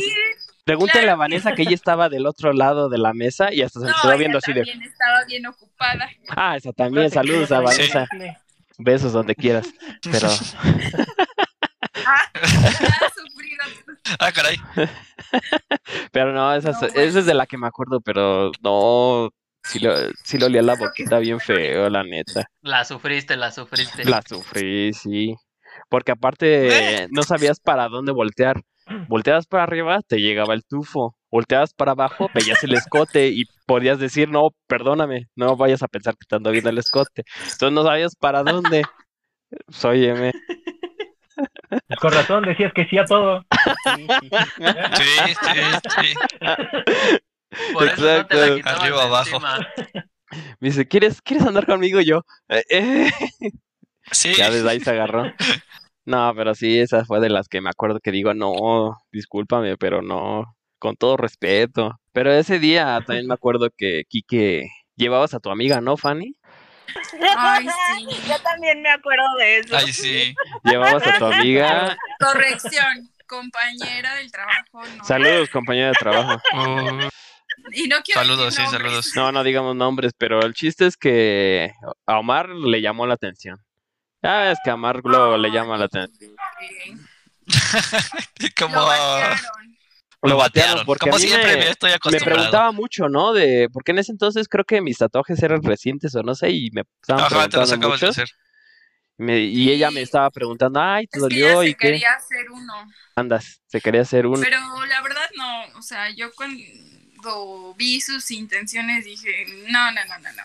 Pregúntale 0.64 1.00
Claro 1.02 1.12
a 1.14 1.16
Vanessa 1.16 1.54
que 1.54 1.62
ella 1.62 1.74
estaba 1.74 2.08
del 2.08 2.26
otro 2.26 2.52
lado 2.52 2.88
de 2.88 2.98
la 2.98 3.12
mesa 3.14 3.52
y 3.52 3.62
hasta 3.62 3.80
se 3.80 3.86
quedó 4.02 4.16
viendo 4.18 4.38
así 4.38 4.52
de, 4.52 4.60
también 4.62 4.82
estaba 4.82 5.24
bien 5.26 5.46
ocupada. 5.46 6.08
ah, 6.28 6.56
esa 6.56 6.72
también, 6.72 7.10
saludos 7.10 7.50
a 7.50 7.58
Sí. 7.58 7.64
Vanessa, 7.64 8.08
besos 8.78 9.12
donde 9.12 9.34
quieras, 9.34 9.66
pero... 10.02 10.28
Ah, 12.06 12.22
ha 12.34 13.10
sufrido. 13.10 13.64
Ah, 14.18 14.32
caray. 14.32 14.56
Pero 16.12 16.32
no, 16.32 16.54
esa, 16.54 16.70
No, 16.72 16.86
esa 16.86 17.18
es 17.18 17.26
de 17.26 17.34
la 17.34 17.46
que 17.46 17.58
me 17.58 17.66
acuerdo, 17.66 18.00
pero 18.00 18.50
no, 18.62 19.30
sí 19.62 19.78
lo, 19.78 19.94
sí 20.24 20.38
lo 20.38 20.46
olía 20.46 20.62
la 20.62 20.76
boquita 20.76 21.18
bien 21.18 21.40
feo, 21.40 21.88
la 21.88 22.02
neta. 22.02 22.46
La 22.62 22.84
sufriste, 22.84 23.36
la 23.36 23.50
sufriste. 23.50 24.04
La 24.04 24.22
sufrí, 24.22 24.92
sí. 24.92 25.34
Porque 25.88 26.12
aparte 26.12 27.08
no 27.10 27.22
sabías 27.22 27.60
para 27.60 27.88
dónde 27.88 28.12
voltear. 28.12 28.62
Volteabas 29.06 29.46
para 29.46 29.62
arriba, 29.62 30.00
te 30.06 30.20
llegaba 30.20 30.54
el 30.54 30.64
tufo. 30.64 31.14
Volteabas 31.30 31.74
para 31.74 31.92
abajo, 31.92 32.28
veías 32.34 32.64
el 32.64 32.74
escote 32.74 33.28
y 33.28 33.44
podías 33.64 34.00
decir, 34.00 34.28
no, 34.28 34.50
perdóname, 34.66 35.28
no 35.36 35.56
vayas 35.56 35.84
a 35.84 35.88
pensar 35.88 36.14
que 36.14 36.26
te 36.28 36.34
ando 36.34 36.50
viendo 36.50 36.70
el 36.70 36.78
escote. 36.78 37.22
Entonces 37.42 37.72
no 37.72 37.84
sabías 37.84 38.16
para 38.16 38.42
dónde. 38.42 38.82
Pues, 39.66 39.84
óyeme. 39.84 40.32
Con 42.00 42.12
razón 42.12 42.44
decías 42.44 42.72
que 42.72 42.84
sí 42.86 42.98
a 42.98 43.04
todo. 43.04 43.44
Sí, 43.84 44.06
sí, 44.96 45.54
sí. 46.00 47.20
Sí, 47.50 47.56
sí, 47.58 47.66
sí. 47.66 47.72
Por 47.74 47.88
eso 47.88 48.00
no 48.18 48.26
te 48.26 48.34
la 48.36 48.46
Exacto. 48.56 48.80
Arriba, 48.82 49.02
abajo. 49.04 49.28
encima. 49.28 49.68
Me 50.60 50.68
dice, 50.68 50.86
¿quieres, 50.86 51.20
¿quieres 51.22 51.46
andar 51.46 51.66
conmigo? 51.66 52.00
Y 52.00 52.06
yo, 52.06 52.22
"Eh, 52.48 52.62
eh". 52.70 53.10
Sí. 54.12 54.34
Ya 54.34 54.50
desde 54.50 54.68
ahí 54.70 54.80
se 54.80 54.90
agarró. 54.90 55.24
No, 56.04 56.32
pero 56.34 56.54
sí, 56.54 56.78
esa 56.80 57.04
fue 57.04 57.20
de 57.20 57.28
las 57.28 57.48
que 57.48 57.60
me 57.60 57.70
acuerdo 57.70 58.00
que 58.00 58.10
digo, 58.10 58.34
no, 58.34 58.96
discúlpame, 59.12 59.76
pero 59.76 60.02
no, 60.02 60.56
con 60.78 60.96
todo 60.96 61.16
respeto. 61.16 62.00
Pero 62.12 62.32
ese 62.32 62.58
día 62.58 63.00
también 63.06 63.26
me 63.28 63.34
acuerdo 63.34 63.68
que, 63.76 64.02
Quique, 64.08 64.68
llevabas 64.96 65.34
a 65.34 65.40
tu 65.40 65.50
amiga, 65.50 65.80
¿no, 65.80 65.96
Fanny? 65.96 66.34
Ay, 67.36 67.66
sí. 67.68 68.06
Yo 68.28 68.38
también 68.42 68.82
me 68.82 68.88
acuerdo 68.90 69.24
de 69.38 69.58
eso. 69.58 69.76
Ay, 69.76 69.92
sí. 69.92 70.34
Llevabas 70.64 71.06
a 71.06 71.18
tu 71.18 71.24
amiga. 71.26 71.96
Corrección, 72.18 73.08
compañera 73.26 74.14
del 74.16 74.32
trabajo. 74.32 74.82
No. 74.96 75.04
Saludos, 75.04 75.48
compañera 75.50 75.88
de 75.88 75.94
trabajo. 75.94 76.40
Uh, 76.54 77.08
Y 77.72 77.86
no 77.88 77.96
quiero 78.02 78.20
saludos, 78.22 78.54
sí, 78.54 78.66
saludos. 78.66 79.12
No, 79.14 79.30
no 79.32 79.42
digamos 79.44 79.76
nombres, 79.76 80.12
pero 80.16 80.40
el 80.42 80.54
chiste 80.54 80.86
es 80.86 80.96
que 80.96 81.72
a 82.06 82.18
Omar 82.18 82.48
le 82.48 82.80
llamó 82.80 83.06
la 83.06 83.14
atención. 83.14 83.58
Ya 84.22 84.50
es 84.52 84.58
que 84.62 84.70
a 84.70 84.74
Omar 84.74 85.00
luego 85.04 85.36
le 85.38 85.50
llama 85.50 85.78
la 85.78 85.86
atención. 85.86 86.34
Como 88.58 88.74
Lo 88.76 88.86
batearon. 88.86 89.76
Lo 90.22 90.36
batearon, 90.36 90.84
porque 90.84 91.04
Como 91.04 91.16
a 91.16 91.18
mí 91.18 91.24
siempre, 91.26 91.52
me- 91.56 91.64
me 91.64 91.70
estoy 91.70 91.90
Me 91.90 91.96
acostumbrado. 91.96 92.36
preguntaba 92.36 92.72
mucho, 92.72 93.08
¿no? 93.08 93.32
De, 93.32 93.68
porque 93.72 93.92
en 93.92 93.98
ese 94.00 94.12
entonces 94.12 94.48
creo 94.48 94.64
que 94.64 94.82
mis 94.82 94.98
tatuajes 94.98 95.42
eran 95.42 95.62
recientes 95.62 96.14
o 96.14 96.22
no 96.22 96.34
sé, 96.34 96.50
y 96.50 96.70
me 96.72 96.82
estaban 97.00 97.22
Ajá, 97.24 97.28
te 97.48 97.56
los 97.56 97.70
preguntando 97.70 97.76
acabas 97.76 98.00
de 98.00 98.06
muchos. 98.08 98.18
hacer. 98.18 98.28
y 99.18 99.22
me- 99.22 99.40
y 99.40 99.70
ella 99.70 99.90
me 99.90 100.02
estaba 100.02 100.30
preguntando, 100.30 100.80
ay, 100.80 101.06
¿te 101.06 101.18
Es 101.18 101.22
que 101.24 101.28
dolió? 101.30 101.62
ella 101.62 101.64
¿Y 101.64 101.68
se 101.72 101.76
qué? 101.78 101.86
quería 101.92 102.12
hacer 102.12 102.50
uno. 102.50 102.74
Andas, 103.16 103.62
se 103.66 103.80
quería 103.80 104.02
hacer 104.02 104.26
un... 104.26 104.40
Pero 104.40 104.58
la 104.86 105.00
verdad 105.02 105.28
no, 105.36 105.78
o 105.78 105.82
sea, 105.82 106.10
yo 106.10 106.30
cuando 107.20 107.74
vi 107.74 108.00
sus 108.00 108.30
intenciones 108.30 109.04
dije, 109.04 109.44
no, 109.68 109.90
no, 109.92 110.04
no, 110.04 110.18
no, 110.18 110.32
no. 110.32 110.42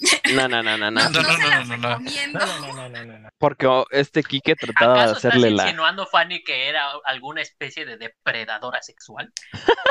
No, 0.34 0.48
no, 0.48 0.62
no, 0.62 0.78
no, 0.78 0.90
no. 0.90 1.10
No, 1.10 1.10
No, 1.10 1.22
no, 1.22 1.38
no, 1.38 1.64
no, 1.64 1.64
no, 1.64 1.76
no. 1.76 1.98
No, 1.98 2.46
no, 2.46 2.72
no, 2.72 2.88
no, 2.88 3.04
no, 3.04 3.18
no. 3.18 3.28
Porque 3.38 3.66
este 3.90 4.22
Quique 4.22 4.54
trataba 4.56 4.94
de 4.94 5.00
¿Acaso 5.00 5.16
estás 5.16 5.30
hacerle 5.30 5.50
la... 5.50 5.64
insinuando, 5.64 6.06
Fanny, 6.06 6.42
que 6.42 6.68
era 6.68 6.86
alguna 7.04 7.42
especie 7.42 7.84
de 7.84 7.98
depredadora 7.98 8.80
sexual? 8.82 9.32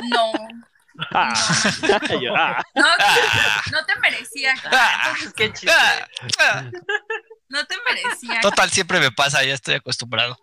No, 0.10 0.32
Ah, 1.14 1.34
yo, 2.22 2.36
ah. 2.36 2.62
no, 2.76 2.84
no 3.72 3.86
te 3.86 3.96
merecía, 4.02 4.54
ah, 4.66 5.14
qué 5.36 5.54
chiste. 5.54 5.72
no 7.48 7.66
te 7.66 7.76
merecía. 7.90 8.42
Total, 8.42 8.70
siempre 8.70 9.00
me 9.00 9.12
pasa, 9.12 9.44
ya 9.44 9.54
estoy 9.54 9.76
acostumbrado. 9.76 10.38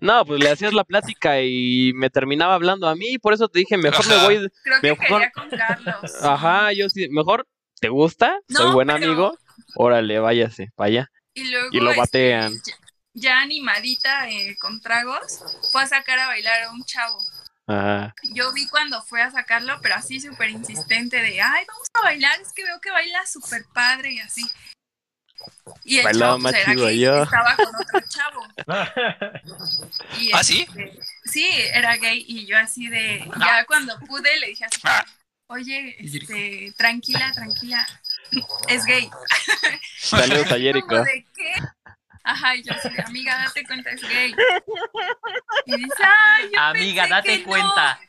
No, 0.00 0.24
pues 0.24 0.40
le 0.40 0.50
hacías 0.50 0.72
la 0.72 0.84
plática 0.84 1.40
y 1.42 1.92
me 1.94 2.10
terminaba 2.10 2.54
hablando 2.54 2.88
a 2.88 2.94
mí, 2.96 3.18
por 3.18 3.32
eso 3.34 3.48
te 3.48 3.58
dije, 3.60 3.76
mejor 3.76 4.06
me 4.08 4.16
voy... 4.24 4.48
Creo 4.62 4.80
que 4.80 4.90
mejor- 4.90 5.20
quería 5.20 5.30
con 5.32 5.50
Carlos. 5.50 6.12
Ajá, 6.22 6.72
yo 6.72 6.88
sí, 6.88 7.08
mejor, 7.10 7.46
¿te 7.80 7.88
gusta? 7.88 8.38
Soy 8.48 8.66
No, 8.66 8.72
buen 8.72 8.88
pero- 8.88 9.04
amigo, 9.04 9.38
órale, 9.76 10.18
váyase, 10.18 10.68
vaya. 10.76 11.10
Y 11.34 11.48
luego 11.50 11.68
Y 11.72 11.80
lo 11.80 11.90
este, 11.90 12.00
batean. 12.00 12.52
ya, 12.54 12.74
ya 13.14 13.40
animadita 13.40 14.28
eh, 14.30 14.56
con 14.58 14.80
tragos, 14.80 15.40
fue 15.70 15.82
a 15.82 15.86
sacar 15.86 16.18
a 16.18 16.26
bailar 16.28 16.62
a 16.62 16.70
un 16.72 16.82
chavo. 16.84 17.18
Ajá. 17.66 18.14
Yo 18.34 18.52
vi 18.52 18.66
cuando 18.68 19.00
fue 19.02 19.22
a 19.22 19.30
sacarlo, 19.30 19.78
pero 19.80 19.94
así 19.94 20.18
súper 20.18 20.50
insistente 20.50 21.18
de, 21.22 21.40
ay, 21.40 21.64
vamos 21.68 21.86
a 21.94 22.02
bailar, 22.02 22.40
es 22.40 22.52
que 22.52 22.64
veo 22.64 22.80
que 22.80 22.90
baila 22.90 23.24
súper 23.26 23.62
padre 23.72 24.12
y 24.14 24.18
así. 24.18 24.42
Y 25.84 25.98
el 25.98 26.04
Bailaba 26.04 26.32
chavo 26.32 26.42
pues, 26.42 26.52
más 26.52 26.54
era 26.62 26.72
chido 26.72 26.86
gay, 26.86 27.00
yo. 27.00 27.22
estaba 27.22 27.56
con 27.56 27.66
otro 27.66 28.00
chavo. 28.08 28.46
Y, 30.18 30.30
¿Ah, 30.32 30.44
sí? 30.44 30.66
este, 30.68 30.98
sí, 31.24 31.48
era 31.72 31.96
gay 31.96 32.24
y 32.28 32.46
yo 32.46 32.58
así 32.58 32.88
de, 32.88 33.28
ya 33.38 33.64
cuando 33.66 33.98
pude 34.00 34.38
le 34.38 34.48
dije 34.48 34.64
así, 34.64 34.80
Ah. 34.84 35.04
oye, 35.46 35.96
este, 35.98 36.72
tranquila, 36.76 37.32
tranquila, 37.32 37.86
es 38.68 38.84
gay. 38.84 39.08
Saludos 39.98 40.50
a 40.52 40.56
de 40.56 41.26
qué? 41.34 41.54
Ajá, 42.22 42.54
y 42.54 42.62
yo 42.62 42.74
así 42.74 42.88
de, 42.90 43.02
amiga, 43.02 43.36
date 43.38 43.64
cuenta, 43.64 43.90
es 43.90 44.02
gay. 44.02 44.34
Y 45.66 45.76
dice, 45.76 46.02
ay, 46.04 46.50
yo 46.52 46.60
Amiga, 46.60 47.02
pensé 47.04 47.14
date 47.14 47.28
que 47.28 47.38
no". 47.38 47.46
cuenta. 47.46 48.00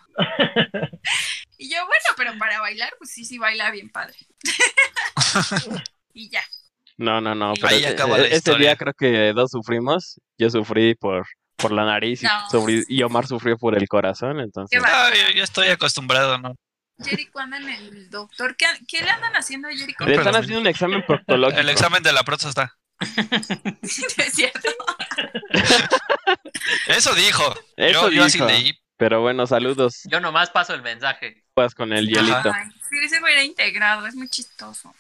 Y 1.58 1.70
yo, 1.70 1.78
bueno, 1.86 2.06
pero 2.18 2.38
para 2.38 2.60
bailar, 2.60 2.94
pues 2.98 3.12
sí, 3.12 3.24
sí 3.24 3.38
baila 3.38 3.72
bien 3.72 3.90
padre. 3.90 4.18
y 6.14 6.30
ya. 6.30 6.44
No, 6.98 7.20
no, 7.22 7.34
no, 7.36 7.52
Ahí 7.52 7.56
pero 7.62 8.08
la 8.18 8.26
ese 8.28 8.36
historia. 8.38 8.68
día 8.70 8.76
creo 8.76 8.94
que 8.94 9.34
dos 9.34 9.52
sufrimos. 9.52 10.20
Yo 10.38 10.50
sufrí 10.50 10.96
por, 10.96 11.26
por 11.56 11.72
la 11.72 11.86
nariz 11.86 12.22
y, 12.24 12.26
No. 12.26 12.32
sufrí- 12.52 12.86
y 12.88 13.02
Omar 13.04 13.26
sufrió 13.28 13.58
por 13.58 13.78
el 13.78 13.88
corazón, 13.88 14.40
entonces... 14.40 14.82
Va. 14.82 14.88
Ah, 15.08 15.10
yo, 15.14 15.34
yo 15.36 15.44
estoy 15.44 15.68
acostumbrado, 15.70 16.38
¿no? 16.38 16.56
Jericho 17.04 17.40
anda 17.40 17.58
en 17.58 17.68
el 17.70 18.10
doctor. 18.12 18.56
¿Qué, 18.56 18.66
qué 18.88 19.02
le 19.04 19.10
andan 19.10 19.34
haciendo 19.36 19.68
a 19.68 19.72
Jericho? 19.72 20.06
Le 20.06 20.16
están 20.16 20.36
haciendo 20.36 20.60
un 20.62 20.68
examen 20.68 21.04
proctológico. 21.08 21.60
El 21.60 21.70
examen 21.70 22.04
de 22.04 22.14
la 22.14 22.24
próstata. 22.24 22.74
es 23.82 24.34
cierto. 24.34 24.70
Eso 26.88 27.14
dijo. 27.16 27.56
Eso 27.76 28.10
yo, 28.10 28.16
yo 28.18 28.24
así 28.24 28.38
dijo. 28.38 28.48
leí. 28.48 28.74
Pero 28.98 29.22
bueno, 29.22 29.48
saludos 29.48 30.02
Yo 30.06 30.20
nomás 30.20 30.52
paso 30.52 30.76
el 30.76 30.84
mensaje. 30.84 31.44
pues, 31.56 31.74
con 31.74 31.92
el 31.92 32.08
hielito. 32.08 32.52
Ay, 32.54 32.68
sí, 32.88 32.98
ese 33.04 33.20
güey 33.20 33.34
era 33.34 33.44
integrado, 33.44 34.06
es 34.06 34.14
muy 34.14 34.30
chistoso. 34.30 34.94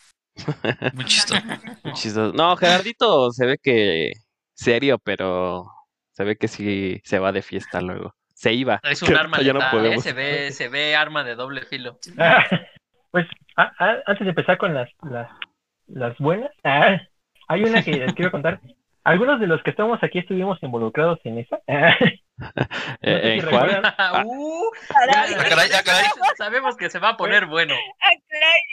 Muy 0.94 1.06
chistoso. 1.06 1.42
Chistoso. 1.94 2.34
No, 2.34 2.56
Gerardito 2.56 3.32
se 3.32 3.46
ve 3.46 3.58
que 3.62 4.12
serio, 4.54 4.98
pero 5.04 5.66
se 6.12 6.24
ve 6.24 6.36
que 6.38 6.48
sí 6.48 7.00
se 7.04 7.20
va 7.20 7.32
de 7.32 7.42
fiesta 7.42 7.82
luego. 7.82 8.14
Se 8.34 8.54
iba. 8.54 8.80
Es 8.84 9.02
un 9.02 9.10
Que 9.10 9.16
arma 9.16 9.42
ya 9.42 9.54
no 9.54 9.60
letal, 9.60 9.86
¿eh? 9.86 10.00
Se 10.02 10.14
ve, 10.14 10.52
se 10.52 10.68
ve 10.68 10.96
arma 10.96 11.24
de 11.24 11.36
doble 11.36 11.62
filo. 11.64 11.98
Ah, 12.18 12.44
pues 13.12 13.28
a- 13.56 13.72
a- 13.78 14.02
antes 14.08 14.26
de 14.26 14.30
empezar 14.30 14.58
con 14.58 14.74
las, 14.74 14.90
las, 15.10 15.30
las 15.88 16.18
buenas, 16.18 16.50
ah, 16.64 16.98
hay 17.48 17.64
una 17.64 17.84
que 17.84 17.92
les 17.92 18.14
quiero 18.14 18.32
contar. 18.32 18.60
Algunos 19.04 19.40
de 19.40 19.48
los 19.48 19.62
que 19.64 19.72
estamos 19.72 20.02
aquí 20.04 20.20
estuvimos 20.20 20.62
involucrados 20.62 21.20
en 21.24 21.40
esa. 21.40 21.60
Ah, 21.70 21.96
Eh, 23.02 23.38
¿En 23.40 23.48
cuál? 23.50 23.68
recuerdan. 23.70 23.94
Uh, 24.26 24.64
Ah, 24.90 24.96
caray, 25.48 25.70
ah, 25.76 25.82
caray. 25.86 26.06
sabemos 26.38 26.76
que 26.76 26.90
se 26.90 26.98
va 26.98 27.10
a 27.10 27.18
poner 27.18 27.46
bueno. 27.46 27.76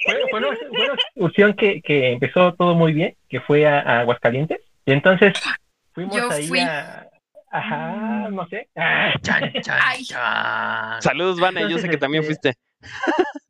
fue, 0.06 0.16
fue 0.30 0.38
una, 0.38 0.56
fue 0.56 0.84
una 0.86 0.94
excursión 0.94 1.52
que, 1.54 1.82
que 1.82 2.12
empezó 2.12 2.54
todo 2.54 2.74
muy 2.74 2.94
bien, 2.94 3.14
que 3.28 3.40
fue 3.42 3.66
a, 3.66 3.80
a 3.80 4.00
Aguascalientes. 4.00 4.58
Y 4.86 4.92
entonces 4.92 5.34
fuimos 5.92 6.16
Yo 6.16 6.30
ahí 6.30 6.46
fui. 6.48 6.60
a. 6.60 7.08
Ajá, 7.50 8.28
no 8.30 8.46
sé. 8.48 8.68
Ah, 8.76 9.12
Chan, 9.20 9.52
chan, 9.60 9.78
chan. 10.04 11.02
Saludos, 11.02 11.38
Vane. 11.38 11.68
Yo 11.68 11.76
sé 11.78 11.88
que 11.90 11.98
también 11.98 12.24
este, 12.24 12.54
fuiste. 12.54 12.58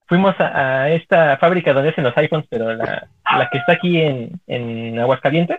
fuimos 0.07 0.35
a, 0.41 0.83
a 0.83 0.91
esta 0.91 1.37
fábrica 1.38 1.73
donde 1.73 1.91
hacen 1.91 2.03
los 2.05 2.17
iPhones, 2.17 2.47
pero 2.51 2.75
la, 2.75 3.07
la 3.37 3.49
que 3.51 3.59
está 3.59 3.75
aquí 3.75 4.01
en, 4.01 4.41
en 4.49 4.99
Aguascalientes. 4.99 5.59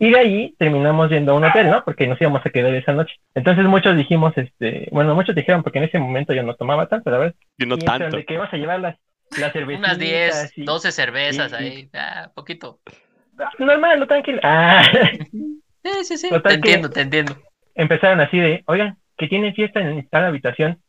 Y 0.00 0.10
de 0.10 0.18
ahí 0.18 0.54
terminamos 0.58 1.10
yendo 1.10 1.32
a 1.32 1.34
un 1.34 1.44
hotel, 1.44 1.70
¿no? 1.70 1.84
Porque 1.84 2.06
nos 2.06 2.20
íbamos 2.20 2.44
a 2.46 2.50
quedar 2.50 2.72
esa 2.74 2.92
noche. 2.92 3.14
Entonces 3.34 3.64
muchos 3.64 3.96
dijimos, 3.96 4.32
este, 4.36 4.88
bueno, 4.92 5.14
muchos 5.14 5.34
dijeron, 5.34 5.62
porque 5.62 5.78
en 5.78 5.84
ese 5.84 5.98
momento 5.98 6.32
yo 6.32 6.42
no 6.42 6.54
tomaba 6.54 6.88
tanto, 6.88 7.10
la 7.10 7.18
verdad. 7.18 7.34
Yo 7.58 7.66
no 7.66 7.74
y 7.76 7.78
tanto. 7.84 8.16
de 8.16 8.24
que 8.24 8.34
ibas 8.34 8.52
a 8.52 8.56
llevar 8.56 8.80
las, 8.80 8.96
las 9.38 9.52
cervecitas. 9.52 9.88
Unas 9.88 9.98
10, 9.98 10.52
y- 10.56 10.64
12 10.64 10.92
cervezas 10.92 11.52
y- 11.52 11.54
ahí. 11.56 11.90
Ah, 11.94 12.30
poquito. 12.34 12.80
Normal, 13.58 14.00
no 14.00 14.06
tranquilo. 14.06 14.40
Ah, 14.42 14.82
Sí, 15.84 16.04
sí, 16.04 16.18
sí. 16.18 16.28
Total 16.28 16.42
Te 16.50 16.54
entiendo, 16.56 16.90
te 16.90 17.00
entiendo. 17.00 17.36
empezaron 17.74 18.20
así 18.20 18.36
de, 18.38 18.62
oigan, 18.66 18.98
que 19.16 19.26
tienen 19.28 19.54
fiesta 19.54 19.80
en 19.80 20.06
tal 20.08 20.24
habitación. 20.24 20.82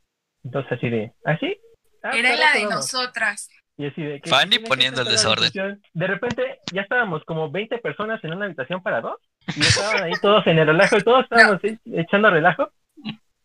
Entonces 0.43 0.71
así 0.73 0.89
de, 0.89 1.11
¿así? 1.25 1.57
Ah, 2.03 2.11
Era 2.17 2.29
pues, 2.29 2.39
la 2.39 2.51
de 2.53 2.65
vamos. 2.65 2.75
nosotras. 2.75 3.49
Y 3.79 3.85
así 3.85 4.03
de 4.03 4.19
que 4.19 4.29
Fanny 4.29 4.59
poniendo 4.59 5.03
el 5.03 5.07
desorden. 5.07 5.81
De 5.93 6.07
repente 6.07 6.59
ya 6.73 6.81
estábamos 6.81 7.23
como 7.23 7.49
20 7.49 7.77
personas 7.77 8.21
en 8.25 8.33
una 8.33 8.43
habitación 8.43 8.83
para 8.83 8.99
dos. 8.99 9.21
Y 9.55 9.61
estaban 9.61 10.03
ahí 10.03 10.11
todos 10.21 10.45
en 10.47 10.59
el 10.59 10.67
relajo 10.67 10.97
y 10.97 11.01
todos 11.01 11.23
estábamos 11.31 11.61
echando 11.85 12.29
relajo. 12.29 12.69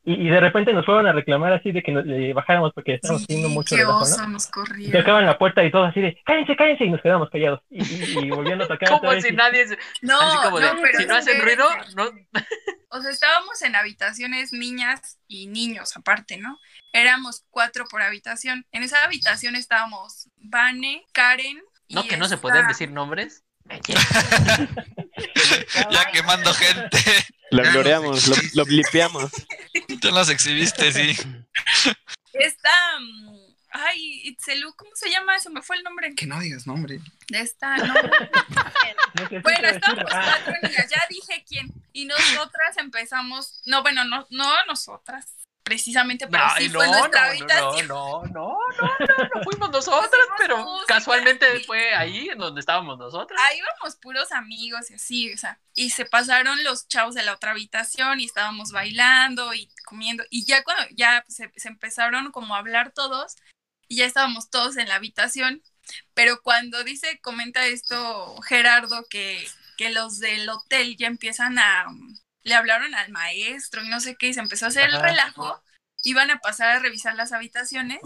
Y, 0.06 0.26
y 0.26 0.28
de 0.28 0.38
repente 0.38 0.72
nos 0.74 0.84
fueron 0.84 1.06
a 1.06 1.12
reclamar 1.12 1.54
así 1.54 1.72
de 1.72 1.82
que 1.82 1.90
nos 1.90 2.04
le 2.04 2.34
bajáramos 2.34 2.72
porque 2.74 2.94
estábamos 2.96 3.22
Sí, 3.22 3.32
haciendo 3.32 3.48
mucho 3.48 3.74
qué 3.74 3.82
relajo, 3.82 4.00
oso 4.02 4.20
¿no? 4.22 4.28
nos 4.28 4.46
Y 4.46 4.50
corrieron. 4.50 5.00
tocaban 5.00 5.24
la 5.26 5.38
puerta 5.38 5.64
y 5.64 5.70
todos 5.70 5.88
así 5.88 6.00
de, 6.02 6.20
cállense, 6.26 6.54
cállense, 6.56 6.84
y 6.84 6.90
nos 6.90 7.00
quedamos 7.00 7.30
callados. 7.30 7.60
Y, 7.70 7.82
y, 7.82 8.18
y 8.26 8.30
volviendo 8.30 8.64
a 8.64 8.68
tocar 8.68 8.88
Como 9.00 9.12
si 9.20 9.28
y- 9.28 9.32
nadie. 9.32 9.66
se- 9.66 9.78
No, 10.02 10.20
así 10.20 10.36
como 10.44 10.60
de, 10.60 10.66
no, 10.74 10.80
pero 10.82 10.98
si 10.98 11.06
no 11.06 11.16
hacen 11.16 11.40
ruido, 11.42 11.64
no. 11.96 12.10
O 12.96 13.00
sea, 13.02 13.10
estábamos 13.10 13.60
en 13.62 13.74
habitaciones 13.74 14.52
niñas 14.52 15.18
y 15.26 15.48
niños 15.48 15.96
aparte, 15.96 16.36
¿no? 16.36 16.60
Éramos 16.92 17.44
cuatro 17.50 17.86
por 17.90 18.02
habitación. 18.02 18.66
En 18.70 18.84
esa 18.84 19.02
habitación 19.02 19.56
estábamos 19.56 20.28
Vane, 20.36 21.02
Karen. 21.12 21.60
y 21.88 21.94
No, 21.96 22.04
que 22.04 22.16
no 22.16 22.28
se 22.28 22.36
pueden 22.38 22.68
decir 22.68 22.92
nombres. 22.92 23.42
Ya 25.90 26.04
quemando 26.12 26.52
gente. 26.54 26.98
Lo 27.54 27.62
Ya 27.62 27.70
bloreamos, 27.72 28.26
lo, 28.28 28.36
lo 28.54 28.64
blipeamos. 28.64 29.30
Tú 30.00 30.10
los 30.10 30.28
exhibiste, 30.28 30.92
sí. 30.92 31.16
Esta. 32.32 32.70
mm, 33.00 33.34
Ay, 33.76 34.20
Itzelu, 34.24 34.72
¿cómo 34.76 34.90
se 34.94 35.10
llama? 35.10 35.38
Se 35.40 35.50
me 35.50 35.60
fue 35.60 35.76
el 35.76 35.82
nombre 35.82 36.14
Que 36.14 36.26
no 36.26 36.38
digas 36.38 36.64
nombre. 36.66 37.00
de 37.28 37.40
esta. 37.40 37.76
No. 37.78 37.94
Bueno. 39.42 39.68
Ah, 40.10 40.38
cuatro 40.44 40.54
niñas, 40.62 40.88
ya 40.90 41.02
dije 41.08 41.44
quién. 41.48 41.72
Y 41.92 42.04
nosotras 42.04 42.76
empezamos. 42.78 43.60
No, 43.66 43.82
bueno, 43.82 44.04
no, 44.04 44.26
no 44.30 44.64
nosotras, 44.66 45.26
precisamente, 45.64 46.28
pero 46.28 46.44
Ay, 46.46 46.66
sí 46.66 46.72
no, 46.72 46.78
fue 46.78 46.86
no, 46.86 46.98
nuestra 46.98 47.20
no, 47.20 47.26
no, 47.26 47.30
habitación. 47.30 47.88
no, 47.88 48.22
no, 48.26 48.30
no, 48.32 48.58
no, 48.78 49.28
no 49.34 49.42
fuimos 49.42 49.70
nosotras, 49.70 50.22
pero 50.38 50.58
música, 50.58 50.94
casualmente 50.94 51.58
sí. 51.58 51.64
fue 51.64 51.94
ahí 51.94 52.28
en 52.28 52.38
donde 52.38 52.60
estábamos 52.60 52.98
nosotras. 52.98 53.40
Ahí 53.48 53.58
íbamos 53.58 53.96
puros 53.96 54.30
amigos 54.30 54.90
y 54.90 54.94
así, 54.94 55.32
o 55.32 55.38
sea, 55.38 55.58
y 55.74 55.90
se 55.90 56.04
pasaron 56.04 56.62
los 56.62 56.86
chavos 56.86 57.14
de 57.14 57.22
la 57.22 57.32
otra 57.32 57.52
habitación 57.52 58.20
y 58.20 58.26
estábamos 58.26 58.70
bailando 58.70 59.54
y 59.54 59.68
comiendo, 59.86 60.22
y 60.30 60.44
ya 60.44 60.62
cuando 60.62 60.84
ya 60.94 61.24
se, 61.28 61.50
se 61.56 61.68
empezaron 61.68 62.30
como 62.30 62.54
a 62.54 62.58
hablar 62.58 62.92
todos, 62.92 63.36
y 63.88 63.96
ya 63.96 64.06
estábamos 64.06 64.50
todos 64.50 64.76
en 64.76 64.88
la 64.88 64.96
habitación, 64.96 65.62
Pero 66.14 66.40
cuando 66.42 66.82
dice, 66.84 67.20
comenta 67.20 67.66
esto 67.66 68.40
Gerardo, 68.42 69.06
que, 69.08 69.46
que 69.76 69.90
los 69.90 70.18
del 70.18 70.48
hotel 70.48 70.96
ya 70.96 71.06
empiezan 71.06 71.58
a, 71.58 71.86
le 72.44 72.54
hablaron 72.54 72.94
al 72.94 73.10
maestro 73.10 73.82
y 73.82 73.88
no 73.88 74.00
sé 74.00 74.16
qué, 74.16 74.28
y 74.28 74.34
se 74.34 74.40
empezó 74.40 74.66
a 74.66 74.68
hacer 74.68 74.88
el 74.90 75.00
relajo, 75.00 75.62
iban 76.02 76.30
a 76.30 76.38
pasar 76.38 76.70
a 76.76 76.78
revisar 76.78 77.14
las 77.16 77.32
habitaciones, 77.32 78.00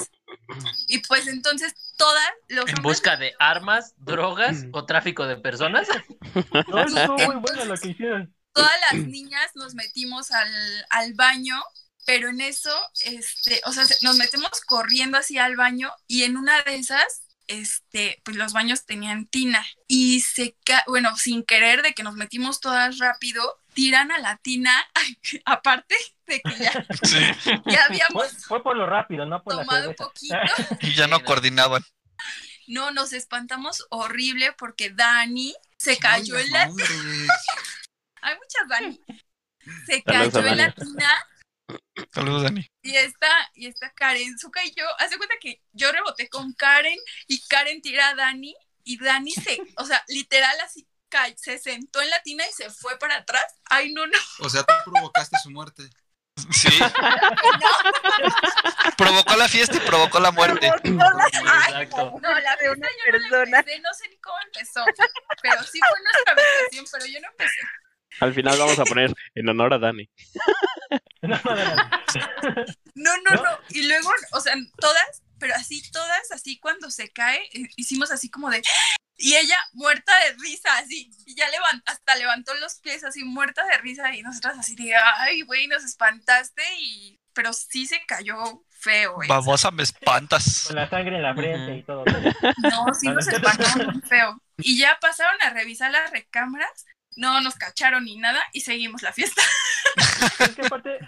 y 0.87 0.99
pues 1.01 1.27
entonces 1.27 1.75
todas 1.97 2.25
los 2.49 2.69
En 2.69 2.77
hombres- 2.79 2.83
busca 2.83 3.17
de 3.17 3.35
armas, 3.39 3.95
drogas 3.97 4.65
o 4.73 4.87
tráfico 4.87 5.27
de 5.27 5.37
personas. 5.37 5.89
No, 6.69 6.79
eso 6.85 6.99
estuvo 7.01 7.17
muy 7.27 7.37
bueno 7.37 7.65
lo 7.65 7.77
que 7.77 7.89
hicieron. 7.89 8.35
todas 8.53 8.73
las 8.93 9.05
niñas 9.07 9.51
nos 9.55 9.75
metimos 9.75 10.31
al, 10.31 10.87
al 10.91 11.15
baño, 11.15 11.61
pero 12.07 12.29
en 12.29 12.41
eso, 12.41 12.71
este, 13.05 13.61
o 13.67 13.73
sea, 13.73 13.85
se- 13.87 13.97
nos 14.03 14.17
metemos 14.17 14.61
corriendo 14.67 15.19
así 15.19 15.37
al 15.39 15.57
baño 15.57 15.91
y 16.07 16.23
en 16.23 16.37
una 16.37 16.63
de 16.63 16.77
esas, 16.77 17.23
este, 17.49 18.21
pues 18.25 18.37
los 18.37 18.53
baños 18.53 18.85
tenían 18.85 19.27
tina 19.27 19.65
y 19.87 20.21
se, 20.21 20.57
ca- 20.65 20.85
bueno, 20.87 21.17
sin 21.17 21.45
querer 21.45 21.83
de 21.83 21.95
que 21.95 22.03
nos 22.03 22.15
metimos 22.15 22.61
todas 22.61 22.99
rápido, 22.99 23.59
tiran 23.79 24.11
a 24.11 24.19
la 24.19 24.37
tina, 24.39 24.73
aparte 25.45 25.95
de 26.27 26.41
que 26.41 26.57
ya, 26.59 26.73
Sí, 27.05 27.21
ya 27.45 27.63
Fue, 27.63 27.79
habíamos 27.79 28.45
fue 28.45 28.61
por 28.61 28.77
lo 28.77 28.87
rápido, 28.87 29.25
no 29.25 29.41
por 29.41 29.55
la 29.55 29.63
tomado 29.63 29.91
un 29.91 29.97
cerveza. 29.97 30.05
poquito. 30.05 30.79
y 30.81 30.95
ya 30.95 31.07
no 31.07 31.23
coordinaban. 31.23 31.85
No, 32.67 32.91
nos 32.91 33.13
espantamos 33.13 33.87
horrible 33.91 34.53
porque 34.59 34.91
Dani 34.91 35.55
se 35.77 35.97
cayó 35.97 36.37
en 36.39 36.51
la... 36.51 36.67
Nombres. 36.67 36.91
Hay 38.21 38.35
muchas 38.35 38.69
Dani. 38.69 39.01
Se 39.87 40.03
Saludos 40.03 40.33
cayó 40.33 40.47
en 40.49 40.57
la 40.57 40.73
tina 40.73 41.27
Saludos, 42.13 42.43
Dani. 42.43 42.67
Y 42.83 42.97
esta, 42.97 43.29
y 43.55 43.69
esta 43.69 43.93
Karen, 43.93 44.37
Zuka 44.41 44.65
y 44.65 44.73
yo, 44.75 44.85
hace 44.99 45.19
cuenta 45.19 45.37
que 45.41 45.63
yo 45.73 45.93
reboté 45.93 46.29
con 46.29 46.53
Karen 46.55 46.99
y 47.29 47.41
Karen 47.47 47.81
tira 47.81 48.09
a 48.09 48.15
Dani 48.17 48.57
y 48.83 48.99
Dani 48.99 49.31
se, 49.31 49.61
o 49.77 49.85
sea, 49.85 50.03
literal 50.09 50.59
así 50.65 50.88
se 51.37 51.59
sentó 51.59 52.01
en 52.01 52.11
la 52.11 52.23
tina 52.23 52.45
y 52.47 52.53
se 52.53 52.71
fue 52.71 52.99
para 52.99 53.17
atrás. 53.17 53.45
Ay, 53.65 53.93
no, 53.93 54.07
no. 54.07 54.19
O 54.41 54.49
sea, 54.49 54.63
tú 54.63 54.73
provocaste 54.91 55.37
su 55.43 55.51
muerte. 55.51 55.91
Sí. 56.53 56.69
provocó 58.97 59.35
la 59.37 59.49
fiesta 59.49 59.77
y 59.77 59.81
provocó 59.81 60.21
la 60.21 60.31
muerte. 60.31 60.69
Exacto. 60.69 62.15
No, 62.23 62.41
la 62.41 62.57
de 62.57 62.71
una 62.71 62.89
yo 62.89 63.19
no 63.31 63.45
la 63.45 63.59
empecé, 63.59 63.81
no 63.81 63.93
sé 63.95 64.09
ni 64.09 64.17
cómo 64.19 64.37
empezó. 64.47 64.85
Pero 65.43 65.63
sí 65.65 65.81
fue 65.81 65.99
nuestra 66.03 66.33
habitación, 66.33 66.87
pero 66.93 67.07
yo 67.07 67.21
no 67.21 67.29
empecé. 67.29 67.61
Al 68.21 68.35
final 68.35 68.59
vamos 68.59 68.79
a 68.79 68.85
poner 68.85 69.13
en 69.35 69.49
honor 69.49 69.75
a 69.75 69.79
Dani. 69.79 70.09
No, 71.23 71.41
no, 71.45 71.55
no, 71.55 71.75
no. 71.75 71.91
No, 72.95 73.17
no, 73.17 73.37
¿No? 73.37 73.43
no. 73.43 73.59
Y 73.71 73.87
luego, 73.87 74.11
o 74.33 74.41
sea, 74.41 74.55
todas, 74.81 75.23
pero 75.39 75.55
así, 75.55 75.89
todas, 75.91 76.31
así 76.33 76.59
cuando 76.59 76.91
se 76.91 77.11
cae, 77.11 77.41
eh, 77.53 77.69
hicimos 77.77 78.11
así 78.11 78.31
como 78.31 78.51
de. 78.51 78.63
Y 79.21 79.35
ella 79.35 79.57
muerta 79.73 80.13
de 80.25 80.37
risa, 80.41 80.79
así. 80.79 81.11
Y 81.27 81.35
ya 81.35 81.47
levan- 81.49 81.83
hasta 81.87 82.15
levantó 82.17 82.55
los 82.55 82.79
pies 82.81 83.03
así, 83.05 83.25
muerta 83.25 83.65
de 83.67 83.79
risa. 83.79 84.15
Y 84.15 84.23
nosotras 84.23 84.57
así 84.59 84.77
de, 84.77 84.95
ay, 84.97 85.43
güey, 85.43 85.67
nos 85.67 85.85
espantaste. 85.85 86.63
y 86.81 87.19
Pero 87.35 87.53
sí 87.53 87.87
se 87.87 88.01
cayó 88.07 88.37
feo, 88.69 89.15
güey. 89.17 89.29
Babosa, 89.29 89.71
me 89.73 89.83
espantas. 89.83 90.65
Con 90.69 90.77
la 90.77 90.89
sangre 90.89 91.17
en 91.17 91.23
la 91.23 91.35
frente 91.35 91.77
y 91.79 91.83
todo. 91.83 92.05
No, 92.07 92.95
sí 92.95 93.09
nos 93.09 93.27
espantamos 93.27 93.95
muy 93.95 94.03
feo. 94.03 94.41
Y 94.59 94.79
ya 94.79 94.97
pasaron 95.01 95.37
a 95.43 95.51
revisar 95.51 95.91
las 95.91 96.11
recámaras. 96.13 96.87
No 97.17 97.41
nos 97.41 97.57
cacharon 97.57 98.05
ni 98.05 98.17
nada 98.17 98.41
y 98.53 98.61
seguimos 98.61 99.03
la 99.03 99.13
fiesta. 99.13 99.43
Es 100.39 100.55
que 100.55 100.65
aparte 100.67 100.91
de 100.91 100.99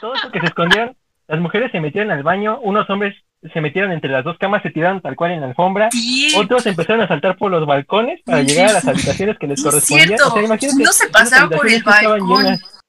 todo 0.00 0.14
eso 0.14 0.30
que 0.30 0.40
se 0.40 0.46
escondieron, 0.46 0.96
las 1.26 1.40
mujeres 1.40 1.72
se 1.72 1.80
metieron 1.80 2.10
al 2.10 2.22
baño, 2.22 2.58
unos 2.60 2.88
hombres 2.90 3.14
se 3.52 3.60
metieron 3.60 3.92
entre 3.92 4.10
las 4.10 4.24
dos 4.24 4.36
camas, 4.38 4.62
se 4.62 4.70
tiraron 4.70 5.00
tal 5.00 5.16
cual 5.16 5.32
en 5.32 5.40
la 5.40 5.48
alfombra, 5.48 5.88
Sí. 5.90 6.32
otros 6.36 6.64
empezaron 6.66 7.02
a 7.02 7.08
saltar 7.08 7.36
por 7.36 7.50
los 7.50 7.66
balcones 7.66 8.20
para 8.24 8.42
llegar 8.42 8.70
a 8.70 8.72
las 8.74 8.88
habitaciones 8.88 9.36
que 9.38 9.46
les 9.46 9.62
correspondían. 9.62 10.08
cierto. 10.08 10.28
O 10.28 10.32
sea, 10.32 10.42
imagínate, 10.42 10.76
Uno 10.82 10.92
se 10.92 11.04
esas 11.04 11.10
pasaba 11.12 11.50
por 11.50 11.68
el 11.68 11.82
balcón. 11.82 12.42
llenas. 12.44 12.80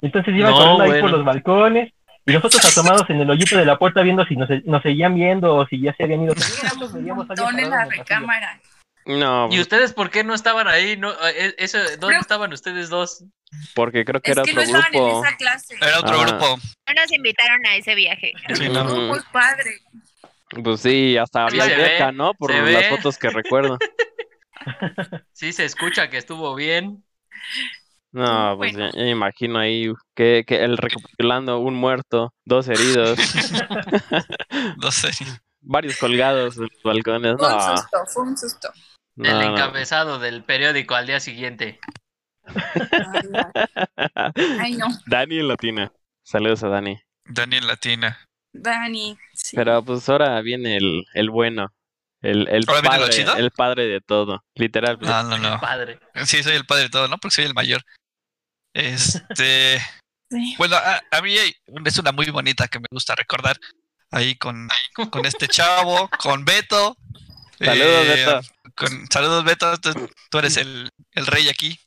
Entonces 0.00 0.34
iban 0.34 0.50
No, 0.50 0.56
corriendo 0.56 0.82
ahí 0.84 1.00
por 1.00 1.10
los 1.10 1.24
balcones 1.24 1.92
y 2.26 2.32
nosotros 2.32 2.64
asomados 2.64 3.08
en 3.10 3.20
el 3.20 3.30
hoyito 3.30 3.56
de 3.56 3.64
la 3.64 3.78
puerta 3.78 4.02
viendo 4.02 4.24
si 4.26 4.36
nos, 4.36 4.48
nos 4.64 4.82
seguían 4.82 5.14
viendo 5.14 5.54
o 5.56 5.66
si 5.66 5.80
ya 5.80 5.94
se 5.94 6.04
habían 6.04 6.22
ido. 6.22 6.34
En 6.34 7.70
la 7.70 7.84
recámara. 7.86 8.60
No, 9.06 9.48
¿Y 9.50 9.58
ustedes 9.60 9.94
por 9.94 10.10
qué 10.10 10.22
no 10.22 10.34
estaban 10.34 10.68
ahí? 10.68 10.98
No, 10.98 11.10
eh, 11.12 11.54
eso, 11.56 11.78
¿Dónde 11.98 12.18
estaban 12.18 12.52
ustedes 12.52 12.90
dos? 12.90 13.24
Porque 13.74 14.04
creo 14.04 14.20
que 14.20 14.30
Es 14.32 14.36
era 14.36 14.44
que 14.44 14.52
no 14.54 14.60
otro 14.62 14.76
en 14.78 14.92
grupo. 14.92 15.24
esa 15.24 15.36
clase. 15.36 15.76
Era 15.80 15.98
otro 16.00 16.20
Ah. 16.20 16.26
grupo. 16.26 16.56
No 16.88 16.94
nos 16.94 17.12
invitaron 17.12 17.66
a 17.66 17.76
ese 17.76 17.94
viaje. 17.94 18.32
Sí, 18.54 18.68
¿no? 18.68 18.84
Ujú. 18.84 18.96
Muy 19.02 19.20
padre. 19.32 19.80
Pues 20.64 20.80
sí, 20.80 21.16
hasta 21.16 21.48
Sí 21.50 21.60
había 21.60 21.76
ve, 21.76 22.12
¿no? 22.12 22.32
Por 22.34 22.54
las 22.54 22.64
ve. 22.64 22.84
fotos 22.90 23.18
que 23.18 23.30
recuerdo. 23.30 23.78
Sí, 25.32 25.52
se 25.52 25.64
escucha 25.64 26.10
que 26.10 26.16
estuvo 26.18 26.54
bien. 26.54 27.04
No, 28.10 28.54
pues 28.56 28.72
Bueno. 28.72 28.90
ya, 28.90 28.98
ya 28.98 29.04
me 29.04 29.10
imagino 29.10 29.58
ahí 29.58 29.92
que, 30.16 30.44
que 30.46 30.64
el 30.64 30.76
recapitulando, 30.78 31.58
un 31.58 31.74
muerto, 31.74 32.32
dos 32.44 32.66
heridos, 32.68 33.18
No 34.82 34.90
sé. 34.90 35.10
varios 35.60 35.96
colgados 35.98 36.56
en 36.56 36.62
los 36.64 36.82
balcones. 36.82 37.36
Fue 37.38 37.46
un 37.48 37.52
No, 37.58 37.76
susto, 37.76 37.98
fue 38.12 38.22
un 38.24 38.36
susto. 38.38 38.72
no, 39.16 39.28
el 39.30 39.38
no. 39.38 39.52
encabezado 39.52 40.18
del 40.18 40.42
periódico 40.42 40.94
al 40.94 41.06
día 41.06 41.20
siguiente. 41.20 41.78
Ay, 44.60 44.72
no. 44.74 44.86
Dani 45.06 45.38
en 45.38 45.48
Latina. 45.48 45.92
Saludos 46.22 46.62
a 46.62 46.68
Dani. 46.68 47.00
Daniel 47.24 47.66
Latina. 47.66 48.18
Dani. 48.52 49.16
sí. 49.34 49.56
Pero 49.56 49.82
pues 49.84 50.08
ahora 50.08 50.40
viene 50.40 50.76
el, 50.76 51.04
el 51.14 51.30
bueno. 51.30 51.72
El, 52.20 52.48
el 52.48 52.64
¿Ahora 52.66 52.80
viene 52.80 52.96
lo 52.98 53.02
padre, 53.04 53.12
chido? 53.16 53.36
el 53.36 53.50
padre 53.50 53.86
de 53.86 54.00
todo. 54.00 54.44
Literal. 54.54 54.98
No, 55.00 55.22
no, 55.24 55.38
no. 55.38 55.60
Padre. 55.60 56.00
Sí, 56.24 56.42
soy 56.42 56.54
el 56.56 56.66
padre 56.66 56.84
de 56.84 56.90
todo, 56.90 57.06
¿no? 57.08 57.18
Porque 57.18 57.34
soy 57.36 57.44
el 57.44 57.54
mayor. 57.54 57.82
Este. 58.74 59.80
Sí. 60.30 60.54
Bueno, 60.58 60.76
a, 60.76 61.00
a 61.10 61.22
mí 61.22 61.38
hay- 61.38 61.54
es 61.86 61.98
una 61.98 62.12
muy 62.12 62.26
bonita 62.26 62.68
que 62.68 62.78
me 62.78 62.84
gusta 62.90 63.14
recordar. 63.14 63.56
Ahí 64.10 64.34
con, 64.36 64.68
con 65.08 65.24
este 65.24 65.48
chavo, 65.48 66.10
con 66.22 66.44
Beto. 66.44 66.98
Saludos, 67.58 68.06
Eh, 68.06 68.26
Beto. 68.26 68.40
con- 68.76 69.06
saludos, 69.10 69.44
Beto. 69.44 69.78
Tú, 69.78 70.10
tú 70.30 70.38
eres 70.38 70.58
el, 70.58 70.90
el 71.12 71.26
rey 71.26 71.48
aquí. 71.48 71.80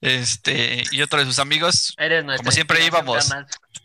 Este, 0.00 0.84
y 0.90 1.02
otro 1.02 1.18
de 1.18 1.24
sus 1.24 1.38
amigos. 1.38 1.94
Eres 1.96 2.24
nuestra 2.24 2.42
Como 2.42 2.52
siempre 2.52 2.84
íbamos. 2.84 3.30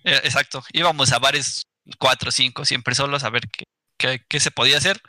Eh, 0.04 0.22
exacto. 0.24 0.64
Íbamos 0.74 1.12
a 1.12 1.20
bares 1.20 1.68
cuatro 1.97 2.30
o 2.30 2.32
cinco, 2.32 2.66
siempre 2.66 2.95
solos, 2.95 3.24
a 3.24 3.30
ver 3.30 3.43
qué, 3.49 3.66
qué, 3.97 4.24
qué 4.28 4.39
se 4.39 4.52
podía 4.52 4.78
hacer. 4.78 5.02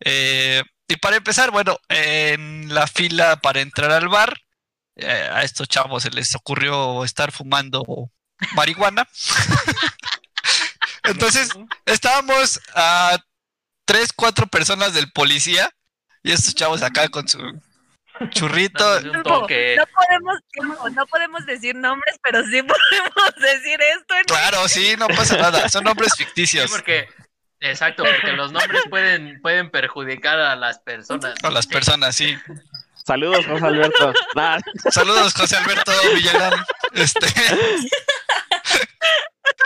Eh, 0.00 0.62
y 0.88 0.96
para 0.96 1.16
empezar, 1.16 1.50
bueno, 1.50 1.78
en 1.88 2.74
la 2.74 2.86
fila 2.86 3.36
para 3.36 3.60
entrar 3.60 3.92
al 3.92 4.08
bar, 4.08 4.40
eh, 4.96 5.30
a 5.32 5.42
estos 5.44 5.68
chavos 5.68 6.02
se 6.02 6.10
les 6.10 6.34
ocurrió 6.34 7.04
estar 7.04 7.32
fumando 7.32 8.10
marihuana. 8.54 9.08
Entonces, 11.04 11.50
estábamos 11.86 12.60
a 12.74 13.18
tres, 13.84 14.12
cuatro 14.12 14.46
personas 14.46 14.92
del 14.92 15.10
policía 15.12 15.70
y 16.22 16.32
estos 16.32 16.54
chavos 16.54 16.82
acá 16.82 17.08
con 17.08 17.28
su 17.28 17.38
churrito. 18.28 18.94
Dándole 18.94 19.18
un 19.18 19.22
toque. 19.24 19.76
No 19.76 19.84
podemos, 19.86 20.92
no, 20.94 21.06
podemos 21.06 21.46
decir 21.46 21.74
nombres, 21.74 22.16
pero 22.22 22.42
sí 22.44 22.62
podemos 22.62 23.34
decir 23.40 23.80
esto. 23.98 24.14
en- 24.16 24.24
Claro, 24.24 24.68
sí, 24.68 24.94
no 24.98 25.08
pasa 25.08 25.36
nada. 25.38 25.68
Son 25.68 25.84
nombres 25.84 26.12
Sí, 26.16 26.24
ficticios. 26.24 26.70
porque, 26.70 27.08
exacto, 27.60 28.04
porque 28.04 28.32
los 28.32 28.52
nombres 28.52 28.82
pueden, 28.90 29.40
pueden 29.40 29.70
perjudicar 29.70 30.38
a 30.38 30.54
las 30.56 30.78
personas. 30.80 31.34
A 31.42 31.50
las 31.50 31.66
personas, 31.66 32.14
sí. 32.14 32.36
Saludos, 33.06 33.44
José 33.46 33.66
Alberto. 33.66 34.12
Saludos, 34.90 35.34
José 35.34 35.56
Alberto 35.56 35.90
Villarán. 36.14 36.52
Este, 36.92 37.26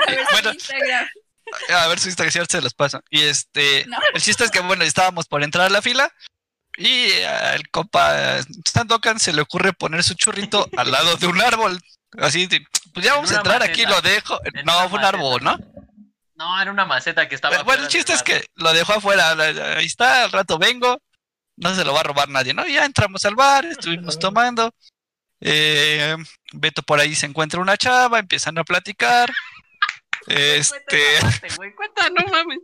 A 0.07 0.11
ver, 0.11 0.25
Bueno. 0.33 0.49
su 0.51 0.55
Instagram. 0.55 1.07
a 1.71 1.87
ver 1.89 1.99
su 1.99 2.09
Instagram 2.09 2.47
se 2.49 2.61
los 2.63 2.75
paso. 2.75 3.03
Y 3.11 3.23
este, 3.23 3.85
No. 3.87 3.99
el 4.15 4.23
chiste 4.23 4.45
es 4.45 4.51
que, 4.51 4.61
bueno, 4.61 4.85
estábamos 4.85 5.27
por 5.27 5.43
entrar 5.43 5.67
a 5.67 5.71
la 5.71 5.83
fila 5.83 6.13
y 6.77 7.13
al 7.23 7.69
compa 7.69 8.39
Stan 8.65 8.87
Dokan 8.87 9.19
se 9.19 9.33
le 9.33 9.43
ocurre 9.43 9.73
poner 9.73 10.03
su 10.03 10.15
churrito 10.15 10.69
al 10.77 10.91
lado 10.91 11.17
de 11.17 11.27
un 11.27 11.41
árbol. 11.41 11.81
Así, 12.19 12.49
pues 12.93 13.05
ya 13.05 13.15
vamos 13.15 13.33
a 13.33 13.37
entrar 13.37 13.63
aquí, 13.63 13.83
maceta. 13.83 13.91
lo 13.91 14.01
dejo. 14.03 14.41
No, 14.65 14.89
fue 14.89 14.99
un 14.99 15.05
árbol, 15.05 15.43
¿no? 15.43 15.59
No, 16.37 16.61
era 16.61 16.71
una 16.71 16.85
maceta 16.85 17.29
que 17.29 17.35
estaba. 17.35 17.63
Bueno, 17.63 17.85
el 17.85 17.89
chiste 17.89 18.13
es 18.13 18.23
que 18.23 18.47
lo 18.55 18.73
dejó 18.73 18.95
afuera. 18.95 19.33
Ahí 19.77 19.87
está, 19.87 20.25
al 20.25 20.33
rato 20.33 20.59
vengo. 20.59 20.99
No 21.57 21.75
se 21.75 21.85
lo 21.85 21.93
va 21.93 22.01
a 22.01 22.05
robar 22.05 22.29
nadie, 22.29 22.53
¿no? 22.53 22.67
Ya 22.67 22.85
entramos 22.85 23.25
al 23.25 23.37
bar, 23.37 23.65
estuvimos 23.65 24.19
tomando. 24.19 24.73
Eh, 25.41 26.17
Beto 26.53 26.83
por 26.83 26.99
ahí 26.99 27.15
se 27.15 27.27
encuentra 27.27 27.61
una 27.61 27.77
chava, 27.77 28.19
empiezan 28.19 28.59
a 28.59 28.65
platicar. 28.65 29.31
Este, 30.27 30.97
cuenta, 31.77 32.09
no 32.09 32.27
mames. 32.31 32.61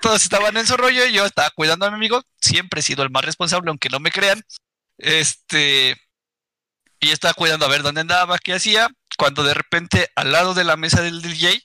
Todos 0.00 0.22
estaban 0.22 0.56
en 0.56 0.66
su 0.66 0.76
rollo 0.76 1.06
y 1.06 1.12
yo 1.12 1.24
estaba 1.24 1.50
cuidando 1.50 1.86
a 1.86 1.90
mi 1.90 1.96
amigo. 1.96 2.22
Siempre 2.40 2.80
he 2.80 2.82
sido 2.82 3.02
el 3.02 3.10
más 3.10 3.24
responsable, 3.24 3.70
aunque 3.70 3.88
no 3.88 4.00
me 4.00 4.10
crean. 4.10 4.42
Este, 4.98 5.96
y 7.00 7.10
estaba 7.10 7.34
cuidando 7.34 7.66
a 7.66 7.68
ver 7.68 7.82
dónde 7.82 8.00
andaba, 8.00 8.38
qué 8.38 8.54
hacía. 8.54 8.88
Cuando 9.18 9.42
de 9.42 9.54
repente, 9.54 10.10
al 10.16 10.32
lado 10.32 10.54
de 10.54 10.64
la 10.64 10.76
mesa 10.76 11.02
del 11.02 11.22
DJ, 11.22 11.62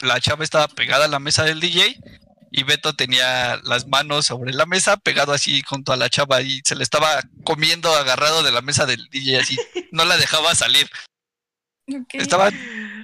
la 0.00 0.20
chava 0.20 0.44
estaba 0.44 0.68
pegada 0.68 1.04
a 1.04 1.08
la 1.08 1.18
mesa 1.18 1.44
del 1.44 1.60
DJ 1.60 1.98
y 2.50 2.62
Beto 2.64 2.94
tenía 2.94 3.60
las 3.62 3.86
manos 3.86 4.26
sobre 4.26 4.52
la 4.52 4.66
mesa, 4.66 4.96
pegado 4.96 5.32
así 5.32 5.62
junto 5.62 5.92
a 5.92 5.96
la 5.96 6.10
chava 6.10 6.42
y 6.42 6.60
se 6.64 6.74
le 6.74 6.82
estaba 6.82 7.22
comiendo 7.44 7.94
agarrado 7.94 8.42
de 8.42 8.50
la 8.50 8.60
mesa 8.60 8.86
del 8.86 9.08
DJ 9.10 9.38
así, 9.38 9.56
no 9.92 10.04
la 10.04 10.16
dejaba 10.16 10.54
salir. 10.54 10.88
Ok. 11.92 12.14
Estaba 12.14 12.50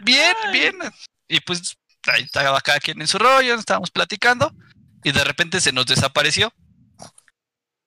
bien, 0.04 0.36
bien. 0.52 0.78
Y 1.26 1.40
pues 1.40 1.76
ahí 2.08 2.22
estaba 2.22 2.60
cada 2.60 2.80
quien 2.80 3.00
en 3.00 3.08
su 3.08 3.18
rollo, 3.18 3.54
estábamos 3.54 3.90
platicando 3.90 4.52
y 5.04 5.12
de 5.12 5.24
repente 5.24 5.60
se 5.60 5.72
nos 5.72 5.86
desapareció. 5.86 6.52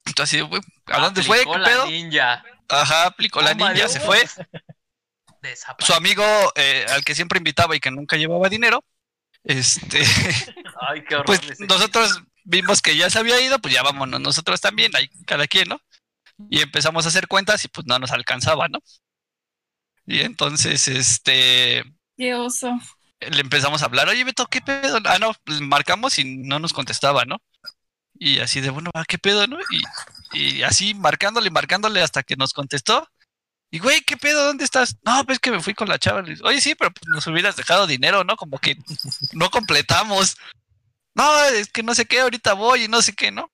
Entonces, 0.05 0.43
güey, 0.43 0.61
¿a 0.87 0.99
dónde 0.99 1.23
fue? 1.23 1.43
¿Qué 1.43 1.57
la 1.57 1.65
pedo? 1.65 1.85
ninja. 1.87 2.43
Ajá, 2.67 3.05
aplicó 3.07 3.41
la 3.41 3.53
ninja, 3.53 3.87
se 3.87 3.99
fue. 3.99 4.19
Desapareció. 5.41 5.93
Su 5.93 5.97
amigo, 5.97 6.23
eh, 6.55 6.85
al 6.89 7.03
que 7.03 7.15
siempre 7.15 7.37
invitaba 7.37 7.75
y 7.75 7.79
que 7.79 7.91
nunca 7.91 8.17
llevaba 8.17 8.49
dinero, 8.49 8.83
este, 9.43 9.99
Ay, 10.81 11.03
qué 11.07 11.15
horror. 11.15 11.25
pues 11.25 11.59
nosotros 11.61 12.21
vimos 12.43 12.81
que 12.81 12.97
ya 12.97 13.09
se 13.09 13.19
había 13.19 13.39
ido, 13.39 13.59
pues 13.59 13.73
ya 13.73 13.83
vámonos 13.83 14.19
nosotros 14.19 14.59
también, 14.59 14.95
ahí 14.95 15.09
cada 15.25 15.47
quien, 15.47 15.69
¿no? 15.69 15.79
Y 16.49 16.61
empezamos 16.61 17.05
a 17.05 17.09
hacer 17.09 17.27
cuentas 17.27 17.63
y 17.65 17.67
pues 17.67 17.85
no 17.87 17.99
nos 17.99 18.11
alcanzaba, 18.11 18.67
¿no? 18.67 18.79
Y 20.05 20.21
entonces, 20.21 20.87
este, 20.87 21.83
Qué 22.17 22.33
oso. 22.33 22.71
Le 23.19 23.41
empezamos 23.41 23.81
a 23.81 23.85
hablar, 23.85 24.07
oye 24.07 24.23
Beto, 24.23 24.47
¿qué 24.47 24.61
pedo? 24.61 24.99
Ah, 25.05 25.17
no, 25.19 25.33
pues, 25.43 25.61
marcamos 25.61 26.17
y 26.19 26.25
no 26.25 26.59
nos 26.59 26.73
contestaba, 26.73 27.25
¿no? 27.25 27.41
Y 28.13 28.39
así 28.39 28.61
de, 28.61 28.69
bueno, 28.69 28.91
ah, 28.93 29.05
¿qué 29.07 29.17
pedo, 29.17 29.47
no? 29.47 29.57
Y, 30.33 30.61
así 30.63 30.93
marcándole, 30.93 31.49
marcándole 31.49 32.01
hasta 32.01 32.23
que 32.23 32.35
nos 32.35 32.53
contestó. 32.53 33.07
Y, 33.71 33.79
güey, 33.79 34.01
¿qué 34.01 34.17
pedo? 34.17 34.45
¿Dónde 34.45 34.63
estás? 34.63 34.97
No, 35.05 35.23
pues 35.25 35.39
que 35.39 35.51
me 35.51 35.61
fui 35.61 35.73
con 35.73 35.87
la 35.87 35.99
chava. 35.99 36.23
Oye, 36.43 36.61
sí, 36.61 36.75
pero 36.75 36.91
pues, 36.91 37.07
nos 37.07 37.27
hubieras 37.27 37.55
dejado 37.55 37.87
dinero, 37.87 38.23
¿no? 38.23 38.35
Como 38.35 38.57
que 38.59 38.77
no 39.33 39.49
completamos. 39.49 40.37
No, 41.15 41.43
es 41.45 41.69
que 41.69 41.83
no 41.83 41.95
sé 41.95 42.05
qué, 42.05 42.21
ahorita 42.21 42.53
voy 42.53 42.85
y 42.85 42.87
no 42.87 43.01
sé 43.01 43.13
qué, 43.13 43.31
¿no? 43.31 43.51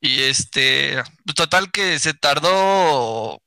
Y 0.00 0.22
este, 0.22 1.02
total 1.34 1.70
que 1.70 1.98
se 1.98 2.14
tardó 2.14 3.40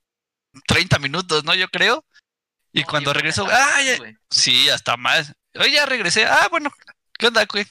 30 0.68 1.00
minutos, 1.00 1.44
¿no? 1.44 1.54
Yo 1.56 1.68
creo. 1.70 2.04
Y 2.72 2.82
No, 2.82 2.88
cuando 2.88 3.14
más, 3.14 3.98
güey. 3.98 4.18
Sí, 4.30 4.70
hasta 4.70 4.98
más. 4.98 5.34
Oye, 5.56 5.72
ya 5.72 5.86
regresé. 5.86 6.26
Ah, 6.26 6.48
bueno, 6.50 6.72
¿qué 7.18 7.28
onda, 7.28 7.46
güey? 7.46 7.66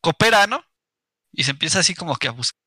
Coopera, 0.00 0.46
¿no? 0.46 0.64
Y 1.32 1.44
se 1.44 1.52
empieza 1.52 1.80
así 1.80 1.94
como 1.94 2.16
que 2.16 2.28
a 2.28 2.32
buscar. 2.32 2.58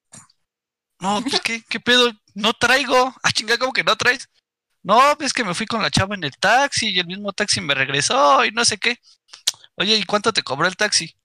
No, 0.99 1.21
pues, 1.21 1.41
¿qué, 1.41 1.63
qué 1.67 1.79
pedo? 1.79 2.11
No 2.33 2.53
traigo. 2.53 3.13
Ah, 3.23 3.31
chinga, 3.31 3.57
¿cómo 3.57 3.73
que 3.73 3.83
no 3.83 3.95
traes? 3.97 4.29
No, 4.83 5.01
es 5.19 5.33
que 5.33 5.43
me 5.43 5.53
fui 5.53 5.65
con 5.65 5.81
la 5.81 5.91
chava 5.91 6.15
en 6.15 6.23
el 6.23 6.35
taxi 6.37 6.89
y 6.89 6.99
el 6.99 7.07
mismo 7.07 7.33
taxi 7.33 7.61
me 7.61 7.73
regresó 7.73 8.45
y 8.45 8.51
no 8.51 8.65
sé 8.65 8.77
qué. 8.77 8.97
Oye, 9.75 9.95
¿y 9.95 10.03
cuánto 10.05 10.33
te 10.33 10.43
cobró 10.43 10.67
el 10.67 10.77
taxi? 10.77 11.15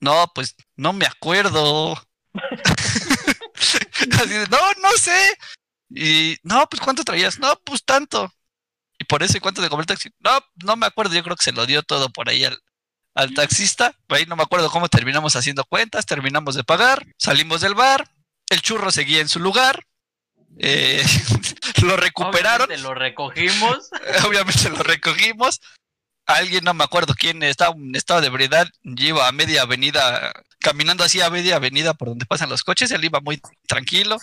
No, 0.00 0.30
pues 0.34 0.56
no 0.76 0.92
me 0.92 1.06
acuerdo. 1.06 1.94
Así 4.20 4.34
de, 4.34 4.46
no, 4.48 4.58
no 4.82 4.90
sé. 4.98 5.36
Y 5.90 6.36
no, 6.42 6.66
pues 6.68 6.80
¿cuánto 6.82 7.04
traías? 7.04 7.38
No, 7.38 7.54
pues 7.64 7.84
tanto. 7.84 8.32
Y 9.04 9.06
por 9.06 9.22
eso, 9.22 9.36
¿y 9.36 9.40
cuánto 9.40 9.60
te 9.60 9.68
cobró 9.68 9.82
el 9.82 9.86
taxi? 9.86 10.08
No, 10.20 10.30
no 10.64 10.76
me 10.76 10.86
acuerdo, 10.86 11.14
yo 11.14 11.22
creo 11.22 11.36
que 11.36 11.44
se 11.44 11.52
lo 11.52 11.66
dio 11.66 11.82
todo 11.82 12.08
por 12.08 12.30
ahí 12.30 12.42
al, 12.42 12.58
al 13.14 13.34
taxista. 13.34 13.94
Ahí 14.08 14.24
no 14.24 14.34
me 14.34 14.42
acuerdo 14.42 14.70
cómo 14.70 14.88
terminamos 14.88 15.36
haciendo 15.36 15.66
cuentas, 15.66 16.06
terminamos 16.06 16.54
de 16.54 16.64
pagar, 16.64 17.04
salimos 17.18 17.60
del 17.60 17.74
bar, 17.74 18.08
el 18.48 18.62
churro 18.62 18.90
seguía 18.90 19.20
en 19.20 19.28
su 19.28 19.40
lugar, 19.40 19.84
eh, 20.58 21.04
lo 21.82 21.98
recuperaron, 21.98 22.64
Obviamente 22.64 22.82
lo 22.82 22.94
recogimos. 22.94 23.90
obviamente 24.26 24.70
lo 24.70 24.82
recogimos. 24.82 25.60
Alguien, 26.24 26.64
no 26.64 26.72
me 26.72 26.84
acuerdo 26.84 27.12
quién, 27.14 27.42
estaba 27.42 27.74
en 27.76 27.94
estado 27.94 28.22
de 28.22 28.28
ebriedad, 28.28 28.66
iba 28.84 29.28
a 29.28 29.32
media 29.32 29.60
avenida, 29.60 30.32
caminando 30.60 31.04
así 31.04 31.20
a 31.20 31.28
media 31.28 31.56
avenida 31.56 31.92
por 31.92 32.08
donde 32.08 32.24
pasan 32.24 32.48
los 32.48 32.64
coches, 32.64 32.90
él 32.90 33.04
iba 33.04 33.20
muy 33.20 33.38
tranquilo 33.66 34.16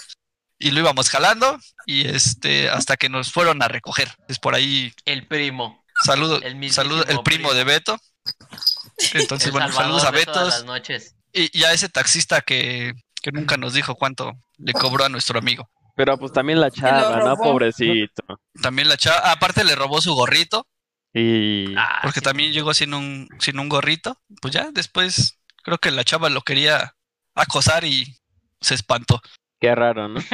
y 0.62 0.72
lo 0.72 0.80
íbamos 0.82 1.10
jalando 1.10 1.58
y 1.86 2.08
este 2.08 2.70
hasta 2.70 2.98
que 2.98 3.10
nos 3.10 3.32
fueron 3.32 3.62
a 3.64 3.68
recoger. 3.68 4.14
Es 4.28 4.40
por 4.40 4.56
ahí 4.56 4.94
El 5.06 5.28
primo. 5.28 5.84
Saludo, 6.04 6.42
El 6.42 6.72
saludo, 6.72 7.02
el 7.02 7.22
primo 7.22 7.24
primo. 7.24 7.54
de 7.54 7.64
Beto. 7.64 7.98
Entonces, 9.14 9.48
El 9.48 9.52
bueno, 9.52 9.68
salvador 9.72 10.02
saludos 10.02 10.04
a 10.06 10.12
Beto 10.12 10.46
las 10.46 10.64
noches. 10.66 11.16
y, 11.34 11.58
y 11.58 11.64
a 11.64 11.74
ese 11.74 11.90
taxista 11.90 12.42
que, 12.42 12.94
que 13.22 13.32
nunca 13.32 13.58
nos 13.58 13.74
dijo 13.74 13.96
cuánto 13.96 14.32
le 14.58 14.74
cobró 14.74 15.06
a 15.06 15.10
nuestro 15.10 15.40
amigo. 15.40 15.70
Pero 15.96 16.18
pues 16.18 16.32
también 16.32 16.60
la 16.62 16.72
chava, 16.72 17.18
¿no? 17.18 17.36
Pobrecito. 17.38 18.24
También 18.62 18.88
la 18.88 18.98
chava, 18.98 19.32
aparte 19.32 19.64
le 19.64 19.76
robó 19.76 20.02
su 20.02 20.14
gorrito, 20.14 20.66
Y 21.14 21.76
Ah, 21.76 22.00
porque 22.04 22.20
sí. 22.22 22.24
también 22.24 22.54
llegó 22.54 22.74
sin 22.74 22.94
un, 22.94 23.28
sin 23.40 23.60
un 23.60 23.68
gorrito. 23.70 24.18
Pues 24.42 24.54
ya 24.54 24.70
después 24.72 25.38
creo 25.64 25.78
que 25.78 25.92
la 25.92 26.04
chava 26.06 26.30
lo 26.30 26.42
quería 26.42 26.96
acosar 27.36 27.84
y 27.84 28.18
se 28.62 28.74
espantó. 28.76 29.22
Qué 29.62 29.74
raro, 29.76 30.10
¿no? 30.10 30.20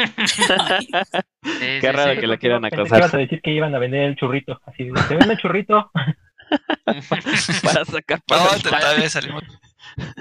Sí, 1.47 1.59
Qué 1.59 1.81
sí, 1.81 1.87
raro 1.91 2.13
sí. 2.13 2.19
que 2.19 2.27
la 2.27 2.37
quieran 2.37 2.65
acosar 2.65 2.99
ibas 2.99 3.13
a 3.13 3.17
decir 3.17 3.41
que 3.41 3.51
iban 3.51 3.73
a 3.73 3.79
vender 3.79 4.01
el 4.03 4.15
churrito. 4.15 4.59
Así 4.65 4.89
¿te 5.07 5.15
vende 5.15 5.33
el 5.33 5.39
churrito? 5.39 5.91
para 7.63 7.85
sacar 7.85 8.19
No, 8.29 8.37
para 8.37 8.55
te- 8.57 8.69
todavía 8.69 9.09
salimos 9.09 9.43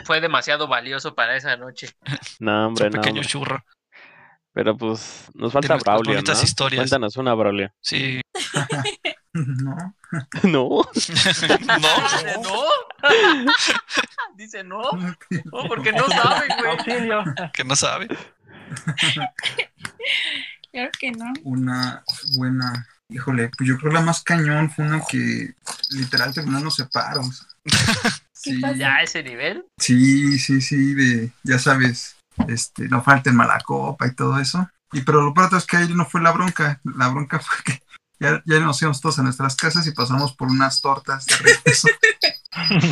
Fue 0.05 0.21
demasiado 0.21 0.67
valioso 0.69 1.15
para 1.15 1.37
esa 1.37 1.57
noche. 1.57 1.89
No, 2.41 2.67
hombre, 2.69 2.87
un 2.87 2.93
no. 2.93 3.01
pequeño 3.01 3.21
hombre. 3.21 3.29
churro. 3.29 3.65
Pero 4.53 4.77
pues 4.77 5.29
nos 5.35 5.53
falta 5.53 5.77
Braulio, 5.77 6.21
¿no? 6.23 6.33
historias. 6.33 6.81
Cuéntanos 6.83 7.17
una, 7.17 7.35
Braulio. 7.35 7.73
Sí. 7.81 8.21
No. 9.39 9.77
no. 10.45 10.81
no, 10.83 12.43
¿No? 12.43 13.53
Dice 14.35 14.65
no. 14.65 14.81
No, 14.81 15.69
porque 15.69 15.93
no 15.93 16.07
sabe, 16.09 16.47
güey. 16.59 16.71
Auxilio. 16.71 17.25
que 17.53 17.65
no 17.65 17.77
sabe. 17.77 18.09
Claro 20.73 20.91
que 21.01 21.11
no. 21.11 21.33
Una 21.45 22.05
buena. 22.37 22.87
Híjole, 23.09 23.51
pues 23.57 23.67
yo 23.67 23.79
creo 23.79 23.93
la 23.93 24.03
más 24.03 24.23
cañón 24.23 24.71
fue 24.71 24.85
una 24.85 25.01
que 25.09 25.55
literal 25.91 26.35
los 26.63 26.77
separos. 26.77 27.47
Sí? 28.39 28.61
Ya 28.77 28.97
a 28.97 29.03
ese 29.03 29.23
nivel. 29.23 29.65
sí, 29.79 30.39
sí, 30.39 30.61
sí, 30.61 30.93
de, 30.93 31.33
ya 31.43 31.59
sabes, 31.59 32.17
este, 32.47 32.87
no 32.87 33.03
falten 33.03 33.35
mala 33.35 33.59
copa 33.65 34.07
y 34.07 34.15
todo 34.15 34.39
eso. 34.39 34.69
Y 34.93 35.01
pero 35.01 35.23
lo 35.23 35.33
peor 35.33 35.49
es 35.57 35.65
que 35.65 35.79
ahí 35.79 35.89
no 35.95 36.05
fue 36.05 36.21
la 36.21 36.33
bronca. 36.33 36.79
La 36.85 37.09
bronca 37.09 37.41
fue 37.41 37.57
que 37.65 37.83
ya, 38.19 38.43
ya 38.47 38.61
nos 38.61 38.81
íbamos 38.83 39.01
todos 39.01 39.19
a 39.19 39.23
nuestras 39.23 39.57
casas 39.57 39.87
y 39.87 39.93
pasamos 39.93 40.33
por 40.35 40.49
unas 40.49 40.81
tortas 40.81 41.27
de 41.27 41.37
regreso. 41.37 41.89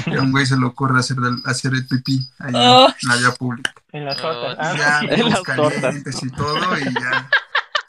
y 0.06 0.14
a 0.16 0.20
un 0.22 0.30
güey 0.32 0.44
se 0.46 0.56
le 0.58 0.66
ocurre 0.66 1.00
hacer, 1.00 1.16
del- 1.16 1.42
hacer 1.46 1.72
el 1.74 1.86
pipí 1.86 2.20
ahí 2.38 2.48
en- 2.50 2.56
Oh. 2.56 2.88
en 2.88 3.08
la 3.08 3.16
vía 3.16 3.30
pública. 3.32 3.72
En 3.92 4.04
las 4.04 4.16
tortas. 4.16 4.56
Ah, 4.60 4.76
ya, 4.76 5.00
sí. 5.00 5.06
En 5.10 5.30
las 5.30 5.42
tortas. 5.42 5.80
calientes 5.80 6.22
y 6.22 6.30
todo, 6.30 6.78
y 6.78 6.84
ya 6.84 7.30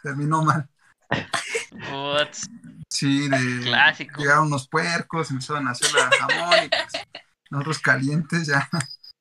terminó 0.03 0.43
mal. 0.43 0.67
Putz, 1.71 2.47
Sí, 2.89 3.27
de 3.27 3.61
Clásico. 3.63 4.19
llegaron 4.21 4.47
unos 4.47 4.67
puercos, 4.67 5.29
empezaron 5.31 5.67
a 5.67 5.71
hacer 5.71 5.91
la 5.93 6.09
jamón 6.17 6.65
y 6.65 6.69
pues, 6.69 7.03
nosotros 7.49 7.79
calientes 7.79 8.47
ya 8.47 8.69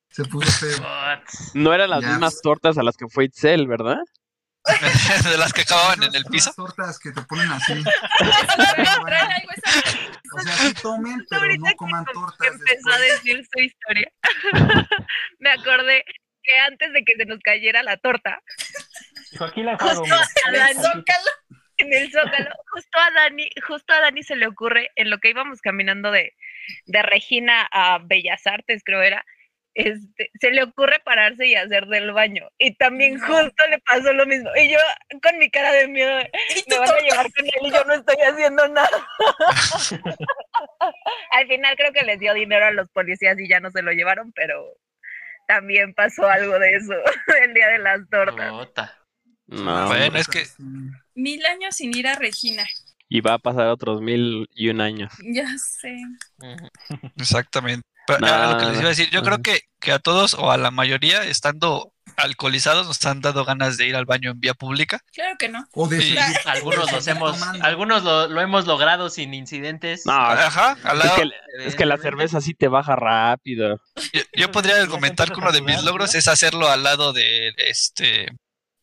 se 0.09 0.23
puso 0.25 0.49
feo. 0.51 0.77
putz. 0.77 1.51
No 1.55 1.73
eran 1.73 1.89
las 1.89 2.01
Ya. 2.01 2.11
mismas 2.11 2.39
tortas 2.41 2.77
a 2.77 2.83
las 2.83 2.95
que 2.95 3.07
fue 3.09 3.25
Itzel, 3.25 3.67
¿verdad? 3.67 3.97
de 5.31 5.37
las 5.37 5.53
que 5.53 5.61
acababan 5.61 6.01
en 6.03 6.15
el 6.15 6.25
piso. 6.25 6.51
tortas 6.55 6.97
que 6.99 7.11
te 7.11 7.21
ponen 7.23 7.51
así. 7.51 7.73
Trae 9.05 9.21
algo 9.21 9.51
esa- 9.55 9.99
O 10.35 10.39
sea, 10.41 10.53
sí 10.53 10.73
tomen, 10.81 11.25
pero 11.29 11.41
Ahorita 11.41 11.69
no 11.69 11.75
coman 11.75 12.05
tortas. 12.05 12.47
empezó 12.53 12.91
a 12.91 12.97
decir 12.99 13.45
su 13.53 13.59
historia. 13.61 14.11
Me 15.39 15.51
acordé 15.51 16.03
que 16.43 16.57
antes 16.59 16.93
de 16.93 17.03
que 17.03 17.15
se 17.15 17.25
nos 17.25 17.39
cayera 17.39 17.83
la 17.83 17.97
torta, 17.97 18.41
Dijo, 19.31 19.45
aquí 19.45 19.63
la 19.63 19.77
juego. 19.77 20.01
Justo 20.05 20.15
mira. 20.51 20.65
a 20.65 20.67
la 20.67 20.73
Zócalo, 20.73 21.29
en 21.77 21.93
el 21.93 22.11
Zócalo, 22.11 22.51
justo 22.71 22.99
a 22.99 23.11
Dani, 23.11 23.49
justo 23.67 23.93
a 23.93 23.99
Dani 23.99 24.23
se 24.23 24.35
le 24.35 24.47
ocurre, 24.47 24.91
en 24.95 25.09
lo 25.09 25.17
que 25.19 25.29
íbamos 25.29 25.61
caminando 25.61 26.11
de, 26.11 26.33
de 26.85 27.01
Regina 27.03 27.67
a 27.71 27.99
Bellas 28.03 28.45
Artes, 28.45 28.81
creo 28.85 29.01
era, 29.01 29.25
este, 29.75 30.31
se 30.39 30.51
le 30.51 30.63
ocurre 30.63 30.99
pararse 31.03 31.45
y 31.47 31.55
hacer 31.55 31.85
del 31.87 32.11
baño. 32.13 32.47
Y 32.57 32.75
también 32.75 33.15
No. 33.17 33.27
justo 33.27 33.67
le 33.69 33.79
pasó 33.79 34.13
lo 34.13 34.25
mismo. 34.25 34.49
Y 34.55 34.71
yo 34.71 34.79
con 35.21 35.37
mi 35.37 35.49
cara 35.51 35.71
de 35.73 35.87
miedo, 35.87 36.15
me 36.67 36.77
van 36.79 36.89
a 36.89 36.99
llevar 37.01 37.31
con 37.33 37.45
él 37.45 37.53
y 37.61 37.71
yo 37.71 37.83
no 37.83 37.93
estoy 37.93 38.15
haciendo 38.25 38.67
nada. 38.69 39.07
Al 41.31 41.47
final 41.47 41.75
creo 41.75 41.91
que 41.91 42.03
les 42.05 42.19
dio 42.19 42.33
dinero 42.33 42.65
a 42.65 42.71
los 42.71 42.89
policías 42.89 43.37
y 43.39 43.47
ya 43.49 43.59
no 43.59 43.69
se 43.71 43.81
lo 43.81 43.91
llevaron, 43.91 44.31
pero 44.33 44.65
también 45.47 45.93
pasó 45.93 46.27
algo 46.27 46.57
de 46.57 46.75
eso 46.75 46.93
el 47.43 47.53
día 47.53 47.67
de 47.69 47.79
las 47.79 47.99
tortas. 48.09 48.51
No. 49.47 49.87
Bueno, 49.87 50.17
es 50.17 50.27
que. 50.27 50.45
Mil 51.13 51.45
años 51.45 51.75
sin 51.75 51.95
ir 51.95 52.07
a 52.07 52.15
Regina. 52.15 52.65
Y 53.07 53.21
va 53.21 53.33
a 53.33 53.39
pasar 53.39 53.67
otros 53.67 54.01
mil 54.01 54.47
y 54.55 54.69
un 54.69 54.81
años. 54.81 55.13
Ya 55.21 55.47
sé. 55.57 55.95
Exactamente. 57.17 57.87
Pero 58.07 58.19
lo 58.51 58.57
que 58.57 58.65
les 58.65 58.75
iba 58.75 58.85
a 58.85 58.89
decir, 58.89 59.09
yo 59.09 59.23
creo 59.23 59.41
que, 59.41 59.61
que 59.79 59.91
a 59.91 59.99
todos 59.99 60.33
o 60.35 60.51
a 60.51 60.57
la 60.57 60.71
mayoría, 60.71 61.23
estando 61.23 61.91
alcoholizados, 62.17 62.87
nos 62.87 63.03
han 63.05 63.19
dado 63.19 63.43
ganas 63.45 63.77
de 63.77 63.87
ir 63.87 63.95
al 63.95 64.05
baño 64.05 64.31
en 64.31 64.39
vía 64.39 64.53
pública. 64.53 65.01
Claro 65.13 65.35
que 65.37 65.49
no. 65.49 65.65
O 65.73 65.87
de 65.87 65.99
Sí. 66.01 66.15
seguir- 66.15 66.37
Algunos 66.45 66.91
los 66.91 67.07
hemos, 67.07 67.41
algunos 67.61 68.03
lo, 68.03 68.27
lo 68.27 68.41
hemos 68.41 68.67
logrado 68.67 69.09
sin 69.09 69.33
incidentes. 69.33 70.05
No, 70.05 70.13
Ajá, 70.13 70.77
al 70.83 70.99
es 70.99 71.03
lado. 71.05 71.15
que, 71.17 71.29
es 71.67 71.75
que 71.75 71.85
la 71.85 71.97
cerveza 71.97 72.39
sí 72.41 72.53
te 72.53 72.67
baja 72.67 72.95
rápido. 72.95 73.81
Yo, 74.13 74.21
yo 74.33 74.51
podría 74.51 74.75
argumentar 74.81 75.31
que 75.31 75.39
uno 75.39 75.51
de 75.51 75.61
mis 75.61 75.83
logros 75.83 76.13
es 76.15 76.27
hacerlo 76.27 76.69
al 76.69 76.83
lado 76.83 77.11
de 77.11 77.53
este. 77.57 78.27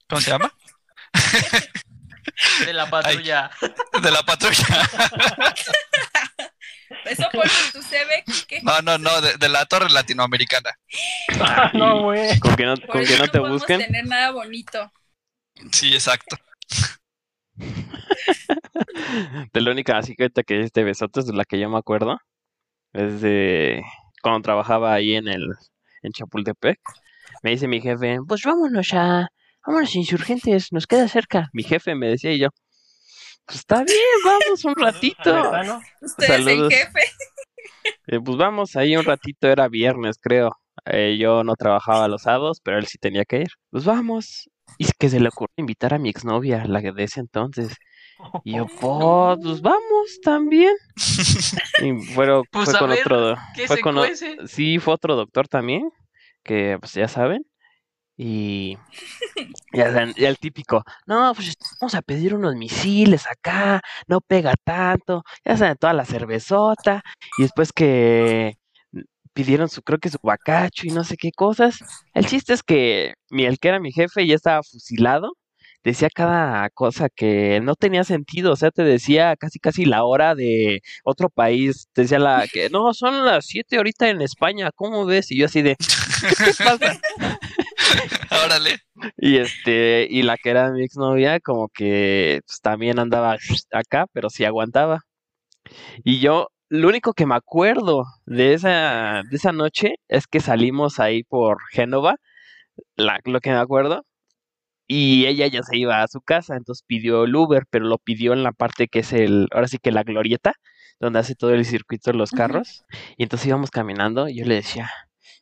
¿Cómo 0.08 0.20
se 0.20 0.30
llama? 0.30 0.52
de 2.66 2.72
la 2.72 2.86
patrulla. 2.90 3.50
De 4.02 4.10
la 4.10 4.22
patrulla. 4.24 4.66
Eso 7.04 7.24
por 7.32 7.44
tu 7.72 7.82
CV, 7.82 8.24
Quique. 8.26 8.60
No, 8.62 8.80
no, 8.82 8.98
no, 8.98 9.20
de, 9.20 9.36
de 9.36 9.48
la 9.48 9.64
torre 9.66 9.90
latinoamericana. 9.90 10.70
Ah, 11.40 11.70
no, 11.74 12.02
güey. 12.02 12.38
Con 12.40 12.54
que 12.56 12.64
no, 12.66 12.76
Por 12.76 12.86
con 12.88 13.04
que 13.04 13.18
no 13.18 13.24
te 13.28 13.38
podemos 13.38 13.60
busquen. 13.60 13.80
tener 13.80 14.06
nada 14.06 14.30
bonito. 14.30 14.92
Sí, 15.72 15.92
exacto. 15.94 16.36
De 19.52 19.60
la 19.60 19.70
única 19.70 19.98
así 19.98 20.14
que 20.14 20.30
que 20.30 20.60
este 20.62 20.84
besotes 20.84 21.26
de 21.26 21.34
la 21.34 21.44
que 21.44 21.58
yo 21.58 21.68
me 21.68 21.78
acuerdo 21.78 22.18
es 22.92 23.20
de 23.20 23.82
cuando 24.22 24.42
trabajaba 24.42 24.92
ahí 24.94 25.14
en 25.14 25.28
el 25.28 25.46
en 26.02 26.12
Chapultepec. 26.12 26.78
Me 27.42 27.50
dice 27.50 27.68
mi 27.68 27.80
jefe, 27.80 28.18
pues 28.26 28.42
vámonos 28.44 28.92
a 28.94 29.28
vámonos 29.66 29.94
a 29.94 29.98
insurgentes, 29.98 30.68
nos 30.72 30.86
queda 30.86 31.08
cerca. 31.08 31.48
Mi 31.52 31.62
jefe 31.62 31.94
me 31.94 32.08
decía 32.08 32.32
y 32.32 32.38
yo, 32.38 32.48
pues 33.46 33.58
está 33.58 33.84
bien, 33.84 33.98
vamos 34.24 34.64
un 34.64 34.74
ratito. 34.76 35.50
Saludos. 36.18 36.72
en 36.72 36.78
jefe. 36.78 37.00
Eh, 38.06 38.20
pues 38.24 38.36
vamos 38.36 38.76
ahí 38.76 38.96
un 38.96 39.04
ratito, 39.04 39.48
era 39.48 39.68
viernes 39.68 40.18
creo. 40.20 40.50
Eh, 40.86 41.16
yo 41.20 41.44
no 41.44 41.54
trabajaba 41.54 42.08
los 42.08 42.22
sábados, 42.22 42.60
pero 42.62 42.78
él 42.78 42.86
sí 42.86 42.98
tenía 42.98 43.24
que 43.24 43.40
ir. 43.42 43.48
Pues 43.70 43.84
vamos. 43.84 44.48
Y 44.78 44.84
es 44.84 44.92
que 44.98 45.08
se 45.08 45.20
le 45.20 45.28
ocurrió 45.28 45.52
invitar 45.56 45.92
a 45.94 45.98
mi 45.98 46.08
exnovia, 46.08 46.64
la 46.64 46.80
de 46.80 47.02
ese 47.04 47.20
entonces. 47.20 47.74
Y 48.44 48.56
yo, 48.56 48.66
pues, 48.80 49.38
pues 49.42 49.60
vamos 49.60 50.20
también. 50.22 50.74
Y 51.82 51.92
fueron- 52.14 52.44
Pues, 52.50 52.70
fue 52.70 52.76
a 52.76 52.78
con 52.80 52.90
ver, 52.90 53.00
otro, 53.00 53.36
sí, 54.46 54.78
fue 54.78 54.94
otro 54.94 55.16
doctor 55.16 55.48
también, 55.48 55.90
que 56.42 56.78
pues 56.80 56.92
ya 56.94 57.08
saben. 57.08 57.44
Y 58.16 58.76
ya 59.72 59.86
el 60.16 60.38
típico, 60.38 60.84
no, 61.06 61.32
pues 61.34 61.54
vamos 61.80 61.94
a 61.94 62.02
pedir 62.02 62.34
unos 62.34 62.54
misiles 62.56 63.26
acá, 63.26 63.80
no 64.06 64.20
pega 64.20 64.54
tanto, 64.64 65.24
ya 65.44 65.56
saben, 65.56 65.76
toda 65.76 65.94
la 65.94 66.04
cervezota, 66.04 67.02
y 67.38 67.42
después 67.42 67.72
que 67.72 68.56
pidieron 69.32 69.68
su, 69.68 69.82
creo 69.82 69.98
que 69.98 70.10
su 70.10 70.18
bacacho 70.22 70.86
y 70.86 70.90
no 70.90 71.04
sé 71.04 71.16
qué 71.16 71.32
cosas. 71.32 71.78
El 72.14 72.26
chiste 72.26 72.52
es 72.52 72.62
que 72.62 73.14
el 73.30 73.58
que 73.58 73.68
era 73.68 73.80
mi 73.80 73.92
jefe 73.92 74.26
ya 74.26 74.34
estaba 74.34 74.62
fusilado, 74.62 75.32
decía 75.84 76.08
cada 76.14 76.68
cosa 76.70 77.08
que 77.08 77.60
no 77.62 77.74
tenía 77.74 78.04
sentido, 78.04 78.52
o 78.52 78.56
sea, 78.56 78.70
te 78.70 78.84
decía 78.84 79.36
casi 79.36 79.58
casi 79.58 79.84
la 79.84 80.04
hora 80.04 80.34
de 80.34 80.80
otro 81.04 81.28
país, 81.30 81.88
te 81.92 82.02
decía 82.02 82.18
la 82.18 82.46
que 82.52 82.70
no, 82.70 82.92
son 82.94 83.24
las 83.24 83.46
7 83.46 83.76
ahorita 83.78 84.08
en 84.10 84.20
España, 84.22 84.70
¿cómo 84.74 85.06
ves? 85.06 85.30
Y 85.30 85.38
yo 85.38 85.46
así 85.46 85.62
de, 85.62 85.76
¿qué 85.76 86.52
pasa? 86.64 87.00
Órale. 88.44 88.78
Y 89.16 89.36
este, 89.38 90.06
y 90.08 90.22
la 90.22 90.36
que 90.36 90.50
era 90.50 90.70
mi 90.70 90.84
exnovia, 90.84 91.40
como 91.40 91.68
que 91.68 92.40
pues, 92.46 92.60
también 92.60 92.98
andaba 92.98 93.36
acá, 93.72 94.06
pero 94.12 94.30
sí 94.30 94.44
aguantaba. 94.44 95.00
Y 96.04 96.20
yo, 96.20 96.48
lo 96.68 96.88
único 96.88 97.12
que 97.12 97.26
me 97.26 97.34
acuerdo 97.34 98.04
de 98.26 98.54
esa, 98.54 99.22
de 99.30 99.36
esa 99.36 99.52
noche 99.52 99.96
es 100.08 100.26
que 100.26 100.40
salimos 100.40 101.00
ahí 101.00 101.22
por 101.24 101.58
Génova, 101.70 102.16
la- 102.96 103.20
lo 103.24 103.40
que 103.40 103.50
me 103.50 103.56
acuerdo, 103.58 104.04
y 104.86 105.26
ella 105.26 105.46
ya 105.46 105.62
se 105.62 105.76
iba 105.78 106.02
a 106.02 106.08
su 106.08 106.20
casa, 106.20 106.56
entonces 106.56 106.84
pidió 106.86 107.24
el 107.24 107.34
Uber, 107.36 107.64
pero 107.70 107.86
lo 107.86 107.98
pidió 107.98 108.32
en 108.32 108.42
la 108.42 108.52
parte 108.52 108.88
que 108.88 109.00
es 109.00 109.12
el, 109.12 109.48
ahora 109.52 109.68
sí 109.68 109.78
que 109.78 109.92
la 109.92 110.02
glorieta, 110.02 110.54
donde 111.00 111.18
hace 111.20 111.34
todo 111.34 111.52
el 111.54 111.64
circuito 111.64 112.12
de 112.12 112.18
los 112.18 112.30
carros, 112.32 112.84
y 113.16 113.22
entonces 113.24 113.48
íbamos 113.48 113.70
caminando, 113.70 114.28
y 114.28 114.36
yo 114.38 114.44
le 114.46 114.56
decía, 114.56 114.90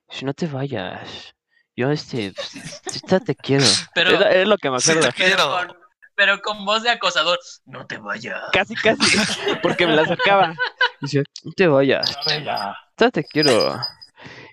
si 0.09 0.25
no 0.25 0.35
te 0.35 0.47
vayas, 0.47 1.35
yo 1.77 1.91
este, 1.91 2.33
pues, 2.35 3.25
te 3.25 3.35
quiero. 3.35 3.65
Pero- 3.95 4.27
es 4.29 4.47
lo 4.49 4.57
que 4.59 4.71
me 4.71 4.77
acuerdo. 4.77 5.01
te 5.09 5.13
quiero. 5.13 5.37
Pero 5.37 5.49
con, 5.69 5.77
pero 6.15 6.43
con 6.43 6.65
voz 6.65 6.83
de 6.83 6.91
acosador. 6.91 7.39
No 7.65 7.87
te 7.87 7.97
vayas. 7.99 8.41
Casi, 8.53 8.75
casi, 8.75 9.19
porque 9.63 9.87
me 9.87 9.95
la 9.97 10.03
acercaba. 10.03 10.55
Y 11.01 11.07
decía, 11.07 11.23
no 11.45 11.53
te 11.53 11.67
vayas, 11.67 12.15
ahorita 12.27 13.11
te 13.13 13.25
quiero. 13.25 13.79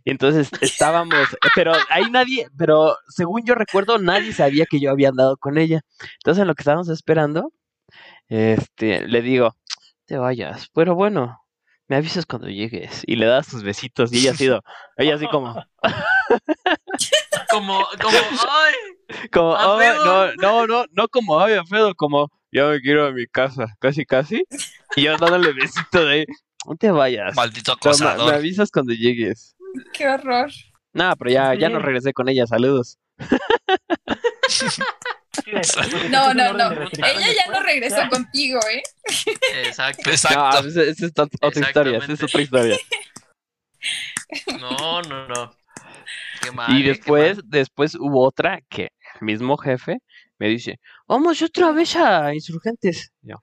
Y 0.05 0.11
entonces 0.11 0.49
estábamos, 0.61 1.18
pero 1.53 1.74
ahí 1.89 2.09
nadie, 2.09 2.47
pero 2.57 2.95
según 3.09 3.43
yo 3.45 3.53
recuerdo, 3.55 3.97
nadie 3.97 4.32
sabía 4.32 4.65
que 4.65 4.80
yo 4.80 4.89
había 4.91 5.09
andado 5.09 5.36
con 5.36 5.57
ella. 5.57 5.82
Entonces 6.20 6.41
en 6.41 6.47
lo 6.47 6.55
que 6.55 6.61
estábamos 6.61 6.88
esperando, 6.88 7.51
este, 8.30 9.05
le 9.07 9.22
digo, 9.22 9.47
"No 9.47 9.76
te 10.05 10.18
vayas, 10.18 10.70
pero 10.74 10.95
bueno, 10.95 11.41
me 11.88 11.95
avisas 11.95 12.25
cuando 12.25 12.49
llegues. 12.49 13.03
Y 13.05 13.15
le 13.15 13.25
das 13.25 13.47
sus 13.47 13.63
besitos 13.63 14.11
y 14.13 14.19
ella 14.19 14.31
ha 14.31 14.35
sido, 14.35 14.63
ella 14.97 15.15
así 15.15 15.27
como, 15.27 15.53
Como, 17.49 17.85
como, 18.01 18.17
ay. 18.49 18.73
como, 19.31 19.55
¿A 19.55 19.79
"Ay, 19.79 19.95
no, 20.03 20.33
no, 20.35 20.67
no, 20.67 20.85
no 20.91 21.07
como, 21.07 21.39
ay, 21.39 21.53
a 21.53 21.63
pedo, 21.63 21.95
como, 21.95 22.29
ya 22.51 22.65
me 22.67 22.81
quiero 22.81 23.05
a 23.07 23.11
mi 23.11 23.25
casa, 23.27 23.67
casi, 23.79 24.05
casi. 24.05 24.43
Y 24.95 25.03
yo 25.03 25.17
dándole 25.17 25.53
besito 25.53 26.05
de 26.05 26.13
ahí, 26.13 26.25
no 26.67 26.75
te 26.75 26.91
vayas. 26.91 27.35
Maldito 27.35 27.77
sea, 27.81 27.91
me- 27.91 27.97
me, 28.05 28.11
acosador. 28.11 28.33
avisas 28.35 28.71
cuando 28.71 28.93
llegues. 28.93 29.55
Qué 29.93 30.07
horror. 30.07 30.51
No, 30.93 31.13
pero 31.17 31.31
ya, 31.31 31.53
ya 31.53 31.69
no 31.69 31.79
regresé 31.79 32.11
con 32.13 32.27
ella, 32.27 32.47
saludos. 32.47 32.97
No, 36.09 36.33
no, 36.33 36.53
no. 36.53 36.71
Ella 36.71 37.27
ya 37.33 37.51
no 37.51 37.59
regresó 37.63 38.07
contigo, 38.09 38.59
¿eh? 38.71 38.83
Exacto. 39.65 40.03
No, 40.05 40.11
Exacto. 40.11 40.67
esa, 40.67 40.81
esa 40.83 41.05
es 41.05 41.13
ot- 41.15 41.38
otra 41.41 41.61
historia, 41.67 41.97
esa 41.97 42.13
es 42.13 42.23
otra 42.23 42.41
historia. 42.41 42.77
No, 44.59 45.01
no, 45.03 45.27
no. 45.27 45.51
Qué 46.41 46.51
mal. 46.51 46.71
Y 46.77 46.81
qué 46.83 46.89
después, 46.89 47.39
después 47.45 47.95
hubo 47.95 48.25
otra 48.25 48.59
que 48.69 48.89
el 49.19 49.21
mismo 49.21 49.57
jefe 49.57 49.97
me 50.39 50.47
dice, 50.49 50.79
vamos 51.07 51.41
otra 51.41 51.71
vez 51.71 51.95
a 51.95 52.33
Insurgentes. 52.33 53.11
Yo, 53.21 53.35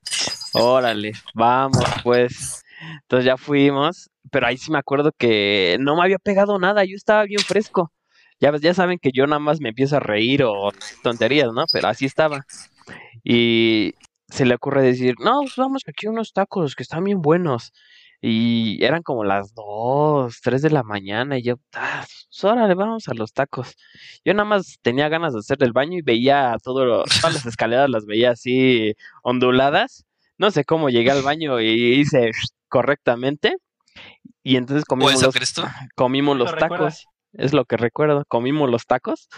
órale, 0.52 1.12
vamos 1.34 1.84
pues. 2.02 2.62
Entonces 3.02 3.24
ya 3.24 3.36
fuimos, 3.36 4.10
pero 4.30 4.46
ahí 4.46 4.58
sí 4.58 4.70
me 4.70 4.78
acuerdo 4.78 5.10
que 5.16 5.76
no 5.80 5.96
me 5.96 6.02
había 6.02 6.18
pegado 6.18 6.58
nada, 6.58 6.84
yo 6.84 6.96
estaba 6.96 7.24
bien 7.24 7.40
fresco. 7.40 7.90
Ya, 8.40 8.50
ves- 8.50 8.60
ya 8.62 8.74
saben 8.74 8.98
que 8.98 9.10
yo 9.12 9.26
nada 9.26 9.38
más 9.38 9.60
me 9.60 9.70
empiezo 9.70 9.96
a 9.96 10.00
reír 10.00 10.42
o 10.44 10.72
tonterías, 11.02 11.52
¿no? 11.52 11.64
Pero 11.72 11.88
así 11.88 12.04
estaba. 12.06 12.44
Y 13.22 13.94
se 14.28 14.44
le 14.44 14.54
ocurre 14.54 14.82
decir, 14.82 15.14
no, 15.20 15.40
pues 15.42 15.56
vamos 15.56 15.82
aquí 15.86 16.06
unos 16.06 16.32
tacos 16.32 16.74
que 16.74 16.82
están 16.82 17.04
bien 17.04 17.20
buenos. 17.22 17.72
Y 18.20 18.82
eran 18.82 19.02
como 19.02 19.22
las 19.22 19.52
2, 19.54 20.40
3 20.42 20.62
de 20.62 20.70
la 20.70 20.82
mañana 20.82 21.36
y 21.38 21.42
yo, 21.42 21.56
ah, 21.74 22.04
pues 22.30 22.44
órale, 22.44 22.74
vamos 22.74 23.06
a 23.08 23.14
los 23.14 23.32
tacos. 23.34 23.74
Yo 24.24 24.32
nada 24.32 24.46
más 24.48 24.78
tenía 24.80 25.08
ganas 25.10 25.34
de 25.34 25.40
hacer 25.40 25.58
del 25.58 25.72
baño 25.74 25.98
y 25.98 26.02
veía 26.02 26.56
todo, 26.62 26.86
lo- 26.86 27.04
todas 27.04 27.34
las 27.34 27.46
escaleras 27.46 27.90
las 27.90 28.06
veía 28.06 28.30
así 28.30 28.94
onduladas. 29.22 30.06
No 30.38 30.50
sé 30.50 30.64
cómo 30.64 30.88
llegué 30.88 31.10
al 31.10 31.22
baño 31.22 31.60
y 31.60 32.00
hice 32.00 32.30
correctamente. 32.68 33.56
Y 34.42 34.56
entonces 34.56 34.84
¿O 34.84 34.88
comimos 34.88 35.22
los, 35.22 35.34
comimos 35.94 36.36
¿Lo 36.38 36.44
los 36.44 36.52
recuerdas? 36.54 37.00
tacos. 37.02 37.13
Es 37.34 37.52
lo 37.52 37.64
que 37.64 37.76
recuerdo. 37.76 38.24
Comimos 38.28 38.70
los 38.70 38.86
tacos. 38.86 39.28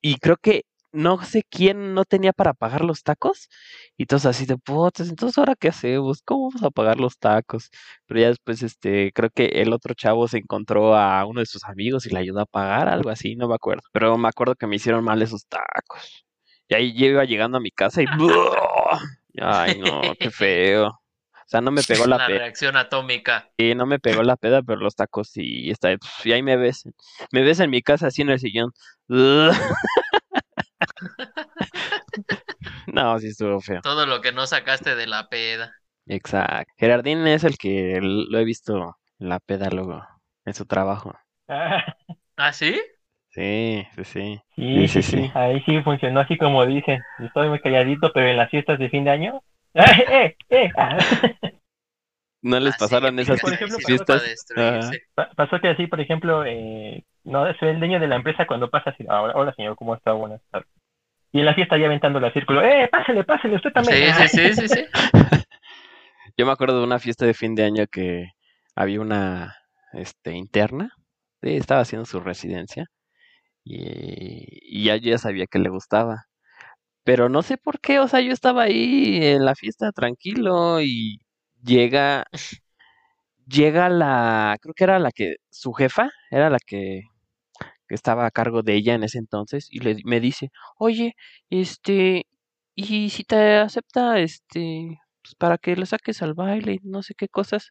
Y 0.00 0.16
creo 0.18 0.36
que 0.36 0.64
no 0.92 1.22
sé 1.24 1.42
quién 1.48 1.94
no 1.94 2.04
tenía 2.04 2.32
para 2.32 2.54
pagar 2.54 2.84
los 2.84 3.02
tacos. 3.02 3.48
Y 3.96 4.06
todos 4.06 4.26
así 4.26 4.46
de 4.46 4.58
putas. 4.58 5.08
Entonces, 5.08 5.38
¿ahora 5.38 5.54
qué 5.58 5.68
hacemos? 5.68 6.22
¿Cómo 6.24 6.48
vamos 6.50 6.62
a 6.62 6.70
pagar 6.70 7.00
los 7.00 7.18
tacos? 7.18 7.70
Pero 8.06 8.20
ya 8.20 8.28
después, 8.28 8.62
este, 8.62 9.12
creo 9.12 9.30
que 9.30 9.46
el 9.46 9.72
otro 9.72 9.94
chavo 9.94 10.28
se 10.28 10.38
encontró 10.38 10.96
a 10.96 11.24
uno 11.26 11.40
de 11.40 11.46
sus 11.46 11.64
amigos 11.64 12.06
y 12.06 12.10
le 12.10 12.20
ayudó 12.20 12.40
a 12.40 12.46
pagar, 12.46 12.88
algo 12.88 13.10
así, 13.10 13.36
no 13.36 13.48
me 13.48 13.54
acuerdo. 13.54 13.82
Pero 13.92 14.16
me 14.18 14.28
acuerdo 14.28 14.54
que 14.56 14.66
me 14.66 14.76
hicieron 14.76 15.04
mal 15.04 15.22
esos 15.22 15.46
tacos. 15.46 16.24
Y 16.68 16.74
ahí 16.74 16.94
yo 16.96 17.06
iba 17.06 17.24
llegando 17.24 17.58
a 17.58 17.60
mi 17.60 17.70
casa 17.70 18.02
y. 18.02 18.06
Ay, 19.40 19.80
no, 19.80 20.14
qué 20.18 20.30
feo. 20.30 21.01
O 21.52 21.54
sea, 21.54 21.60
no 21.60 21.70
me 21.70 21.84
pegó 21.84 22.06
la 22.06 22.18
Una 22.18 22.26
peda. 22.26 22.38
reacción 22.38 22.76
atómica. 22.76 23.50
Sí, 23.58 23.74
no 23.74 23.86
me 23.86 23.98
pegó 24.00 24.22
la 24.22 24.36
peda, 24.36 24.62
pero 24.62 24.80
los 24.80 24.96
tacos 24.96 25.28
sí, 25.28 25.70
está, 25.70 25.90
pf, 25.96 26.28
y 26.28 26.32
ahí 26.32 26.42
me 26.42 26.56
ves. 26.56 26.84
Me 27.32 27.42
ves 27.42 27.60
en 27.60 27.70
mi 27.70 27.82
casa 27.82 28.08
así 28.08 28.22
en 28.22 28.30
el 28.30 28.40
sillón. 28.40 28.72
No, 32.86 33.18
sí 33.18 33.28
estuvo 33.28 33.60
feo. 33.60 33.82
Todo 33.82 34.06
lo 34.06 34.20
que 34.20 34.32
no 34.32 34.46
sacaste 34.48 34.96
de 34.96 35.06
la 35.06 35.28
peda. 35.28 35.72
Exacto. 36.06 36.72
Gerardín 36.76 37.26
es 37.26 37.42
el 37.44 37.56
que 37.58 37.98
lo 38.00 38.38
he 38.38 38.44
visto 38.44 38.96
en 39.18 39.28
la 39.28 39.40
peda 39.40 39.70
luego, 39.70 40.02
en 40.44 40.54
su 40.54 40.64
trabajo. 40.66 41.14
Ah, 41.48 41.84
¿Ah, 42.36 42.52
sí? 42.52 42.80
Sí, 43.30 43.84
sí, 43.96 44.04
sí. 44.04 44.40
sí, 44.72 44.72
Sí, 44.74 44.88
sí, 44.88 45.02
sí, 45.02 45.02
sí. 45.02 45.22
sí. 45.26 45.30
Ahí 45.34 45.62
sí 45.66 45.82
funcionó 45.82 46.20
así 46.20 46.36
como 46.38 46.64
dicen. 46.66 47.00
Estoy 47.18 47.48
muy 47.48 47.60
calladito, 47.60 48.12
pero 48.12 48.28
en 48.28 48.36
las 48.36 48.50
fiestas 48.50 48.78
de 48.78 48.90
fin 48.90 49.04
de 49.04 49.10
año. 49.10 49.42
¡Eh, 49.74 50.04
eh, 50.10 50.36
eh! 50.50 50.70
Ah. 50.76 50.98
¿No 52.42 52.58
les 52.58 52.74
Así, 52.74 52.80
pasaron 52.80 53.18
esas 53.20 53.40
Por 53.40 53.52
ejemplo, 53.52 53.78
pasó 55.36 55.60
que 55.60 55.68
así, 55.68 55.86
por 55.86 56.00
ejemplo, 56.00 56.44
eh, 56.44 57.04
no 57.24 57.52
soy 57.54 57.68
el 57.68 57.78
dueño 57.78 58.00
de 58.00 58.08
la 58.08 58.16
empresa 58.16 58.46
cuando 58.46 58.68
pasa 58.68 58.90
así, 58.90 59.06
ahora, 59.08 59.34
hola 59.36 59.54
señor, 59.54 59.76
¿cómo 59.76 59.94
está? 59.94 60.12
Buenas 60.12 60.42
tardes. 60.50 60.68
Y 61.30 61.38
en 61.38 61.46
la 61.46 61.54
fiesta 61.54 61.78
ya 61.78 61.86
aventando 61.86 62.18
el 62.18 62.32
círculo, 62.32 62.62
¡eh, 62.62 62.88
pásale, 62.90 63.24
pásale, 63.24 63.56
usted 63.56 63.72
también! 63.72 64.12
Sí, 64.14 64.28
sí, 64.28 64.54
sí, 64.54 64.68
sí, 64.68 64.68
sí. 64.68 64.84
Yo 66.36 66.44
me 66.44 66.52
acuerdo 66.52 66.78
de 66.78 66.84
una 66.84 66.98
fiesta 66.98 67.24
de 67.24 67.34
fin 67.34 67.54
de 67.54 67.64
año 67.64 67.86
que 67.86 68.26
había 68.74 69.00
una 69.00 69.56
este, 69.92 70.32
interna, 70.32 70.90
sí, 71.42 71.56
estaba 71.56 71.82
haciendo 71.82 72.06
su 72.06 72.20
residencia 72.20 72.86
y, 73.64 74.80
y 74.80 74.84
ya, 74.84 74.96
ya 74.96 75.16
sabía 75.18 75.46
que 75.46 75.60
le 75.60 75.70
gustaba. 75.70 76.24
Pero 77.04 77.28
no 77.28 77.42
sé 77.42 77.58
por 77.58 77.80
qué, 77.80 77.98
o 78.00 78.08
sea, 78.08 78.20
yo 78.20 78.32
estaba 78.32 78.62
ahí 78.64 79.18
en 79.24 79.44
la 79.44 79.54
fiesta 79.56 79.90
tranquilo 79.92 80.80
y 80.82 81.20
llega, 81.62 82.24
llega 83.46 83.88
la, 83.88 84.56
creo 84.60 84.74
que 84.74 84.84
era 84.84 84.98
la 84.98 85.10
que, 85.12 85.36
su 85.50 85.72
jefa, 85.72 86.10
era 86.30 86.50
la 86.50 86.58
que, 86.58 87.02
que 87.88 87.94
estaba 87.94 88.26
a 88.26 88.30
cargo 88.30 88.62
de 88.62 88.74
ella 88.76 88.94
en 88.94 89.04
ese 89.04 89.18
entonces 89.18 89.68
y 89.70 89.80
le, 89.80 89.96
me 90.04 90.20
dice, 90.20 90.50
oye, 90.78 91.14
este, 91.50 92.26
y 92.74 93.10
si 93.10 93.24
te 93.24 93.56
acepta, 93.58 94.18
este, 94.20 94.98
pues 95.22 95.34
para 95.36 95.58
que 95.58 95.76
lo 95.76 95.86
saques 95.86 96.22
al 96.22 96.34
baile 96.34 96.74
y 96.74 96.80
no 96.84 97.02
sé 97.02 97.14
qué 97.16 97.28
cosas. 97.28 97.70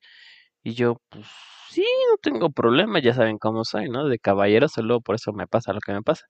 Y 0.64 0.74
yo, 0.76 0.98
pues 1.10 1.28
sí, 1.72 1.86
no 2.12 2.18
tengo 2.22 2.52
problema, 2.52 3.00
ya 3.02 3.14
saben 3.14 3.38
cómo 3.40 3.66
soy, 3.66 3.90
¿no? 3.90 4.08
De 4.08 4.20
caballero, 4.20 4.68
solo 4.70 5.02
por 5.02 5.16
eso 5.16 5.34
me 5.34 5.48
pasa 5.48 5.74
lo 5.74 5.82
que 5.82 5.94
me 5.94 6.04
pasa. 6.04 6.26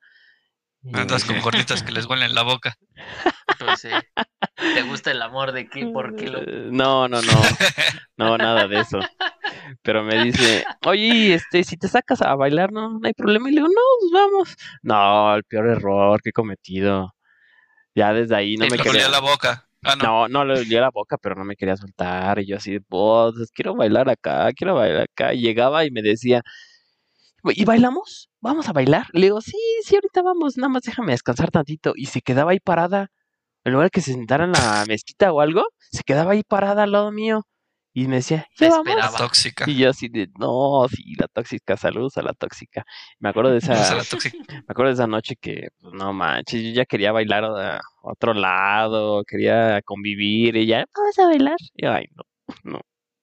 Andas 0.94 1.24
con 1.26 1.40
gorditas 1.42 1.84
que 1.84 1.92
les 1.92 2.06
huelen 2.06 2.34
la 2.34 2.44
boca. 2.44 2.76
Pues 3.60 3.82
sí. 3.82 3.90
¿Te 4.74 4.82
gusta 4.84 5.12
el 5.12 5.22
amor 5.22 5.52
de 5.52 5.70
qué? 5.70 5.86
¿Por 5.88 6.16
qué 6.16 6.28
lo.? 6.30 6.40
"Eh, 6.42 6.70
No, 6.72 7.08
no, 7.08 7.22
no, 7.22 7.42
no, 8.18 8.38
nada 8.38 8.68
de 8.68 8.80
eso. 8.80 9.00
Pero 9.84 10.04
me 10.04 10.24
dice, 10.24 10.66
oye, 10.86 11.36
este, 11.36 11.64
si 11.64 11.78
te 11.78 11.88
sacas 11.88 12.22
a 12.22 12.36
bailar, 12.36 12.72
no, 12.72 13.00
no 13.00 13.08
hay 13.08 13.14
problema. 13.14 13.50
Y 13.50 13.54
le 13.54 13.62
digo, 13.62 13.68
no, 13.68 13.82
pues 14.00 14.12
vamos. 14.12 14.56
No, 14.82 15.36
el 15.36 15.44
peor 15.44 15.68
error 15.68 16.22
que 16.22 16.30
he 16.30 16.34
cometido. 16.34 17.14
Ya 17.96 18.14
desde 18.14 18.36
ahí 18.36 18.56
no 18.58 18.66
Sí, 18.66 18.72
me 18.72 18.78
quería. 18.78 18.92
olía 18.92 19.10
la 19.10 19.20
boca. 19.20 19.68
Ah, 19.84 19.96
no. 19.96 20.28
No, 20.28 20.28
no 20.30 20.46
le 20.46 20.60
olía 20.62 20.82
la 20.82 20.92
boca, 20.92 21.18
pero 21.18 21.36
no 21.36 21.44
me 21.44 21.56
quería 21.56 21.76
soltar. 21.76 22.40
Y 22.40 22.48
yo 22.48 22.58
así, 22.58 22.80
pues, 22.80 23.34
quiero 23.54 23.76
bailar 23.76 24.10
acá, 24.10 24.52
quiero 24.54 24.76
bailar 24.76 25.04
acá. 25.12 25.34
Y 25.34 25.42
llegaba 25.42 25.86
y 25.86 25.92
me 25.92 26.02
decía, 26.02 26.42
¿y 27.46 27.66
bailamos? 27.66 28.30
¿Vamos 28.40 28.70
a 28.70 28.74
bailar? 28.74 29.08
Le 29.14 29.28
digo, 29.28 29.42
sí, 29.42 29.58
sí, 29.84 29.96
ahorita 29.96 30.22
vamos, 30.22 30.58
nada 30.58 30.70
más 30.70 30.84
déjame 30.84 31.12
descansar 31.12 31.52
tantito. 31.52 31.94
Y 31.96 32.06
se 32.08 32.22
quedaba 32.22 32.52
ahí 32.52 32.60
parada. 32.60 33.12
En 33.64 33.74
lugar 33.74 33.88
de 33.88 33.92
que 33.92 34.02
se 34.02 34.14
sentara 34.14 34.46
en 34.46 34.54
la 34.54 34.86
mezquita 34.88 35.32
o 35.32 35.42
algo, 35.42 35.64
se 35.92 36.04
quedaba 36.04 36.32
ahí 36.32 36.44
parada 36.44 36.84
al 36.84 36.92
lado 36.92 37.12
mío. 37.12 37.46
Y 37.94 38.08
me 38.08 38.18
decía, 38.18 38.48
¿ya 38.58 38.70
vamos? 38.70 38.88
Esperaba. 38.88 39.18
tóxica. 39.18 39.70
Y 39.70 39.78
yo 39.78 39.90
así 39.90 40.08
de, 40.08 40.30
no, 40.40 40.88
sí, 40.90 41.14
la 41.20 41.28
tóxica, 41.28 41.76
saludos 41.76 42.18
a 42.18 42.22
la 42.22 42.34
tóxica. 42.34 42.86
Me 43.20 43.30
acuerdo 43.30 43.52
de 43.52 43.58
esa, 43.58 43.74
me 44.50 44.66
acuerdo 44.68 44.90
de 44.90 44.94
esa 44.94 45.08
noche 45.08 45.36
que, 45.36 45.68
pues, 45.80 45.94
no 45.94 46.14
manches, 46.14 46.64
yo 46.64 46.72
ya 46.72 46.86
quería 46.86 47.12
bailar 47.12 47.44
a 47.44 47.82
otro 48.02 48.34
lado, 48.34 49.24
quería 49.26 49.82
convivir 49.84 50.56
y 50.56 50.68
ya, 50.68 50.86
vamos 50.96 51.20
a 51.20 51.26
bailar. 51.26 51.58
Y 51.76 51.84
yo, 51.84 51.92
ay, 51.92 52.06
no, 52.16 52.24
no, 52.64 52.80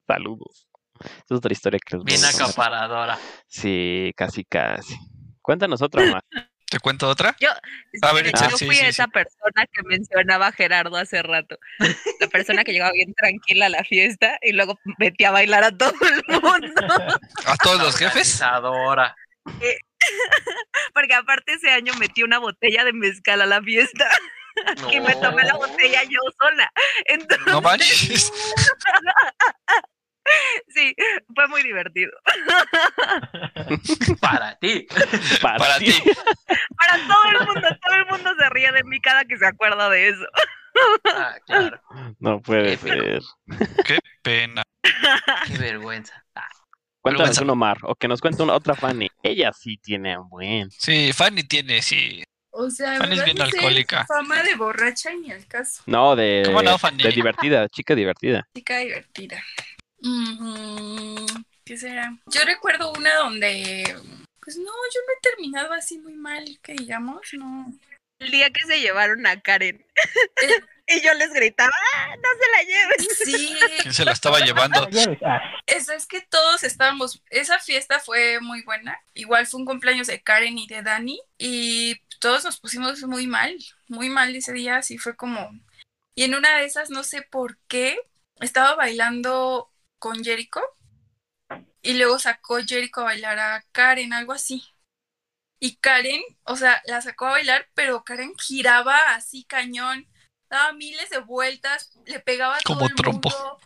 saludos. 0.07 0.68
Es 1.05 1.31
otra 1.31 1.53
historia 1.53 1.79
que 1.85 1.97
les 1.97 2.05
voy 2.05 2.13
Bien 2.13 2.25
acaparadora. 2.25 3.19
Sí, 3.47 4.13
casi, 4.17 4.45
casi. 4.45 4.97
Cuéntanos 5.43 5.81
otra 5.83 6.05
más. 6.07 6.23
¿Te 6.71 6.79
cuento 6.81 7.09
otra? 7.09 7.35
Yo, 7.41 7.49
A 8.03 8.13
ver, 8.13 8.31
yo 8.31 8.57
sí, 8.59 8.67
fui 8.67 8.77
sí, 8.77 8.85
esa 8.85 9.05
sí. 9.05 9.11
persona 9.11 9.67
que 9.73 9.83
mencionaba 9.85 10.53
Gerardo 10.53 10.97
hace 10.97 11.23
rato. 11.23 11.59
La 12.21 12.27
persona 12.29 12.63
que 12.63 12.73
llegaba 12.73 12.93
bien 12.93 13.15
tranquila 13.15 13.67
a 13.67 13.71
la 13.71 13.85
fiesta 13.85 14.39
y 14.43 14.53
luego 14.53 14.79
metía 14.99 15.31
a 15.31 15.33
bailar 15.33 15.65
a 15.65 15.73
todo 15.73 15.95
el 16.03 16.23
mundo. 16.43 16.83
¿A 17.47 17.57
todos 17.57 17.81
los 17.81 17.97
jefes? 17.97 18.41
Organizadora. 18.43 19.17
Porque 20.95 21.15
aparte 21.15 21.55
ese 21.55 21.71
año 21.71 21.95
metí 21.95 22.23
una 22.23 22.39
botella 22.39 22.85
de 22.85 22.93
mezcal 22.93 23.41
a 23.41 23.47
la 23.47 23.63
fiesta 23.63 24.07
y 24.93 25.01
me 25.01 25.15
tomé 25.17 25.45
la 25.45 25.55
botella 25.55 26.03
yo 26.05 26.21
sola. 26.39 26.71
Entonces, 27.07 27.47
No 27.47 27.63
manches. 27.63 28.31
sí, 30.69 30.95
fue 31.35 31.49
muy 31.49 31.63
divertido. 31.63 32.13
Para 34.21 34.57
ti. 34.59 34.87
Para, 35.41 35.59
Para 35.59 35.79
ti. 35.79 35.93
Para 36.77 37.07
todo 37.07 37.25
el 37.31 37.47
mundo, 37.47 37.69
todo 37.83 37.95
el 37.95 38.07
mundo 38.07 38.31
se 38.39 38.49
ríe 38.51 38.73
de 38.73 38.85
mí 38.85 39.01
cada 39.01 39.25
que 39.25 39.37
se 39.37 39.47
acuerda 39.47 39.89
de 39.91 40.09
eso. 40.09 40.25
Ah, 41.05 41.35
claro. 41.47 41.81
No 42.21 42.41
puede 42.41 42.77
Qué 42.79 42.89
ser. 42.89 43.21
Qué 43.85 43.99
pena. 44.23 44.63
Qué 45.47 45.59
vergüenza. 45.59 46.25
Ah, 46.35 46.47
Cuéntanos 47.01 47.29
Vergüenza. 47.31 47.43
uno, 47.45 47.55
Mar, 47.57 47.79
o 47.83 47.95
que 47.95 48.07
nos 48.09 48.21
cuente 48.21 48.43
una 48.43 48.55
otra 48.55 48.75
Fanny. 48.75 49.09
Ella 49.23 49.53
sí 49.53 49.77
tiene 49.79 50.19
un 50.19 50.29
buen. 50.29 50.71
Sí, 50.71 51.13
Fanny 51.13 51.43
tiene, 51.45 51.83
sí. 51.83 52.23
O 52.51 52.71
sea, 52.71 52.97
Fanny 52.97 53.19
es 53.19 53.25
bien 53.25 53.41
alcohólica. 53.41 54.05
Fama 54.07 54.43
de 54.43 54.55
borracha 54.57 55.13
y 55.13 55.19
ni 55.19 55.33
al 55.33 55.47
caso. 55.47 55.83
No, 55.87 56.15
de, 56.17 56.43
¿Cómo 56.47 56.63
no, 56.63 56.79
Fanny? 56.79 57.03
de 57.03 57.11
divertida, 57.11 57.69
chica 57.69 57.95
divertida. 57.95 58.49
Chica 58.55 58.79
divertida. 58.79 59.43
¿Qué 61.65 61.77
será? 61.77 62.17
Yo 62.27 62.45
recuerdo 62.45 62.93
una 62.93 63.15
donde, 63.17 63.85
pues 64.41 64.57
no, 64.57 64.65
yo 64.65 65.01
no 65.07 65.13
he 65.13 65.21
terminado 65.21 65.73
así 65.73 65.99
muy 65.99 66.15
mal, 66.15 66.45
que 66.63 66.73
digamos, 66.75 67.21
no. 67.33 67.73
El 68.19 68.31
día 68.31 68.51
que 68.51 68.67
se 68.67 68.81
llevaron 68.81 69.27
a 69.27 69.41
Karen 69.41 69.85
y 70.89 71.01
yo 71.03 71.15
les 71.15 71.33
gritaba, 71.33 71.71
"Ah, 71.95 72.17
no 72.17 72.29
se 72.41 72.51
la 72.57 72.63
lleven. 72.63 73.17
Sí, 73.25 73.57
¿Quién 73.83 73.95
se 73.95 74.05
la 74.05 74.13
estaba 74.13 74.41
llevando? 74.41 74.89
Eso 75.67 75.93
es 75.93 76.07
que 76.07 76.23
todos 76.23 76.65
estábamos, 76.65 77.23
esa 77.31 77.59
fiesta 77.59 78.01
fue 78.01 78.41
muy 78.41 78.63
buena. 78.63 78.99
Igual 79.15 79.47
fue 79.47 79.61
un 79.61 79.67
cumpleaños 79.67 80.07
de 80.07 80.23
Karen 80.23 80.59
y 80.59 80.67
de 80.67 80.83
Dani 80.83 81.21
y 81.37 82.01
todos 82.19 82.45
nos 82.45 82.59
pusimos 82.59 83.03
muy 83.03 83.27
mal, 83.27 83.57
muy 83.87 84.09
mal 84.09 84.35
ese 84.35 84.53
día, 84.53 84.77
así 84.77 84.99
fue 84.99 85.15
como... 85.17 85.51
Y 86.17 86.25
en 86.25 86.35
una 86.35 86.59
de 86.59 86.65
esas, 86.65 86.91
no 86.91 87.05
sé 87.05 87.23
por 87.23 87.59
qué, 87.69 88.01
estaba 88.41 88.75
bailando 88.75 89.71
con 89.99 90.23
Jericho 90.25 90.61
y 91.83 91.95
luego 91.95 92.19
sacó 92.19 92.59
Jericho 92.65 93.01
a 93.01 93.05
bailar 93.05 93.39
a 93.39 93.65
Karen, 93.73 94.13
algo 94.13 94.33
así. 94.33 94.63
Y 95.61 95.77
Karen, 95.77 96.21
o 96.45 96.57
sea, 96.57 96.83
la 96.87 97.01
sacó 97.01 97.27
a 97.27 97.31
bailar, 97.31 97.69
pero 97.75 98.05
Karen 98.05 98.33
giraba 98.39 99.15
así 99.15 99.45
cañón, 99.45 100.07
daba 100.49 100.73
miles 100.73 101.11
de 101.11 101.19
vueltas, 101.19 101.99
le 102.07 102.21
pegaba 102.21 102.57
a 102.57 102.61
todo 102.61 102.77
Como 102.77 102.87
el 102.87 102.95
trompo. 102.95 103.29
mundo, 103.31 103.59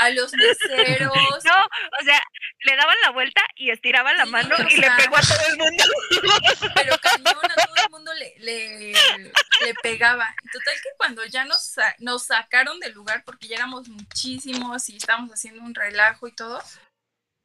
a 0.00 0.10
los 0.10 0.32
meseros. 0.32 1.12
No, 1.44 1.56
o 2.00 2.04
sea, 2.04 2.20
le 2.64 2.76
daban 2.76 2.96
la 3.02 3.10
vuelta 3.10 3.42
y 3.56 3.70
estiraba 3.70 4.12
la 4.12 4.24
Sí, 4.24 4.30
mano 4.30 4.56
y 4.68 4.76
le 4.76 4.90
pegó 4.92 5.16
a 5.16 5.20
todo 5.20 5.46
el 5.48 5.56
mundo. 5.56 5.84
pero 6.74 6.98
cañón 6.98 7.36
a 7.50 7.66
todo 7.66 7.74
el 7.84 7.90
mundo 7.90 8.12
le, 8.14 8.34
le, 8.38 8.92
le 8.92 9.74
pegaba. 9.82 10.34
Total 10.52 10.74
que 10.82 10.88
cuando 10.96 11.24
ya 11.24 11.44
nos, 11.44 11.74
nos 11.98 12.24
sacaron 12.24 12.78
del 12.80 12.92
lugar, 12.92 13.24
porque 13.24 13.48
ya 13.48 13.56
éramos 13.56 13.88
muchísimos 13.88 14.88
y 14.90 14.96
estábamos 14.96 15.30
haciendo 15.32 15.62
un 15.62 15.74
relajo 15.74 16.28
y 16.28 16.34
todo, 16.34 16.62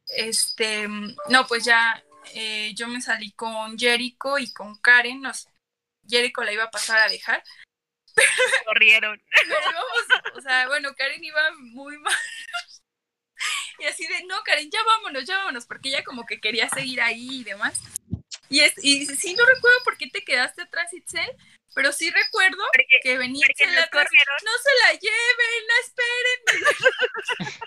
este, 0.08 0.88
no, 0.88 1.46
pues 1.46 1.64
ya 1.64 2.02
eh, 2.34 2.72
yo 2.74 2.88
me 2.88 3.00
salí 3.00 3.32
con 3.32 3.78
Jericho 3.78 4.38
y 4.38 4.52
con 4.52 4.76
Karen, 4.78 5.22
nos, 5.22 5.48
Jericho 6.06 6.42
la 6.42 6.52
iba 6.52 6.64
a 6.64 6.70
pasar 6.70 7.00
a 7.00 7.08
dejar, 7.08 7.42
Corrieron. 8.64 9.20
pero 9.30 10.36
o 10.36 10.40
sea, 10.40 10.66
bueno, 10.68 10.94
Karen 10.94 11.22
iba 11.22 11.50
muy 11.58 11.98
mal. 11.98 12.14
Y 13.78 13.84
así 13.84 14.06
de, 14.06 14.24
no, 14.24 14.42
Karen, 14.42 14.70
ya 14.70 14.82
vámonos, 14.82 15.24
ya 15.24 15.36
vámonos, 15.38 15.66
porque 15.66 15.90
ella 15.90 16.02
como 16.04 16.24
que 16.24 16.40
quería 16.40 16.68
seguir 16.68 17.00
ahí 17.02 17.40
y 17.40 17.44
demás. 17.44 17.80
Y, 18.48 18.60
es, 18.60 18.72
y 18.82 19.06
sí, 19.06 19.34
no 19.34 19.44
recuerdo 19.44 19.78
por 19.84 19.98
qué 19.98 20.08
te 20.08 20.24
quedaste 20.24 20.62
atrás, 20.62 20.92
Itzel, 20.94 21.30
pero 21.74 21.92
sí 21.92 22.10
recuerdo 22.10 22.62
Porque, 22.72 23.00
que 23.02 23.18
venía 23.18 23.46
Itzel 23.50 23.76
atrás. 23.76 24.08
No 24.44 24.50
se 24.62 24.70
la 24.82 24.92
lleven, 24.98 25.66
no 25.68 25.74
esperen. 25.84 26.40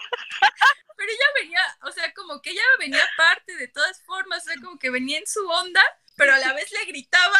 Pero 0.97 1.11
ella 1.11 1.25
venía, 1.41 1.77
o 1.83 1.91
sea, 1.91 2.13
como 2.13 2.41
que 2.41 2.49
ella 2.49 2.61
venía 2.77 3.07
aparte 3.13 3.55
de 3.55 3.69
todas 3.69 4.03
formas, 4.03 4.43
o 4.43 4.45
sea, 4.47 4.55
como 4.61 4.77
que 4.77 4.89
venía 4.89 5.17
en 5.17 5.25
su 5.25 5.47
onda, 5.47 5.81
pero 6.17 6.33
a 6.33 6.39
la 6.39 6.51
vez 6.51 6.69
le 6.73 6.83
gritaba, 6.83 7.39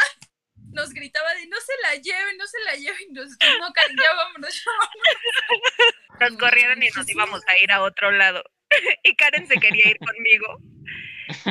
nos 0.72 0.94
gritaba 0.94 1.34
de 1.36 1.48
no 1.48 1.58
se 1.58 1.74
la 1.84 1.96
lleven, 1.96 2.38
no 2.38 2.48
se 2.48 2.60
la 2.66 2.76
lleven. 2.76 3.02
Y 3.10 3.14
nosotros, 3.14 3.52
no, 3.60 3.74
Karen, 3.74 3.98
ya 3.98 4.14
vámonos, 4.16 4.64
ya 4.64 4.72
vámonos. 4.80 6.20
Nos 6.20 6.38
corrieron 6.38 6.84
y 6.84 6.90
nos 6.90 7.10
íbamos 7.10 7.42
a 7.48 7.58
ir 7.64 7.72
a 7.72 7.82
otro 7.82 8.12
lado. 8.12 8.44
Y 9.04 9.16
Karen 9.16 9.48
se 9.48 9.56
quería 9.56 9.90
ir 9.90 9.98
conmigo. 9.98 10.60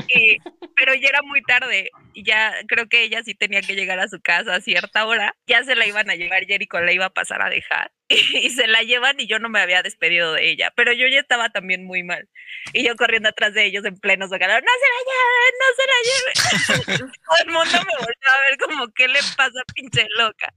Y, 0.09 0.39
pero 0.76 0.95
ya 0.95 1.09
era 1.09 1.22
muy 1.22 1.43
tarde. 1.43 1.91
Y 2.14 2.24
ya 2.24 2.55
creo 2.66 2.89
que 2.89 3.03
ella 3.03 3.22
sí 3.24 3.35
tenía 3.35 3.61
que 3.62 3.74
llegar 3.74 3.99
a 3.99 4.09
su 4.09 4.20
casa 4.20 4.55
a 4.55 4.61
cierta 4.61 5.07
hora. 5.07 5.35
Ya 5.47 5.62
se 5.64 5.74
la 5.74 5.87
iban 5.87 6.11
a 6.11 6.14
llevar, 6.14 6.45
Jericho 6.45 6.81
la 6.81 6.93
iba 6.93 7.07
a 7.07 7.11
pasar 7.11 7.43
a 7.43 7.51
dejar. 7.51 7.93
Y, 8.11 8.51
se 8.51 8.66
la 8.66 8.83
llevan 8.83 9.20
y 9.20 9.26
yo 9.26 9.39
no 9.39 9.51
me 9.51 9.61
había 9.61 9.83
despedido 9.83 10.33
de 10.33 10.51
ella. 10.51 10.72
Pero 10.74 10.93
yo 10.93 11.07
ya 11.09 11.20
estaba 11.20 11.51
también 11.51 11.85
muy 11.85 12.03
mal. 12.03 12.29
Y 12.72 12.83
yo 12.83 12.97
corriendo 12.97 13.29
atrás 13.29 13.53
de 13.55 13.66
ellos 13.66 13.85
en 13.85 13.99
pleno 13.99 14.29
zócalo. 14.29 14.55
¡No 14.55 14.72
se 14.81 14.89
la 14.95 15.01
lleven! 15.11 15.55
¡No 15.61 15.68
se 15.76 15.85
la 15.93 16.97
lleven! 16.97 17.12
Todo 17.26 17.37
el 17.45 17.53
mundo 17.53 17.79
me 17.87 17.97
volvió 17.99 18.29
a 18.29 18.41
ver 18.49 18.59
como, 18.59 18.89
¿qué 18.95 19.09
le 19.09 19.20
pasa, 19.37 19.61
pinche 19.74 20.07
loca? 20.16 20.53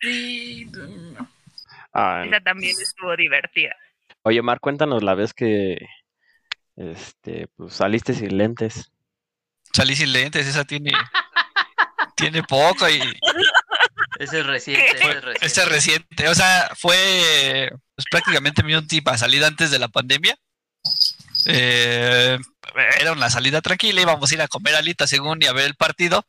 Sí, 0.00 0.66
no. 0.72 1.30
Ah, 1.92 2.24
Esa 2.26 2.40
también 2.40 2.74
estuvo 2.80 3.14
divertida. 3.16 3.76
Oye, 4.22 4.40
Omar, 4.40 4.60
cuéntanos 4.60 5.02
la 5.02 5.14
vez 5.14 5.32
que 5.34 5.78
este, 6.76 7.48
pues 7.56 7.74
saliste 7.74 8.14
sin 8.14 8.36
lentes. 8.36 8.90
Salí 9.72 9.96
sin 9.96 10.12
lentes, 10.12 10.46
esa 10.46 10.64
tiene, 10.64 10.92
tiene 12.16 12.42
poco 12.42 12.88
y 12.88 13.00
Ese 14.18 14.40
es 14.40 14.46
reciente, 14.46 14.86
ese 14.86 15.10
es 15.10 15.24
reciente. 15.24 15.46
esta 15.46 15.62
es 15.62 15.68
reciente. 15.68 16.28
O 16.28 16.34
sea, 16.34 16.70
fue 16.76 17.70
pues, 17.94 18.06
prácticamente 18.10 18.62
mi 18.62 18.74
última 18.74 19.16
salida 19.16 19.46
antes 19.46 19.70
de 19.70 19.78
la 19.78 19.88
pandemia. 19.88 20.36
Eh, 21.46 22.38
era 23.00 23.12
una 23.12 23.30
salida 23.30 23.60
tranquila, 23.60 24.00
íbamos 24.00 24.30
a 24.30 24.34
ir 24.34 24.42
a 24.42 24.48
comer 24.48 24.74
alitas 24.74 25.10
según 25.10 25.42
y 25.42 25.46
a 25.46 25.52
ver 25.52 25.66
el 25.66 25.74
partido. 25.74 26.26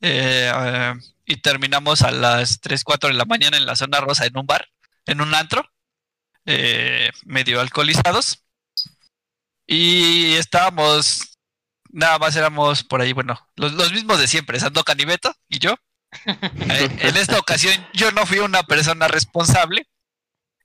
Eh, 0.00 0.50
eh, 0.52 0.94
y 1.24 1.36
terminamos 1.36 2.02
a 2.02 2.10
las 2.10 2.60
3, 2.60 2.82
4 2.82 3.10
de 3.10 3.14
la 3.14 3.24
mañana 3.24 3.56
en 3.56 3.66
la 3.66 3.76
zona 3.76 4.00
rosa 4.00 4.26
en 4.26 4.36
un 4.36 4.46
bar, 4.46 4.68
en 5.06 5.20
un 5.20 5.34
antro, 5.34 5.64
eh, 6.44 7.10
medio 7.24 7.60
alcoholizados. 7.60 8.44
Y 9.74 10.34
estábamos, 10.34 11.38
nada 11.88 12.18
más 12.18 12.36
éramos 12.36 12.84
por 12.84 13.00
ahí, 13.00 13.14
bueno, 13.14 13.40
los, 13.56 13.72
los 13.72 13.90
mismos 13.90 14.18
de 14.18 14.26
siempre, 14.26 14.60
Sandokan 14.60 15.00
y 15.00 15.06
Beto 15.06 15.34
y 15.48 15.60
yo. 15.60 15.74
Eh, 16.26 16.98
en 17.00 17.16
esta 17.16 17.38
ocasión 17.38 17.74
yo 17.94 18.12
no 18.12 18.26
fui 18.26 18.40
una 18.40 18.64
persona 18.64 19.08
responsable. 19.08 19.86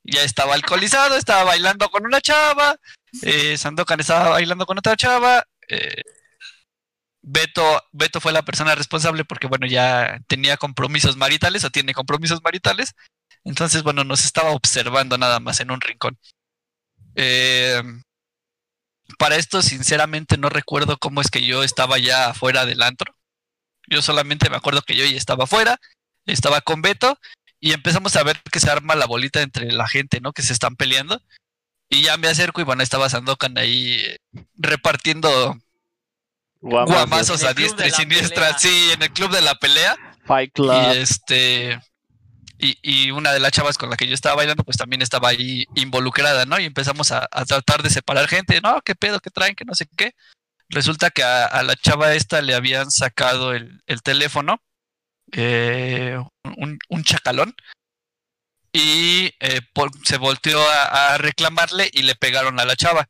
Ya 0.04 0.24
estaba 0.24 0.56
alcoholizado, 0.56 1.16
estaba 1.16 1.46
bailando 1.46 1.90
con 1.90 2.06
una 2.06 2.20
chava. 2.20 2.76
Eh, 3.22 3.58
Sandokan 3.58 4.02
estaba 4.02 4.28
bailando 4.32 4.66
con 4.66 4.78
otra 4.78 4.98
chava. 4.98 5.42
eh, 5.70 6.02
Beto, 7.22 7.82
Beto 7.94 8.20
fue 8.20 8.34
la 8.34 8.44
persona 8.44 8.76
responsable 8.76 9.24
porque, 9.24 9.48
bueno, 9.48 9.68
ya 9.68 10.20
tenía 10.28 10.58
compromisos 10.58 11.16
maritales 11.16 11.64
o 11.64 11.70
tiene 11.70 11.94
compromisos 11.94 12.42
maritales. 12.44 12.94
Entonces, 13.46 13.84
bueno, 13.84 14.04
nos 14.04 14.26
estaba 14.26 14.50
observando 14.50 15.18
nada 15.18 15.40
más 15.40 15.62
en 15.62 15.72
un 15.72 15.80
rincón. 15.80 16.20
Eh, 17.16 17.82
para 19.18 19.36
esto, 19.36 19.62
sinceramente, 19.62 20.38
no 20.38 20.50
recuerdo 20.50 20.98
cómo 20.98 21.22
es 21.22 21.30
que 21.30 21.46
yo 21.46 21.64
estaba 21.64 21.98
ya 21.98 22.30
afuera 22.30 22.66
del 22.66 22.82
antro. 22.82 23.16
Yo 23.90 24.02
solamente 24.02 24.50
me 24.50 24.58
acuerdo 24.58 24.82
que 24.82 24.96
yo 24.96 25.06
ya 25.06 25.18
estaba 25.18 25.46
afuera, 25.46 25.80
estaba 26.26 26.62
con 26.62 26.82
Beto 26.82 27.18
y 27.60 27.72
empezamos 27.72 28.16
a 28.16 28.24
ver 28.24 28.42
que 28.52 28.60
se 28.60 28.70
arma 28.70 28.96
la 28.96 29.06
bolita 29.06 29.42
entre 29.42 29.72
la 29.72 29.88
gente, 29.88 30.20
¿no? 30.20 30.34
Que 30.34 30.42
se 30.42 30.54
están 30.54 30.76
peleando. 30.76 31.22
Y 31.90 32.04
ya 32.04 32.18
me 32.18 32.28
acerco 32.28 32.60
y 32.60 32.66
bueno, 32.66 32.84
estaba 32.84 33.10
Sandokan 33.10 33.58
ahí 33.58 33.94
eh, 33.94 34.20
repartiendo 34.58 35.58
Guamazos. 36.60 37.44
a 37.44 37.54
diestra 37.54 37.88
y 37.88 37.92
siniestra. 37.92 38.48
pelea. 38.48 38.60
Sí, 38.60 38.92
en 38.92 39.02
el 39.04 39.12
club 39.12 39.32
de 39.32 39.42
la 39.42 39.56
pelea. 39.56 39.96
Fight 40.26 40.52
Club. 40.54 40.74
Y 40.74 40.98
este. 40.98 41.80
Y, 42.60 43.12
una 43.12 43.32
de 43.32 43.40
las 43.40 43.52
chavas 43.52 43.78
con 43.78 43.90
la 43.90 43.98
que 43.98 44.08
yo 44.08 44.16
estaba 44.16 44.36
bailando, 44.36 44.64
pues 44.64 44.78
también 44.78 45.02
estaba 45.02 45.30
ahí 45.30 45.66
involucrada, 45.76 46.46
¿no? 46.46 46.60
Y 46.60 46.66
empezamos 46.66 47.12
a, 47.12 47.28
tratar 47.48 47.84
de 47.84 47.90
separar 47.90 48.28
gente. 48.28 48.60
No, 48.62 48.82
qué 48.82 48.96
pedo, 48.96 49.20
qué 49.20 49.30
traen, 49.30 49.56
que 49.56 49.66
no 49.66 49.76
sé 49.76 49.88
qué. 49.96 50.16
Resulta 50.70 51.12
que 51.12 51.24
a, 51.24 51.62
la 51.64 51.76
chava 51.76 52.14
esta 52.14 52.42
le 52.42 52.56
habían 52.56 52.90
sacado 52.92 53.54
el, 53.54 53.82
el 53.86 54.02
teléfono, 54.02 54.62
eh, 55.32 56.18
un, 56.58 57.04
chacalón, 57.04 57.56
y 58.74 59.34
eh, 59.40 59.62
se 60.04 60.18
volteó 60.18 60.60
a, 60.70 61.18
reclamarle 61.20 61.90
y 61.94 62.04
le 62.04 62.16
pegaron 62.16 62.60
a 62.60 62.66
la 62.66 62.76
chava. 62.76 63.08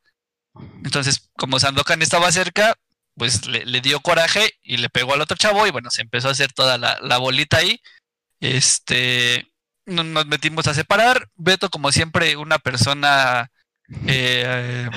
Entonces, 0.83 1.29
como 1.37 1.59
Sandokan 1.59 2.01
estaba 2.01 2.31
cerca, 2.31 2.75
pues 3.15 3.47
le, 3.47 3.65
le 3.65 3.81
dio 3.81 4.01
coraje 4.01 4.57
y 4.61 4.77
le 4.77 4.89
pegó 4.89 5.13
al 5.13 5.21
otro 5.21 5.37
chavo 5.37 5.65
y 5.67 5.71
bueno, 5.71 5.89
se 5.89 6.01
empezó 6.01 6.27
a 6.27 6.31
hacer 6.31 6.53
toda 6.53 6.77
la, 6.77 6.99
la 7.01 7.17
bolita 7.17 7.57
ahí. 7.57 7.81
Este, 8.39 9.47
no- 9.85 10.03
nos 10.03 10.25
metimos 10.27 10.67
a 10.67 10.73
separar. 10.73 11.29
Beto, 11.35 11.69
como 11.69 11.91
siempre, 11.91 12.35
una 12.37 12.59
persona 12.59 13.49
eh, 14.07 14.89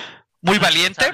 muy 0.42 0.58
valiente, 0.58 1.04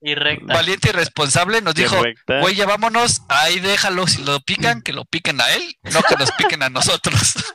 Y 0.00 0.14
recta. 0.14 0.54
valiente 0.54 0.90
y 0.90 0.92
responsable, 0.92 1.62
nos 1.62 1.74
dijo, 1.74 1.96
güey, 2.26 2.54
ya 2.54 2.66
vámonos, 2.66 3.22
ahí 3.28 3.60
déjalo, 3.60 4.06
si 4.06 4.22
lo 4.22 4.40
pican, 4.40 4.82
que 4.82 4.92
lo 4.92 5.04
piquen 5.04 5.40
a 5.40 5.50
él, 5.52 5.76
no 5.84 6.02
que 6.02 6.16
nos 6.16 6.30
piquen 6.32 6.62
a 6.62 6.68
nosotros. 6.68 7.34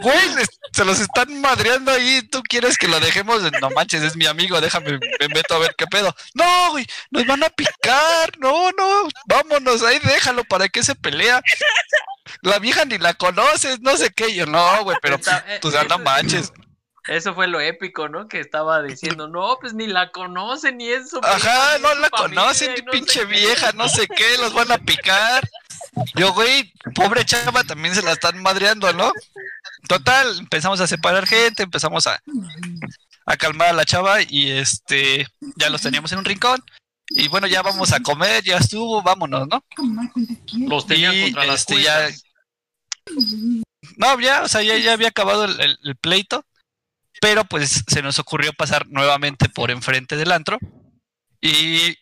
Güey, 0.00 0.18
se 0.72 0.84
los 0.84 1.00
están 1.00 1.40
madreando 1.40 1.90
ahí. 1.90 2.22
¿Tú 2.30 2.42
quieres 2.42 2.76
que 2.78 2.88
lo 2.88 3.00
dejemos? 3.00 3.42
No 3.60 3.70
manches, 3.70 4.02
es 4.02 4.16
mi 4.16 4.26
amigo. 4.26 4.60
Déjame, 4.60 4.92
me 4.92 5.28
meto 5.28 5.54
a 5.54 5.58
ver 5.58 5.74
qué 5.76 5.86
pedo. 5.86 6.14
No, 6.34 6.70
güey, 6.70 6.86
nos 7.10 7.26
van 7.26 7.44
a 7.44 7.50
picar. 7.50 8.32
No, 8.38 8.70
no, 8.72 9.08
vámonos 9.26 9.82
ahí, 9.82 9.98
déjalo. 10.00 10.44
¿Para 10.44 10.68
qué 10.68 10.82
se 10.82 10.94
pelea? 10.94 11.42
La 12.40 12.58
vieja 12.58 12.84
ni 12.84 12.98
la 12.98 13.14
conoces, 13.14 13.80
no 13.80 13.96
sé 13.96 14.10
qué. 14.14 14.34
Yo, 14.34 14.46
no, 14.46 14.84
güey, 14.84 14.96
pero 15.02 15.16
eh, 15.16 15.58
tú 15.60 15.70
ya 15.70 15.84
no 15.84 15.98
manches. 15.98 16.52
Eso 17.08 17.34
fue 17.34 17.48
lo 17.48 17.60
épico, 17.60 18.08
¿no? 18.08 18.28
Que 18.28 18.38
estaba 18.38 18.80
diciendo, 18.82 19.26
no, 19.28 19.56
pues 19.60 19.74
ni 19.74 19.88
la 19.88 20.10
conocen, 20.12 20.76
ni 20.78 20.88
es 20.88 21.10
su 21.10 21.18
Ajá, 21.22 21.78
no 21.78 21.94
la 21.96 22.08
familia, 22.08 22.42
conocen, 22.42 22.74
ni 22.74 22.82
no 22.82 22.92
pinche 22.92 23.20
qué". 23.20 23.26
vieja, 23.26 23.72
no 23.72 23.88
sé 23.88 24.06
qué, 24.06 24.38
los 24.38 24.52
van 24.54 24.70
a 24.70 24.78
picar. 24.78 25.48
Yo, 26.14 26.32
güey, 26.32 26.72
pobre 26.94 27.24
chava, 27.24 27.64
también 27.64 27.94
se 27.94 28.02
la 28.02 28.12
están 28.12 28.40
madreando, 28.40 28.92
¿no? 28.92 29.12
Total, 29.88 30.38
empezamos 30.38 30.80
a 30.80 30.86
separar 30.86 31.26
gente, 31.26 31.64
empezamos 31.64 32.06
a, 32.06 32.22
a 33.26 33.36
calmar 33.36 33.68
a 33.70 33.72
la 33.72 33.84
chava 33.84 34.22
y 34.22 34.50
este, 34.52 35.26
ya 35.56 35.70
los 35.70 35.82
teníamos 35.82 36.12
en 36.12 36.18
un 36.18 36.24
rincón. 36.24 36.62
Y 37.08 37.26
bueno, 37.28 37.48
ya 37.48 37.62
vamos 37.62 37.92
a 37.92 37.98
comer, 38.00 38.44
ya 38.44 38.58
estuvo, 38.58 39.02
vámonos, 39.02 39.48
¿no? 39.48 39.64
Los 40.68 40.86
tenían 40.86 41.14
Y, 41.16 41.22
contra 41.24 41.44
las 41.46 41.60
este, 41.60 41.82
ya-. 41.82 42.08
No, 43.96 44.18
ya, 44.20 44.42
o 44.42 44.48
sea, 44.48 44.62
ya, 44.62 44.78
ya 44.78 44.92
había 44.92 45.08
acabado 45.08 45.44
el, 45.44 45.60
el- 45.60 45.78
el 45.82 45.96
pleito, 45.96 46.44
pero 47.22 47.44
pues 47.44 47.84
se 47.86 48.02
nos 48.02 48.18
ocurrió 48.18 48.52
pasar 48.52 48.88
nuevamente 48.88 49.48
por 49.48 49.70
enfrente 49.70 50.16
del 50.16 50.32
antro 50.32 50.58
y 51.40 51.96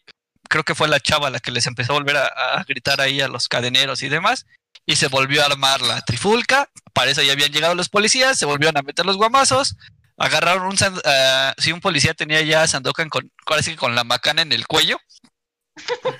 creo 0.48 0.64
que 0.64 0.74
fue 0.74 0.88
la 0.88 0.98
chava 0.98 1.28
la 1.28 1.40
que 1.40 1.50
les 1.50 1.66
empezó 1.66 1.92
a 1.92 1.96
volver 1.96 2.16
a, 2.16 2.26
a 2.26 2.64
gritar 2.64 3.02
ahí 3.02 3.20
a 3.20 3.28
los 3.28 3.46
cadeneros 3.46 4.02
y 4.02 4.08
demás 4.08 4.46
y 4.86 4.96
se 4.96 5.08
volvió 5.08 5.42
a 5.42 5.46
armar 5.46 5.82
la 5.82 6.00
trifulca, 6.00 6.70
para 6.94 7.10
eso 7.10 7.20
ya 7.20 7.32
habían 7.32 7.52
llegado 7.52 7.74
los 7.74 7.90
policías, 7.90 8.38
se 8.38 8.46
volvieron 8.46 8.78
a 8.78 8.82
meter 8.82 9.04
los 9.04 9.18
guamazos, 9.18 9.76
agarraron 10.16 10.68
un, 10.68 10.76
ah, 11.04 11.54
sí, 11.58 11.70
un 11.70 11.80
policía 11.82 12.14
tenía 12.14 12.40
ya 12.40 12.62
a 12.62 12.66
Sandokan 12.66 13.10
con, 13.10 13.30
que 13.62 13.76
con 13.76 13.94
la 13.94 14.04
macana 14.04 14.40
en 14.40 14.52
el 14.52 14.66
cuello, 14.66 14.98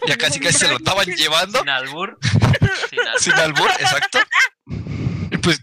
ya 0.07 0.19
casi 0.19 0.41
casi 0.41 0.59
se 0.59 0.69
lo 0.69 0.77
estaban 0.77 1.07
llevando. 1.07 1.61
Sin 1.61 1.71
albur. 1.71 2.19
Sin 2.91 3.01
albur. 3.09 3.21
Sin 3.21 3.33
albur, 3.33 3.71
exacto. 3.81 4.19
Y 5.31 5.39
pues 5.39 5.63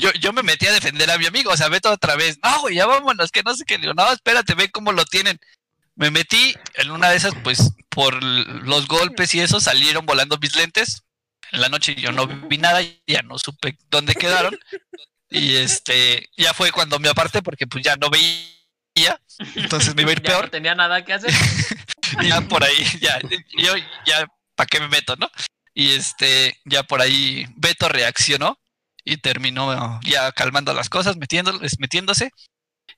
yo, 0.00 0.12
yo 0.12 0.32
me 0.32 0.42
metí 0.42 0.66
a 0.66 0.72
defender 0.72 1.10
a 1.10 1.18
mi 1.18 1.26
amigo, 1.26 1.50
o 1.50 1.56
sea, 1.56 1.68
Beto 1.68 1.90
otra 1.90 2.16
vez, 2.16 2.38
no, 2.42 2.60
güey, 2.60 2.76
ya 2.76 2.86
vámonos, 2.86 3.30
que 3.30 3.42
no 3.42 3.54
sé 3.54 3.64
qué, 3.64 3.76
Le 3.76 3.82
digo, 3.82 3.94
no, 3.94 4.12
espérate, 4.12 4.54
ve 4.54 4.70
cómo 4.70 4.92
lo 4.92 5.04
tienen. 5.04 5.38
Me 5.94 6.10
metí 6.10 6.54
en 6.74 6.90
una 6.90 7.10
de 7.10 7.16
esas, 7.16 7.34
pues, 7.42 7.72
por 7.88 8.22
los 8.22 8.86
golpes 8.86 9.34
y 9.34 9.40
eso, 9.40 9.60
salieron 9.60 10.04
volando 10.04 10.38
mis 10.38 10.54
lentes. 10.54 11.02
En 11.52 11.60
la 11.60 11.68
noche 11.68 11.94
yo 11.94 12.12
no 12.12 12.26
vi 12.26 12.58
nada, 12.58 12.82
ya 13.06 13.22
no 13.22 13.38
supe 13.38 13.78
dónde 13.88 14.14
quedaron. 14.14 14.58
Y 15.30 15.56
este, 15.56 16.28
ya 16.36 16.52
fue 16.54 16.70
cuando 16.70 16.98
me 16.98 17.08
aparté 17.08 17.42
porque 17.42 17.66
pues 17.66 17.84
ya 17.84 17.96
no 17.96 18.10
veía, 18.10 19.20
entonces 19.54 19.94
me 19.94 20.02
iba 20.02 20.10
a 20.10 20.12
ir 20.12 20.20
Ya 20.22 20.28
peor 20.28 20.44
no 20.44 20.50
tenía 20.50 20.74
nada 20.74 21.04
que 21.04 21.14
hacer. 21.14 21.32
ya 22.22 22.40
por 22.42 22.62
ahí, 22.62 22.86
ya, 23.00 23.18
yo 23.58 23.74
ya, 24.04 24.26
¿para 24.54 24.66
qué 24.66 24.80
me 24.80 24.88
meto, 24.88 25.16
no? 25.16 25.30
Y 25.74 25.92
este, 25.92 26.58
ya 26.64 26.82
por 26.82 27.00
ahí 27.00 27.46
Beto 27.56 27.88
reaccionó 27.88 28.58
y 29.06 29.18
terminó 29.18 30.00
ya 30.02 30.32
calmando 30.32 30.74
las 30.74 30.90
cosas, 30.90 31.16
metiéndoles, 31.16 31.78
metiéndose. 31.78 32.32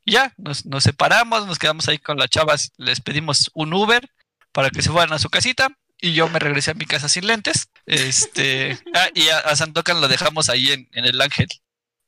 Ya, 0.07 0.33
nos, 0.39 0.65
nos 0.65 0.83
separamos, 0.83 1.47
nos 1.47 1.59
quedamos 1.59 1.87
ahí 1.87 1.99
con 1.99 2.17
las 2.17 2.31
chavas, 2.31 2.73
les 2.79 3.01
pedimos 3.03 3.51
un 3.53 3.75
Uber 3.75 4.09
para 4.53 4.71
que 4.71 4.81
se 4.81 4.91
fueran 4.91 5.13
a 5.13 5.19
su 5.19 5.29
casita 5.29 5.69
y 6.01 6.15
yo 6.15 6.29
me 6.31 6.39
regresé 6.39 6.71
a 6.71 6.75
mi 6.75 6.87
casa 6.87 7.11
sin 7.11 7.27
lentes. 7.27 7.69
Este, 7.85 8.79
ah, 8.95 9.09
y 9.15 9.29
a, 9.29 9.39
a 9.39 9.55
Sandokan 9.55 10.01
lo 10.01 10.09
dejamos 10.09 10.49
ahí 10.49 10.73
en, 10.73 10.89
en 10.93 11.05
el 11.05 11.21
Ángel. 11.21 11.49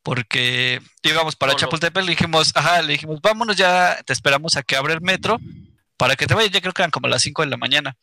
Porque 0.02 0.80
íbamos 1.02 1.36
para. 1.36 1.54
Chapultepec, 1.54 2.02
le 2.02 2.12
dijimos, 2.12 2.52
ajá, 2.54 2.80
le 2.80 2.92
dijimos, 2.92 3.20
vámonos 3.20 3.54
ya, 3.54 4.02
te 4.06 4.14
esperamos 4.14 4.56
a 4.56 4.62
que 4.62 4.76
abra 4.76 4.94
el 4.94 5.02
metro 5.02 5.38
para 5.98 6.16
que 6.16 6.26
te 6.26 6.32
vayas, 6.32 6.50
ya 6.50 6.62
creo 6.62 6.72
que 6.72 6.80
eran 6.80 6.90
como 6.90 7.08
las 7.08 7.20
5 7.20 7.42
de 7.42 7.48
la 7.48 7.58
mañana. 7.58 7.98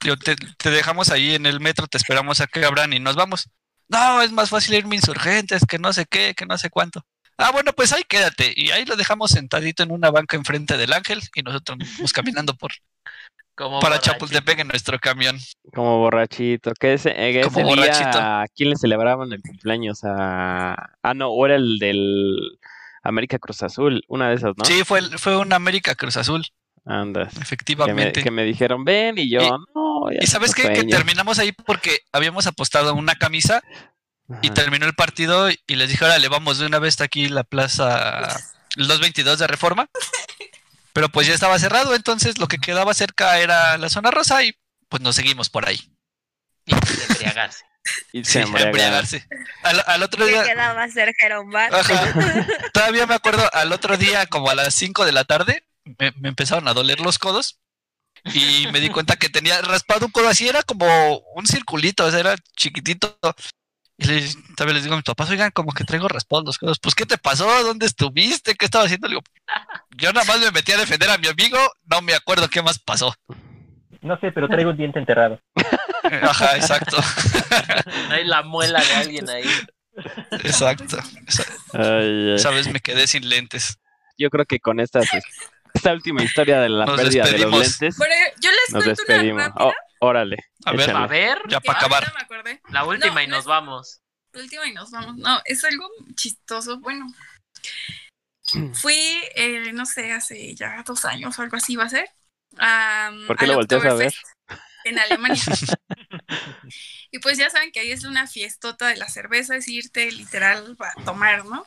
Te, 0.00 0.34
te 0.34 0.70
dejamos 0.70 1.10
ahí 1.10 1.36
en 1.36 1.46
el 1.46 1.60
metro, 1.60 1.86
te 1.86 1.98
esperamos 1.98 2.40
a 2.40 2.48
que 2.48 2.64
abran 2.64 2.92
y 2.92 2.98
nos 2.98 3.14
vamos. 3.14 3.48
No, 3.88 4.22
es 4.22 4.32
más 4.32 4.50
fácil 4.50 4.74
irme 4.74 4.96
insurgentes, 4.96 5.64
que 5.66 5.78
no 5.78 5.92
sé 5.92 6.06
qué, 6.06 6.34
que 6.34 6.46
no 6.46 6.58
sé 6.58 6.70
cuánto. 6.70 7.04
Ah, 7.38 7.52
bueno, 7.52 7.72
pues 7.72 7.92
ahí 7.92 8.02
quédate. 8.08 8.52
Y 8.56 8.70
ahí 8.70 8.84
lo 8.84 8.96
dejamos 8.96 9.30
sentadito 9.30 9.82
en 9.82 9.92
una 9.92 10.10
banca 10.10 10.36
enfrente 10.36 10.76
del 10.76 10.92
ángel 10.92 11.20
y 11.34 11.42
nosotros 11.42 11.78
nos 11.78 11.88
fuimos 11.88 12.12
caminando 12.12 12.54
por 12.54 12.72
Como 13.56 13.80
para 13.80 13.96
borrachito. 13.96 14.12
Chapultepec 14.12 14.58
en 14.60 14.68
nuestro 14.68 14.98
camión. 14.98 15.38
Como 15.74 15.98
borrachito. 15.98 16.72
Que 16.78 16.94
ese, 16.94 17.14
eh, 17.16 17.42
Como 17.42 17.60
ese 17.60 17.68
borrachito. 17.68 18.10
día, 18.10 18.42
¿a 18.42 18.48
quién 18.48 18.70
le 18.70 18.76
celebraban 18.76 19.32
el 19.32 19.40
cumpleaños? 19.40 20.00
A... 20.04 20.90
Ah, 21.02 21.14
no, 21.14 21.30
o 21.30 21.46
era 21.46 21.56
el 21.56 21.78
del 21.78 22.58
América 23.02 23.38
Cruz 23.38 23.62
Azul, 23.62 24.04
una 24.08 24.28
de 24.28 24.34
esas, 24.34 24.52
¿no? 24.56 24.64
Sí, 24.64 24.84
fue, 24.84 25.00
fue 25.18 25.38
un 25.38 25.54
América 25.54 25.94
Cruz 25.94 26.18
Azul, 26.18 26.44
Andas. 26.86 27.30
Que 27.32 27.38
me, 27.38 27.42
efectivamente. 27.42 28.22
que 28.22 28.30
me 28.30 28.44
dijeron, 28.44 28.84
ven, 28.84 29.18
y 29.18 29.28
yo, 29.30 29.40
Y- 29.42 29.50
no. 29.74 30.10
ya 30.12 30.18
¿Y 30.22 30.26
sabes 30.26 30.54
qué? 30.54 30.62
Que 30.68 30.76
sueño". 30.76 30.96
terminamos 30.96 31.38
ahí 31.38 31.52
porque 31.52 32.00
habíamos 32.12 32.46
apostado 32.46 32.94
una 32.94 33.16
camisa 33.16 33.62
Y 34.42 34.50
terminó 34.50 34.86
el 34.86 34.94
partido 34.94 35.48
y 35.50 35.58
les 35.76 35.88
dije, 35.88 36.04
órale, 36.04 36.26
vamos 36.28 36.58
de 36.58 36.66
una 36.66 36.80
vez 36.80 36.94
hasta 36.94 37.04
aquí 37.04 37.28
la 37.28 37.44
plaza, 37.44 38.26
el 38.76 38.88
222 38.88 39.38
de 39.38 39.46
Reforma. 39.46 39.88
Pero 40.92 41.08
pues 41.10 41.26
ya 41.28 41.34
estaba 41.34 41.58
cerrado, 41.60 41.94
entonces 41.94 42.38
lo 42.38 42.48
que 42.48 42.58
quedaba 42.58 42.92
cerca 42.94 43.38
era 43.38 43.78
la 43.78 43.88
zona 43.88 44.10
rosa 44.10 44.42
y 44.42 44.56
pues 44.88 45.00
nos 45.02 45.14
seguimos 45.14 45.48
por 45.50 45.68
ahí. 45.68 45.78
Y 46.64 46.74
embriagarse. 47.10 47.64
Y 48.12 48.24
Sí, 48.24 48.38
embriagarse. 48.40 49.28
Al, 49.62 49.84
al 49.86 50.02
otro 50.02 50.24
¿Qué 50.24 50.32
día, 50.32 50.42
quedaba 50.42 50.88
cerca 50.88 51.24
era 51.26 51.40
un 51.40 51.50
bar? 51.52 51.72
ajá, 51.72 52.46
todavía 52.72 53.06
me 53.06 53.14
acuerdo, 53.14 53.48
al 53.52 53.70
otro 53.72 53.96
día, 53.96 54.26
como 54.26 54.50
a 54.50 54.54
las 54.56 54.74
5 54.74 55.04
de 55.04 55.12
la 55.12 55.22
tarde, 55.24 55.62
me, 55.98 56.12
me 56.18 56.28
empezaron 56.28 56.68
a 56.68 56.74
doler 56.74 57.00
los 57.00 57.18
codos 57.18 57.58
y 58.34 58.66
me 58.72 58.80
di 58.80 58.88
cuenta 58.90 59.16
que 59.16 59.28
tenía 59.28 59.60
raspado 59.62 60.06
un 60.06 60.12
codo 60.12 60.28
así, 60.28 60.48
era 60.48 60.62
como 60.62 61.18
un 61.34 61.46
circulito, 61.46 62.04
o 62.04 62.10
sea, 62.10 62.20
era 62.20 62.36
chiquitito. 62.56 63.16
Y 63.98 64.06
les, 64.06 64.36
todavía 64.54 64.74
les 64.74 64.82
digo 64.82 64.94
a 64.94 64.98
mis 64.98 65.04
papás, 65.04 65.30
oigan, 65.30 65.50
como 65.52 65.72
que 65.72 65.84
traigo 65.84 66.08
raspados 66.08 66.44
los 66.44 66.58
codos. 66.58 66.78
Pues, 66.78 66.94
¿qué 66.94 67.06
te 67.06 67.16
pasó? 67.16 67.46
¿Dónde 67.64 67.86
estuviste? 67.86 68.54
¿Qué 68.54 68.66
estaba 68.66 68.84
haciendo? 68.84 69.08
Le 69.08 69.14
digo, 69.14 69.22
yo 69.96 70.12
nada 70.12 70.26
más 70.26 70.40
me 70.40 70.50
metí 70.50 70.72
a 70.72 70.76
defender 70.76 71.08
a 71.08 71.18
mi 71.18 71.28
amigo, 71.28 71.58
no 71.84 72.02
me 72.02 72.14
acuerdo 72.14 72.48
qué 72.48 72.60
más 72.62 72.78
pasó. 72.78 73.14
No 74.02 74.18
sé, 74.20 74.32
pero 74.32 74.48
traigo 74.48 74.70
un 74.70 74.76
diente 74.76 74.98
enterrado. 74.98 75.40
Ajá, 76.22 76.56
exacto. 76.56 76.96
Hay 78.10 78.24
la 78.24 78.42
muela 78.42 78.80
de 78.80 78.94
alguien 78.94 79.28
ahí. 79.30 79.48
Exacto. 80.42 80.98
Ay, 81.72 82.36
ay. 82.36 82.54
vez 82.54 82.72
me 82.72 82.80
quedé 82.80 83.06
sin 83.06 83.28
lentes. 83.28 83.78
Yo 84.18 84.28
creo 84.30 84.44
que 84.44 84.60
con 84.60 84.78
esta, 84.78 85.00
pues, 85.00 85.24
esta 85.76 85.92
última 85.92 86.22
historia 86.22 86.60
de 86.60 86.68
la 86.68 86.86
Nos 86.86 87.00
pérdida 87.00 87.24
de 87.24 87.38
los 87.38 87.52
lentes, 87.52 87.96
Bueno, 87.96 88.14
yo 88.40 88.50
les 88.50 88.72
nos 88.74 88.84
cuento 88.84 89.02
una 89.02 89.14
despedimos. 89.14 89.42
rápida. 89.44 89.64
Oh, 89.66 89.72
órale. 90.00 90.36
A 90.64 90.72
ver, 90.72 90.80
échale. 90.80 90.98
A 90.98 91.06
ver, 91.06 91.38
Ya 91.48 91.60
para 91.60 91.78
acabar. 91.78 92.02
ahorita 92.04 92.18
me 92.18 92.24
acordé. 92.24 92.60
la 92.70 92.84
última 92.84 93.14
No, 93.14 93.20
y 93.22 93.26
no 93.28 93.36
nos 93.36 93.44
vamos. 93.44 94.00
La 94.32 94.42
última 94.42 94.66
y 94.66 94.72
nos 94.72 94.90
vamos. 94.90 95.16
No, 95.16 95.40
es 95.44 95.64
algo 95.64 95.88
chistoso. 96.14 96.78
Bueno, 96.80 97.06
fui, 98.74 98.96
eh, 99.34 99.72
no 99.72 99.86
sé, 99.86 100.12
hace 100.12 100.54
ya 100.54 100.82
dos 100.86 101.04
años 101.04 101.38
o 101.38 101.42
algo 101.42 101.56
así 101.56 101.76
va 101.76 101.84
a 101.84 101.88
ser. 101.88 102.08
¿Por 103.26 103.36
qué 103.36 103.46
lo 103.46 103.54
volteas 103.54 103.84
a 103.84 103.94
ver? 103.94 104.08
Oktoberfest 104.08 104.26
En 104.84 104.98
Alemania. 104.98 105.42
y 107.10 107.18
pues 107.18 107.38
ya 107.38 107.50
saben 107.50 107.72
que 107.72 107.80
ahí 107.80 107.90
es 107.92 108.04
una 108.04 108.26
fiestota 108.26 108.88
de 108.88 108.96
la 108.96 109.08
cerveza, 109.08 109.56
es 109.56 109.68
irte 109.68 110.10
literal 110.12 110.76
a 110.78 111.04
tomar, 111.04 111.44
¿no? 111.44 111.66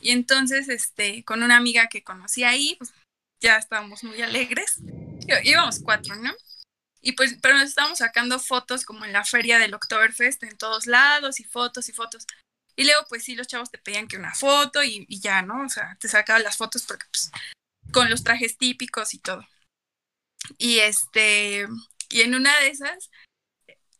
Y 0.00 0.10
entonces, 0.10 0.68
este, 0.68 1.24
con 1.24 1.42
una 1.42 1.56
amiga 1.56 1.88
que 1.88 2.04
conocí 2.04 2.44
ahí, 2.44 2.76
pues 2.78 2.92
ya 3.40 3.56
estábamos 3.56 4.02
muy 4.04 4.20
alegres. 4.22 4.80
Íbamos 5.42 5.80
cuatro, 5.80 6.14
¿no? 6.16 6.32
Y 7.00 7.12
pues, 7.12 7.36
pero 7.40 7.54
nos 7.54 7.68
estábamos 7.68 7.98
sacando 7.98 8.38
fotos 8.38 8.84
como 8.84 9.04
en 9.04 9.12
la 9.12 9.24
feria 9.24 9.58
del 9.58 9.74
Oktoberfest 9.74 10.42
en 10.42 10.56
todos 10.56 10.86
lados 10.86 11.40
y 11.40 11.44
fotos 11.44 11.88
y 11.88 11.92
fotos. 11.92 12.26
Y 12.74 12.84
luego, 12.84 13.06
pues 13.08 13.24
sí, 13.24 13.34
los 13.34 13.46
chavos 13.46 13.70
te 13.70 13.78
pedían 13.78 14.08
que 14.08 14.16
una 14.16 14.34
foto 14.34 14.82
y 14.82 15.06
ya, 15.20 15.42
¿no? 15.42 15.64
O 15.64 15.68
sea, 15.68 15.96
te 16.00 16.08
sacaban 16.08 16.42
las 16.42 16.56
fotos 16.56 16.84
porque, 16.84 17.06
pues, 17.10 17.30
con 17.92 18.10
los 18.10 18.24
trajes 18.24 18.58
típicos 18.58 19.14
y 19.14 19.18
todo. 19.18 19.46
Y 20.58 20.78
este, 20.80 21.66
y 22.08 22.20
en 22.20 22.34
una 22.34 22.58
de 22.60 22.68
esas, 22.68 23.10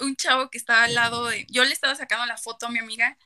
un 0.01 0.17
chavo 0.17 0.51
que 0.51 0.59
estaba 0.59 0.85
al 0.85 0.95
lado 0.95 1.27
de, 1.27 1.47
yo 1.51 1.65
le 1.65 1.73
estaba 1.73 1.95
sacando 1.95 2.27
la 2.27 2.37
foto 2.37 2.67
a 2.67 2.71
mi 2.71 2.79
amiga 2.79 3.17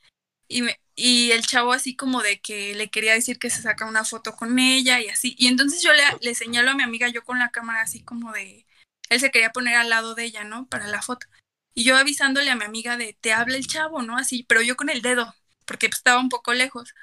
y, 0.49 0.63
me, 0.63 0.81
y 1.01 1.33
el 1.33 1.47
chavo 1.47 1.73
así 1.73 1.97
como 1.97 2.23
de 2.23 2.41
que 2.41 2.75
le 2.75 2.91
quería 2.91 3.15
decir 3.15 3.39
que 3.39 3.49
se 3.49 3.63
saca 3.63 3.87
una 3.87 4.05
foto 4.05 4.37
con 4.37 4.59
ella 4.59 5.01
y 5.01 5.09
así. 5.09 5.35
Y 5.39 5.47
entonces 5.47 5.83
yo 5.83 5.93
le, 5.95 6.03
le 6.21 6.35
señalo 6.35 6.71
a 6.71 6.75
mi 6.75 6.83
amiga 6.83 7.09
yo 7.09 7.25
con 7.25 7.39
la 7.39 7.51
cámara 7.51 7.81
así 7.81 8.03
como 8.03 8.33
de, 8.33 8.67
él 9.09 9.21
se 9.21 9.31
quería 9.31 9.51
poner 9.51 9.77
al 9.77 9.89
lado 9.89 10.15
de 10.15 10.25
ella, 10.25 10.45
¿no? 10.45 10.67
Para 10.67 10.87
la 10.89 11.01
foto. 11.01 11.27
Y 11.75 11.85
yo 11.85 11.97
avisándole 11.97 12.51
a 12.51 12.57
mi 12.57 12.65
amiga 12.65 12.99
de, 12.99 13.17
te 13.19 13.33
habla 13.33 13.57
el 13.57 13.67
chavo, 13.67 14.03
¿no? 14.03 14.19
Así, 14.19 14.45
pero 14.45 14.61
yo 14.61 14.77
con 14.77 14.91
el 14.91 15.01
dedo, 15.01 15.35
porque 15.65 15.89
pues, 15.89 15.99
estaba 16.01 16.21
un 16.21 16.29
poco 16.29 16.53
lejos. 16.53 16.95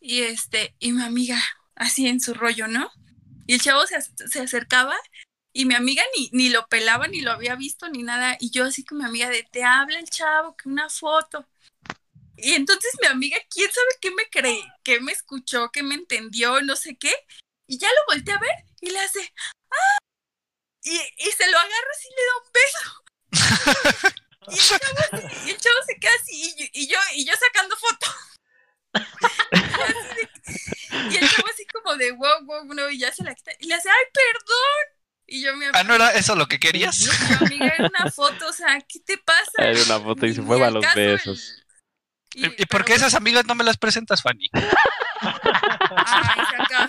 Y 0.00 0.20
este, 0.20 0.74
y 0.78 0.92
mi 0.92 1.02
amiga, 1.02 1.42
así 1.76 2.06
en 2.06 2.20
su 2.20 2.34
rollo, 2.34 2.68
¿no? 2.68 2.90
Y 3.46 3.54
el 3.54 3.60
chavo 3.62 3.86
se, 3.86 4.02
se 4.02 4.40
acercaba 4.40 4.96
y 5.54 5.64
mi 5.64 5.74
amiga 5.74 6.02
ni, 6.16 6.28
ni 6.32 6.50
lo 6.50 6.66
pelaba, 6.66 7.08
ni 7.08 7.22
lo 7.22 7.32
había 7.32 7.54
visto, 7.56 7.88
ni 7.88 8.02
nada. 8.02 8.36
Y 8.38 8.50
yo 8.50 8.64
así 8.64 8.84
con 8.84 8.98
mi 8.98 9.04
amiga 9.04 9.30
de, 9.30 9.44
te 9.50 9.64
habla 9.64 9.98
el 9.98 10.10
chavo, 10.10 10.56
que 10.56 10.68
una 10.68 10.90
foto. 10.90 11.46
Y 12.36 12.54
entonces 12.54 12.90
mi 13.00 13.06
amiga, 13.06 13.38
quién 13.50 13.70
sabe 13.70 13.86
qué 14.00 14.10
me 14.10 14.28
cree, 14.28 14.62
qué 14.82 14.98
me 15.00 15.12
escuchó, 15.12 15.70
qué 15.72 15.82
me 15.82 15.94
entendió, 15.94 16.60
no 16.62 16.74
sé 16.76 16.96
qué. 16.96 17.14
Y 17.66 17.78
ya 17.78 17.88
lo 17.88 18.14
volteé 18.14 18.34
a 18.34 18.38
ver 18.38 18.50
y 18.80 18.90
le 18.90 18.98
hace, 19.00 19.32
¡ah! 19.70 19.98
Y, 20.82 20.94
y 20.96 21.30
se 21.32 21.50
lo 21.50 21.58
agarra 21.58 21.88
así 21.92 22.08
y 22.08 22.14
le 22.16 22.26
da 22.26 22.36
un 22.42 22.50
beso. 22.52 24.14
Y 24.46 24.56
el 24.56 24.60
chavo, 24.60 24.82
y 25.46 25.50
el 25.50 25.56
chavo 25.56 25.76
se 25.86 25.98
queda 25.98 26.12
así 26.20 26.32
y 26.34 26.54
yo, 26.54 26.66
y 26.74 26.86
yo, 26.86 26.98
y 27.14 27.24
yo 27.24 27.32
sacando 27.34 27.74
foto. 27.76 28.06
Y 31.10 31.16
el 31.16 31.28
chavo 31.28 31.48
así 31.52 31.66
como 31.72 31.96
de 31.96 32.12
wow, 32.12 32.44
wow, 32.44 32.64
no, 32.74 32.88
y 32.90 32.98
ya 32.98 33.10
se 33.12 33.24
la 33.24 33.34
quita. 33.34 33.50
Y 33.58 33.66
le 33.66 33.74
hace, 33.74 33.88
ay, 33.88 34.04
perdón. 34.12 35.00
Y 35.26 35.42
yo 35.42 35.56
me 35.56 35.66
Ah, 35.72 35.82
¿no 35.82 35.94
era 35.94 36.10
eso 36.10 36.34
lo 36.36 36.46
que 36.46 36.58
querías? 36.60 37.00
y 37.00 37.06
yo, 37.06 37.12
amiga, 37.40 37.66
era 37.68 37.88
una 37.88 38.10
foto, 38.10 38.46
o 38.48 38.52
sea, 38.52 38.78
¿qué 38.86 39.00
te 39.00 39.16
pasa? 39.18 39.50
Era 39.58 39.82
una 39.82 39.98
foto 40.00 40.26
y 40.26 40.34
se 40.34 40.42
fue 40.42 40.62
a 40.62 40.70
los 40.70 40.84
besos. 40.94 41.63
¿Y, 42.34 42.62
y 42.62 42.66
por 42.66 42.84
qué 42.84 42.94
esas 42.94 43.14
amigas 43.14 43.46
no 43.46 43.54
me 43.54 43.64
las 43.64 43.76
presentas, 43.76 44.22
Fanny? 44.22 44.48
bueno, 44.52 44.68
ay, 46.06 46.44
se 46.50 46.62
acaba. 46.62 46.88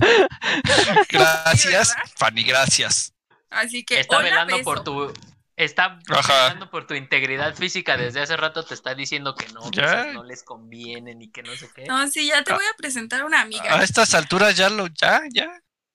Gracias. 1.10 1.94
Fanny, 2.16 2.44
gracias. 2.44 3.12
Así 3.50 3.84
que 3.84 4.00
Está 4.00 4.18
hola, 4.18 4.30
velando 4.30 4.62
por 4.62 4.84
tu. 4.84 5.12
Está 5.56 5.98
Ajá. 6.08 6.44
velando 6.44 6.70
por 6.70 6.86
tu 6.86 6.94
integridad 6.94 7.54
física. 7.54 7.96
Desde 7.96 8.20
hace 8.20 8.36
rato 8.36 8.64
te 8.64 8.74
está 8.74 8.94
diciendo 8.94 9.34
que 9.34 9.48
no, 9.48 9.70
que 9.70 9.80
esas 9.80 10.14
no 10.14 10.24
les 10.24 10.42
conviene 10.42 11.14
ni 11.14 11.30
que 11.30 11.42
no 11.42 11.54
sé 11.54 11.68
qué. 11.74 11.84
No, 11.84 12.06
sí, 12.08 12.28
ya 12.28 12.42
te 12.42 12.52
voy 12.52 12.64
a 12.64 12.76
presentar 12.78 13.20
a 13.20 13.26
una 13.26 13.42
amiga. 13.42 13.76
A 13.78 13.82
estas 13.82 14.14
alturas 14.14 14.56
ya 14.56 14.70
lo, 14.70 14.86
ya, 14.86 15.20
ya. 15.30 15.50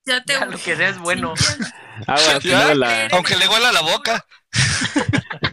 ya 0.05 0.23
te 0.23 0.33
Ya, 0.33 0.45
lo 0.45 0.57
que 0.59 0.75
sea 0.75 0.89
es 0.89 0.99
bueno. 0.99 1.33
Ya, 2.07 2.39
luego 2.43 2.73
la... 2.75 3.07
Aunque 3.07 3.35
le 3.37 3.47
huela 3.47 3.71
la 3.71 3.81
boca. 3.81 4.25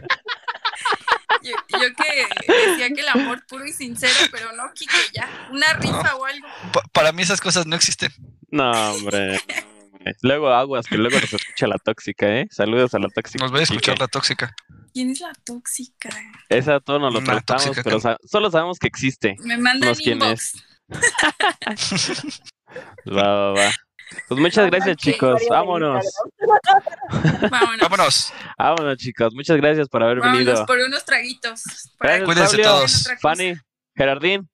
Yo, 1.43 1.51
yo 1.69 1.79
que 1.95 2.53
decía 2.69 2.89
que 2.89 3.01
el 3.01 3.09
amor 3.09 3.43
puro 3.47 3.65
y 3.65 3.73
sincero, 3.73 4.13
pero 4.31 4.51
no, 4.53 4.63
Kike, 4.73 4.93
ya. 5.13 5.29
Una 5.51 5.73
rifa 5.73 6.15
o 6.15 6.25
algo. 6.25 6.47
Pa- 6.71 6.83
para 6.91 7.11
mí 7.11 7.21
esas 7.21 7.41
cosas 7.41 7.65
no 7.65 7.75
existen. 7.75 8.11
No, 8.49 8.71
hombre. 8.93 9.39
Luego 10.21 10.49
aguas, 10.49 10.85
que 10.85 10.97
luego 10.97 11.19
nos 11.19 11.33
escucha 11.33 11.65
la 11.67 11.77
tóxica, 11.77 12.27
¿eh? 12.27 12.47
Saludos 12.51 12.93
a 12.93 12.99
la 12.99 13.07
tóxica. 13.09 13.43
Nos 13.43 13.51
voy 13.51 13.61
a 13.61 13.63
escuchar 13.63 13.97
la 13.99 14.07
tóxica. 14.07 14.53
¿Quién 14.93 15.09
es 15.11 15.21
la 15.21 15.31
tóxica? 15.45 16.09
Esa 16.49 16.79
todo 16.79 16.99
nos 16.99 17.13
lo 17.13 17.19
Una 17.19 17.31
tratamos, 17.33 17.63
tóxica 17.65 17.83
pero 17.83 17.99
sa- 17.99 18.17
solo 18.29 18.51
sabemos 18.51 18.79
que 18.79 18.87
existe. 18.87 19.35
Me 19.39 19.57
mandan 19.57 19.89
No 19.89 19.95
sé 19.95 20.03
quién 20.03 20.15
inbox. 20.21 20.63
Va, 23.07 23.23
va, 23.23 23.51
va. 23.53 23.71
Pues 24.27 24.39
muchas 24.41 24.65
gracias, 24.69 24.97
chicos. 24.97 25.41
Vámonos. 25.49 26.05
Vámonos. 27.49 27.79
Vámonos. 27.81 28.33
Vámonos, 28.57 28.97
chicos. 28.97 29.33
Muchas 29.33 29.57
gracias 29.57 29.87
por 29.89 30.03
haber 30.03 30.19
Vámonos 30.19 30.45
venido. 30.45 30.65
por 30.65 30.79
unos 30.79 31.03
traguitos. 31.05 31.63
Gracias, 31.99 32.25
Cuídense 32.25 32.57
todos. 32.57 33.09
Fanny, 33.21 33.53
Gerardín. 33.95 34.49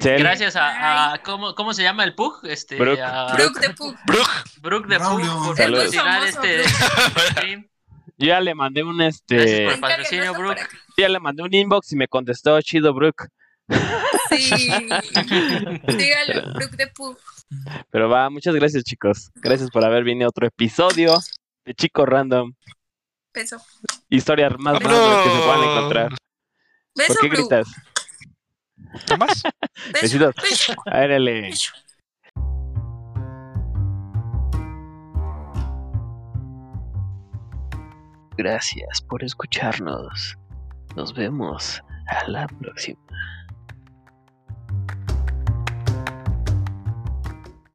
Gracias 0.00 0.54
a, 0.56 1.12
a- 1.14 1.22
¿cómo, 1.22 1.54
¿cómo 1.54 1.72
se 1.72 1.82
llama 1.82 2.04
el 2.04 2.14
Pug? 2.14 2.44
Este, 2.44 2.76
Brooke. 2.76 3.00
a 3.00 3.32
Brooke 3.34 3.58
de 3.60 3.70
Pug. 3.70 3.96
Brooke. 4.06 4.30
Brooke 4.60 4.86
de 4.88 4.98
Pug 5.00 5.22
por 5.46 5.56
patrocinar 5.56 6.26
este. 6.26 6.62
Yo 8.18 8.26
ya 8.28 8.40
le 8.40 8.54
mandé 8.54 8.82
un 8.82 8.98
Gracias 8.98 9.22
este, 9.28 9.64
por- 9.70 9.80
patrocinio, 9.80 10.50
acá. 10.50 10.68
ya 10.98 11.08
le 11.08 11.18
mandé 11.18 11.42
un 11.42 11.54
inbox 11.54 11.90
y 11.92 11.96
me 11.96 12.06
contestó 12.06 12.60
chido 12.60 12.92
Brooke. 12.92 13.28
Sí. 14.28 14.68
Dígalo, 15.88 16.52
Brooke 16.54 16.76
de 16.76 16.86
Pug. 16.88 17.16
Pero 17.90 18.08
va, 18.08 18.30
muchas 18.30 18.54
gracias, 18.54 18.84
chicos. 18.84 19.30
Gracias 19.36 19.70
por 19.70 19.84
haber 19.84 20.04
venido 20.04 20.26
a 20.26 20.30
otro 20.30 20.46
episodio 20.46 21.14
de 21.64 21.74
Chico 21.74 22.06
Random. 22.06 22.52
Beso. 23.34 23.58
Historias 24.08 24.52
más 24.58 24.78
Beso. 24.78 24.90
random 24.90 25.24
que 25.24 25.30
se 25.30 25.44
puedan 25.44 25.62
encontrar. 25.64 26.14
Beso, 26.94 27.14
¿Por 27.14 27.20
qué 27.22 27.28
gritas? 27.28 27.68
¿No 29.10 29.16
más? 29.16 29.42
Beso, 29.92 30.02
Besitos. 30.02 30.34
beso, 30.42 30.74
Árale. 30.86 31.40
beso. 31.42 31.72
Gracias 38.36 39.02
por 39.02 39.22
escucharnos. 39.22 40.36
Nos 40.96 41.14
vemos 41.14 41.82
a 42.08 42.28
la 42.28 42.46
próxima. 42.46 43.00